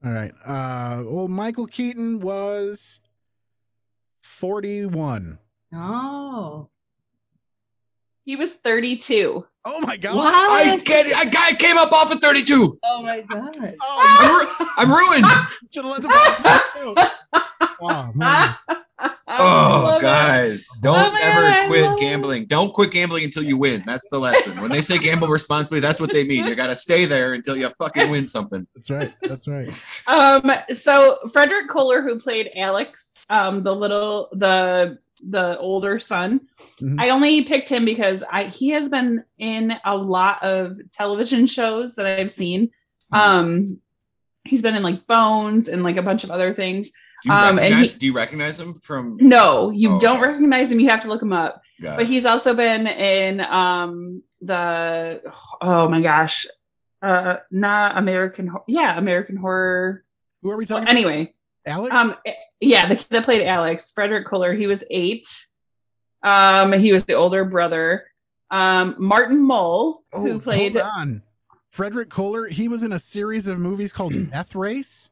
[0.05, 0.31] All right.
[0.45, 2.99] Uh well Michael Keaton was
[4.21, 5.39] 41.
[5.73, 6.69] Oh.
[8.25, 9.45] He was 32.
[9.65, 10.15] Oh my god.
[10.15, 10.33] What?
[10.33, 11.15] I get it.
[11.15, 12.79] I, I came up off of 32.
[12.83, 13.75] Oh my god.
[13.81, 15.25] Oh, I'm, ru- I'm ruined.
[15.71, 17.11] should have let the.
[17.81, 18.49] Oh, man.
[19.27, 20.01] Oh, love it.
[20.03, 21.99] guys, don't Oh ever God, quit love it.
[21.99, 22.45] gambling.
[22.45, 23.83] Don't quit gambling until you win.
[23.85, 24.61] That's the lesson.
[24.61, 26.45] When they say gamble responsibly, that's what they mean.
[26.45, 28.65] You got to stay there until you fucking win something.
[28.73, 29.13] That's right.
[29.23, 29.69] That's right.
[30.07, 36.41] Um, so Frederick Koehler, who played Alex, um, the little the the older son,
[36.81, 36.99] Mhm.
[36.99, 41.95] I only picked him because I he has been in a lot of television shows
[41.95, 42.71] that I've seen.
[43.11, 43.79] Um,
[44.43, 46.91] he's been in like Bones and like a bunch of other things.
[47.23, 49.17] Do you, Um, and he- do you recognize him from?
[49.21, 50.27] No, you Oh, don't okay.
[50.31, 50.79] recognize him.
[50.79, 51.61] You have to look him up.
[51.81, 52.09] Got but it.
[52.09, 55.21] he's also been in um the
[55.61, 56.45] oh my gosh,
[57.01, 58.51] uh, not American.
[58.67, 60.03] Yeah, American Horror.
[60.41, 60.87] Who are we talking?
[60.89, 61.33] Anyway,
[61.65, 61.95] Alex.
[61.95, 62.15] um,
[62.61, 64.57] yeah, the kid that played Alex, Frederick Koehler.
[64.57, 65.27] He was eight.
[66.23, 68.05] Um, he was the older brother.
[68.51, 70.77] Um, Martin Mull, who played.
[70.77, 71.21] Oh, Hold on.
[71.71, 72.49] Frederick Koehler.
[72.49, 75.09] He was in a series of movies called Death Race,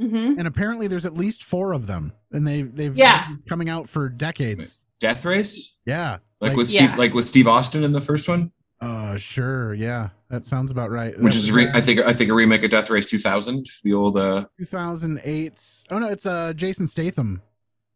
[0.00, 0.38] Mhm.
[0.38, 3.28] and apparently there's at least four of them, and they they've Yeah.
[3.28, 4.80] been coming out for decades.
[5.00, 6.86] Death Race, Yeah, like, with Yeah.
[6.88, 8.52] Steve, like with Steve Austin in the first one,
[8.82, 11.12] uh, sure, yeah, that sounds about right.
[11.18, 13.66] which That is was, re- I think I think a remake of Death Race 2000,
[13.84, 14.16] the old.
[14.16, 15.84] uh 2008.
[15.90, 17.42] Oh no, it's uh Jason Statham.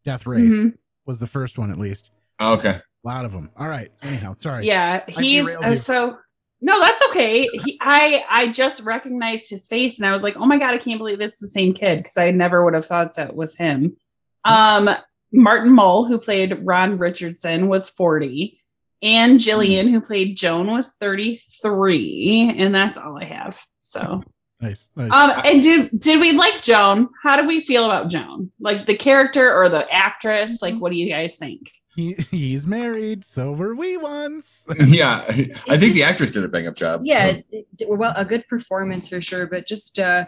[0.05, 0.75] Death Race Mhm.
[1.05, 2.13] was the first one, at least.
[2.39, 3.51] oh, Okay, A lot of them.
[3.59, 3.91] All right.
[4.03, 4.65] Anyhow, sorry.
[4.67, 6.19] Yeah, he's derailed uh, so.
[6.63, 7.47] No, that's okay.
[7.53, 10.79] He, I I just recognized his face and I was like, oh my god, I
[10.79, 13.97] can't believe it's the same kid because I never would have thought that was him.
[14.45, 14.89] Um,
[15.33, 18.59] Martin Mull, who played Ron Richardson, was forty,
[19.07, 23.59] and Jillian, who played Joan, was thirty-three, and that's all I have.
[23.81, 24.23] So,
[24.61, 24.89] Nice.
[24.97, 25.11] nice.
[25.13, 27.09] um, and did did we like Joan?
[27.23, 28.51] How do we feel about Joan?
[28.61, 30.61] Like the character or the actress?
[30.61, 31.71] Like, what do you guys think?
[31.95, 34.67] he he's married, so were we once.
[34.85, 35.25] yeah,
[35.69, 37.01] I think the actress did a bang up job.
[37.05, 40.27] Yeah, it, it- well, a good performance for sure, but just uh,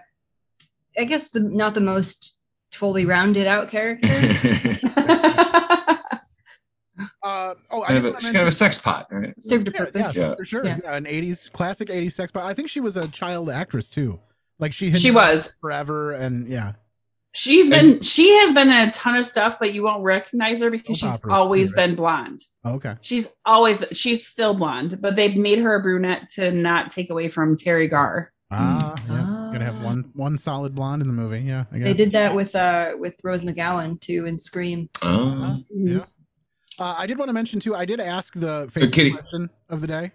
[0.96, 4.08] I guess the, not the most fully rounded out character.
[7.28, 9.34] Uh, oh, kind did of a, she's kind of a mention- sex pot, right?
[9.42, 10.16] Served a Yeah, purpose.
[10.16, 10.34] yeah, Yeah.
[10.36, 10.64] for sure.
[10.64, 10.78] Yeah.
[10.82, 10.94] Yeah.
[10.96, 12.44] an '80s classic '80s sex pot.
[12.44, 14.18] I think she was a child actress too.
[14.58, 15.56] Like she had She was.
[15.60, 16.72] forever, and yeah,
[17.34, 20.70] She's been she has been in a ton of stuff, but you won't recognize her
[20.70, 21.86] because she's always right.
[21.86, 22.40] been blonde.
[22.64, 22.94] okay.
[23.02, 27.28] She's always she's still blonde, but they've made her a brunette to not take away
[27.28, 28.32] from Teri Garr.
[28.50, 29.50] Ah, yeah.
[29.52, 29.84] Gonna have Ah.
[29.84, 31.40] one one solid blonde in the movie.
[31.40, 34.88] Yeah, I They did that with uh with Rose McGowan too in Scream.
[35.02, 35.58] Oh.
[35.72, 36.04] Yeah.
[36.78, 37.74] Uh, I did want to mention too.
[37.74, 39.10] I did ask the Facebook Kitty.
[39.12, 40.12] question of the day.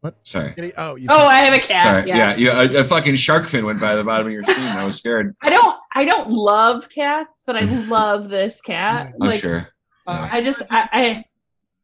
[0.00, 0.16] What?
[0.22, 0.52] Sorry.
[0.54, 0.72] Kitty?
[0.76, 1.84] Oh, you Oh, I have a cat.
[1.84, 2.08] Sorry.
[2.08, 2.36] Yeah.
[2.36, 2.78] Yeah, yeah.
[2.78, 4.58] A, a fucking shark fin went by the bottom of your screen.
[4.68, 5.34] I was scared.
[5.42, 9.14] I don't I don't love cats, but I love this cat.
[9.18, 9.68] Like sure.
[10.06, 11.24] Uh, I just I, I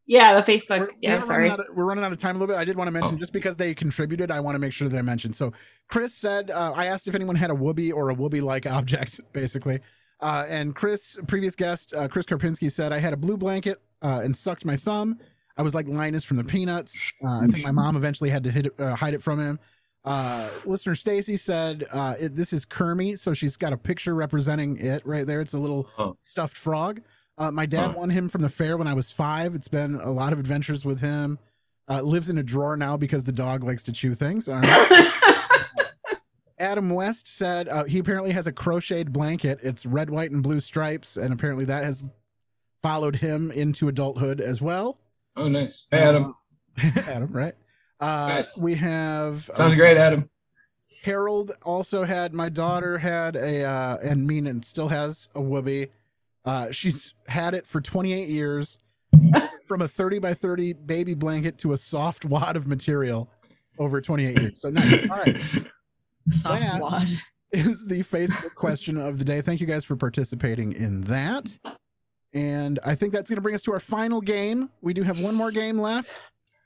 [0.07, 0.89] yeah, the Facebook.
[0.89, 1.49] we Yeah, are sorry.
[1.49, 2.61] Running of, we're running out of time a little bit.
[2.61, 3.19] I did want to mention Oh.
[3.19, 5.35] just because they contributed, I want to make sure that I mentioned.
[5.35, 5.53] So
[5.89, 9.81] Chris said, uh, I asked if anyone had a whoopee or a whoopee-like object, basically.
[10.21, 14.21] Uh, and Chris, previous guest, uh, Chris Karpinski said, I had a blue blanket uh,
[14.23, 15.19] and sucked my thumb.
[15.57, 17.13] I was like Linus from the Peanuts.
[17.25, 19.59] Uh, I think my mom eventually had to hit it, uh, hide it from him.
[20.05, 24.79] Uh, listener Stacy said, uh, it, "This is Kermie, so she's got a picture representing
[24.79, 25.41] it right there.
[25.41, 26.15] It's a little Huh.
[26.25, 27.03] stuffed frog.
[27.39, 27.93] Uh, my dad Huh.
[27.99, 29.55] won him from the fair when I was five.
[29.55, 31.39] It's been a lot of adventures with him.
[31.89, 34.49] Uh, lives in a drawer now because the dog likes to chew things.
[34.49, 34.61] I.
[36.59, 39.59] Adam West said uh, he apparently has a crocheted blanket.
[39.63, 42.09] It's red, white, and blue stripes, and apparently that has
[42.83, 44.99] followed him into adulthood as well.
[45.37, 45.87] Oh, nice.
[45.91, 46.35] Hey, Adam.
[47.07, 47.55] Adam, right?
[48.01, 48.59] Uh, Nice.
[48.59, 50.29] We have Sounds uh, great, Adam.
[51.05, 55.89] Harold also had my daughter had a uh and mean and still has a whoopee.
[56.45, 58.79] Uh she's had it for 28 years
[59.67, 63.29] from a 30 by 30 baby blanket to a soft wad of material
[63.81, 64.53] over 28 years.
[64.61, 65.11] So nice.
[65.11, 65.37] All right.
[66.31, 67.09] Soft That wad.
[67.51, 69.41] Is the Facebook question of the day.
[69.41, 71.59] Thank you guys for participating in that.
[72.35, 74.71] And I think that's going to bring us to our final game.
[74.81, 76.11] We do have one more game left,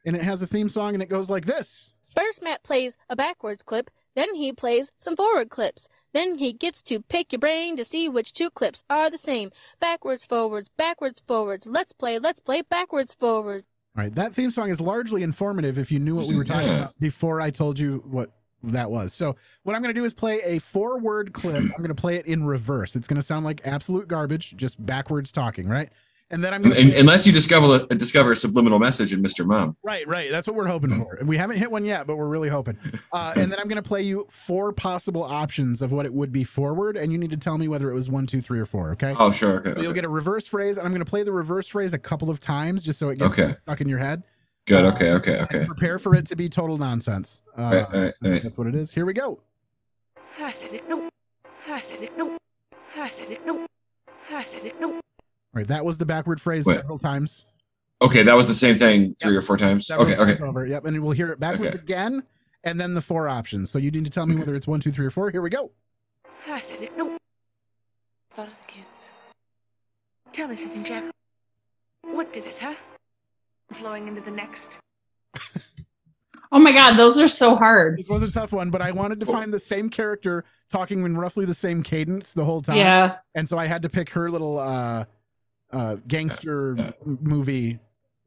[0.05, 1.93] and it has a theme song, and it goes like this.
[2.15, 5.89] First, Matt plays a backwards clip, then he plays some forward clips.
[6.15, 9.51] Then he gets to pick your brain to see which two clips are the same.
[9.81, 11.67] Backwards, forwards, backwards, forwards.
[11.67, 13.67] Let's play, let's play backwards, forwards.
[13.97, 16.69] All right, that theme song is largely informative if you knew what we were talking
[16.69, 18.31] about before I told you what
[18.63, 19.13] that was.
[19.13, 21.57] So, what I'm going to do is play a four word clip.
[21.57, 22.97] I'm going to play it in reverse.
[22.97, 25.89] It's going to sound like absolute garbage, just backwards talking, right?
[26.31, 26.99] And then I'm going to.
[26.99, 29.45] unless you discover a, discover a subliminal message in Mr.
[29.45, 29.77] Mom.
[29.85, 30.31] Right, right.
[30.31, 31.19] That's what we're hoping for.
[31.25, 32.79] We haven't hit one yet, but we're really hoping.
[33.13, 36.33] Uh, and then I'm going to play you four possible options of what it would
[36.33, 38.67] be forward, and you need to tell me whether it was one, two, three, or
[38.67, 38.91] four.
[38.93, 39.15] Okay.
[39.19, 39.59] Oh, sure.
[39.59, 39.75] Okay.
[39.75, 41.99] So you'll get a reverse phrase, and I'm going to play the reverse phrase a
[41.99, 43.55] couple of times just so it gets Okay.
[43.61, 44.23] stuck in your head.
[44.67, 44.85] Good.
[44.85, 45.13] Uh, Okay.
[45.13, 45.41] Okay.
[45.43, 45.65] Okay.
[45.67, 47.43] Prepare for it to be total nonsense.
[47.57, 48.43] Uh, Right, right, that's- right.
[48.43, 48.93] That's what it is.
[48.93, 49.41] Here we go.
[50.39, 51.09] I said it no.
[51.69, 52.37] I said it no.
[52.97, 53.67] I said it no.
[54.31, 55.01] I said it no.
[55.55, 56.75] right, that was the backward phrase Wait.
[56.77, 57.47] several times.
[58.03, 59.87] Okay, that was the same thing three or four times.
[59.87, 60.43] That Okay, okay.
[60.43, 60.67] Over.
[60.67, 61.79] Yep, and we'll hear it backwards Okay.
[61.83, 62.23] again,
[62.65, 63.71] and then the four options.
[63.71, 65.31] So you need to tell me whether it's one, two, three, or four.
[65.31, 65.71] Here we go.
[66.47, 67.17] I didn't know.
[68.35, 69.13] Thought of the kids.
[70.33, 71.05] Tell me something, Jack.
[72.03, 72.75] What did it, huh?
[73.75, 74.79] Flowing into the next.
[76.53, 77.99] Oh my god, those are so hard.
[77.99, 81.17] This was a tough one, but I wanted to find the same character talking in
[81.19, 82.77] roughly the same cadence the whole time.
[82.77, 83.17] Yeah.
[83.35, 85.05] And so I had to pick her little uh
[85.73, 87.81] uh gangster movie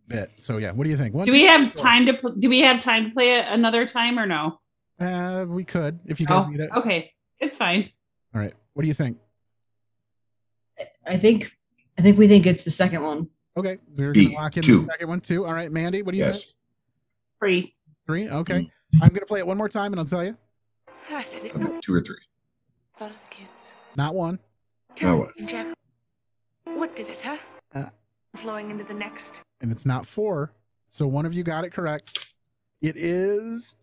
[0.08, 0.32] bit.
[0.40, 1.16] So yeah, what do you think?
[1.16, 1.84] One, Do we two, have four.
[1.84, 4.60] time to pl- do we have time to play it another time or no?
[5.00, 6.70] Uh we could if you guys Oh, need it.
[6.76, 7.14] okay.
[7.40, 7.90] It's fine.
[8.36, 8.54] All right.
[8.74, 9.18] What do you think?
[11.08, 11.56] I think
[11.98, 13.30] I think we think it's the second one.
[13.60, 13.78] Okay.
[13.96, 14.82] We're B, gonna lock in two.
[14.82, 15.46] the second one too.
[15.46, 16.44] All right, Mandy, what do you Yes.
[16.44, 16.56] think?
[17.40, 17.76] Free.
[18.08, 18.30] Three?
[18.30, 18.72] Okay.
[19.02, 20.36] I'm gonna play it one more time and I'll tell you.
[21.10, 21.24] I.
[21.82, 22.18] Two or three.
[22.98, 23.74] Thought of the kids.
[23.96, 24.40] Not one.
[24.96, 25.48] Tell Now me what?
[25.48, 25.68] Jack.
[26.66, 27.38] What did it, huh?
[27.74, 27.86] Uh.
[28.38, 29.42] Flowing into the next.
[29.62, 30.52] And it's not four.
[30.88, 32.34] So one of you got it correct.
[32.82, 33.76] It is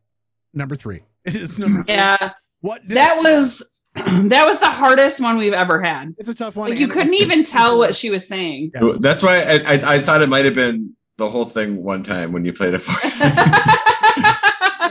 [0.54, 1.02] number three.
[1.24, 1.94] It is number three.
[1.96, 2.32] Yeah.
[2.60, 3.75] What did That was
[4.28, 6.14] that was the hardest one we've ever had.
[6.18, 6.70] it's a tough one.
[6.70, 8.72] Like you couldn't even tell what she was saying.
[8.74, 8.96] Yes.
[9.00, 12.32] That's why I, I, I thought it might have been the whole thing one time
[12.32, 12.92] when you played it for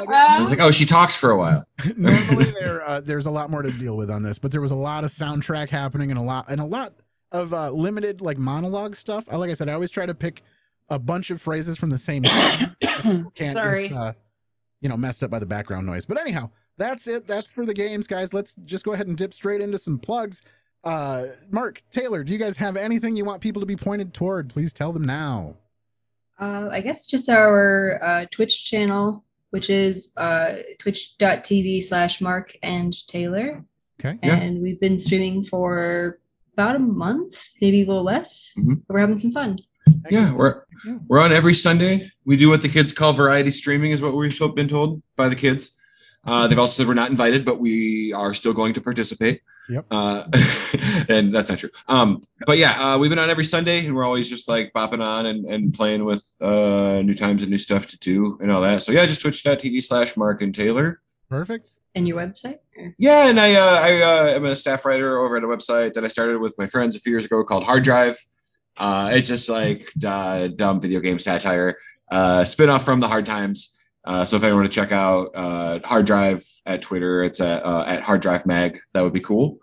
[0.08, 1.66] I was like, oh, she talks for a while.
[1.98, 4.72] normally there uh, there's a lot more to deal with on this but there was
[4.72, 6.94] a lot of soundtrack happening and a lot and a lot
[7.32, 10.44] of uh, limited like monologue stuff I, like i said i always try to pick
[10.90, 12.24] a bunch of phrases from the same
[13.36, 13.92] can't Sorry.
[13.92, 14.14] uh,
[14.82, 17.74] you know messed up by the background noise but anyhow that's it that's for the
[17.74, 20.42] games guys let's just go ahead and dip straight into some plugs
[20.84, 24.50] uh mark taylor do you guys have anything you want people to be pointed toward
[24.50, 25.56] please tell them now
[26.40, 32.92] Uh, I guess just our uh, Twitch channel, which is uh, twitch.tv slash Mark and
[33.08, 33.64] Taylor.
[34.02, 34.36] okay Yeah.
[34.36, 36.20] And we've been streaming for
[36.54, 38.52] about a month, maybe a little less.
[38.58, 38.82] Mhm.
[38.90, 39.60] We're having some fun.
[40.12, 40.98] Yeah, we're Yeah.
[41.08, 42.12] we're on every Sunday.
[42.26, 45.36] We do what the kids call variety streaming, is what we've been told by the
[45.38, 45.72] kids.
[46.26, 49.42] Uh, they've also said we're not invited, but we are still going to participate.
[49.70, 49.86] Yep.
[49.90, 50.24] Uh,
[51.10, 51.70] and that's not true.
[51.88, 55.02] Um, but yeah, uh, we've been on every Sunday, and we're always just like bopping
[55.02, 58.62] on and, and playing with uh, new times and new stuff to do and all
[58.62, 58.82] that.
[58.82, 61.02] So yeah, just twitch.tv slash Mark and Taylor.
[61.30, 62.60] perfect And your website?
[62.98, 66.04] Yeah, and I uh, I uh, am a staff writer over at a website that
[66.04, 68.20] I started with my friends a few years ago called Hard Drive.
[68.78, 71.78] Uh, it's just like uh, dumb video game satire,
[72.12, 73.75] uh, spinoff from the Hard Times.
[74.06, 77.66] Uh, so if anyone want to check out uh, Hard Drive at Twitter, it's at
[77.66, 78.80] uh, at Hard Drive Mag.
[78.94, 79.58] That would be cool.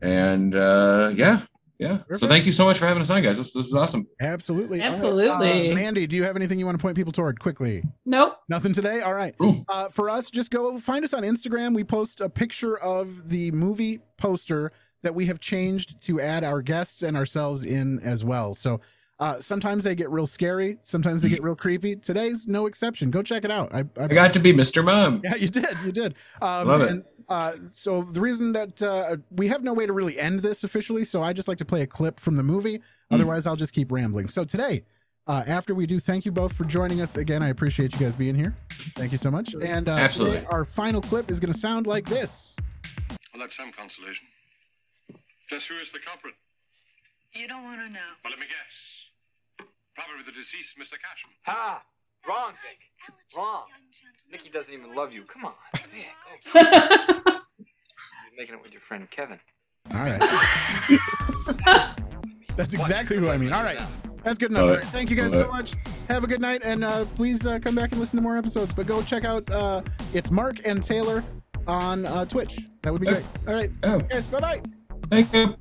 [0.00, 1.42] And uh, yeah,
[1.78, 1.98] yeah.
[2.12, 3.38] So thank you so much for having us on, guys.
[3.38, 4.06] This, this was awesome.
[4.20, 4.92] absolutely All right.
[4.92, 5.70] Absolutely.
[5.70, 8.34] Uh, mandy do you have anything you want to point people toward quickly Nope.
[8.50, 9.00] Nothing today?
[9.00, 9.34] All right.
[9.68, 11.74] Uh, for us, just go find us on Instagram.
[11.74, 14.72] We post a picture of the movie poster
[15.02, 18.52] that we have changed to add our guests and ourselves in as well.
[18.52, 18.80] So
[19.20, 21.94] uh, sometimes they get real scary, sometimes they get real creepy.
[21.94, 23.10] Today's no exception.
[23.10, 23.72] Go check it out.
[23.72, 24.82] I, I, I got to be Mr.
[24.82, 25.20] Mom.
[25.22, 25.76] yeah, you did.
[25.84, 26.14] You did.
[26.40, 26.90] Um, Love it.
[26.90, 30.64] And, uh, so the reason that uh, we have no way to really end this
[30.64, 32.76] officially, so I just like to play a clip from the movie.
[32.76, 33.14] Hmm.
[33.14, 34.28] Otherwise, I'll just keep rambling.
[34.28, 34.84] So today,
[35.26, 37.42] uh, after we do, thank you both for joining us again.
[37.42, 38.54] I appreciate you guys being here.
[38.96, 39.54] Thank you so much.
[39.54, 40.38] And uh, Absolutely.
[40.38, 42.56] today, our final clip is going to sound like this.
[43.34, 44.26] Well, that's some consolation.
[45.50, 46.34] Just who is the culprit?
[47.34, 48.00] You don't want to know.
[48.24, 49.09] Well, let me guess.
[49.94, 50.96] Probably with the deceased Mr.
[51.00, 51.34] Cashman.
[51.46, 51.82] Ha!
[52.28, 52.78] Wrong, Vic.
[53.36, 53.64] Wrong.
[54.30, 55.24] Nikki doesn't even love you.
[55.24, 56.06] Come on, Vic.
[56.54, 59.40] Oh, You're making it with your friend Kevin.
[59.94, 60.20] All right.
[62.56, 63.52] That's exactly who I mean.
[63.52, 63.80] All right.
[64.22, 64.62] That's good enough.
[64.64, 64.84] Love right.
[64.84, 65.56] Thank you guys Love so it.
[65.56, 65.74] much.
[66.08, 66.60] Have a good night.
[66.62, 68.72] And uh, please uh, come back and listen to more episodes.
[68.72, 71.24] But go check out uh, it's Mark and Taylor
[71.66, 72.58] on uh, Twitch.
[72.82, 73.24] That would be great.
[73.48, 73.70] All right.
[73.84, 74.60] Oh, Guys, bye bye.
[75.08, 75.56] thank you.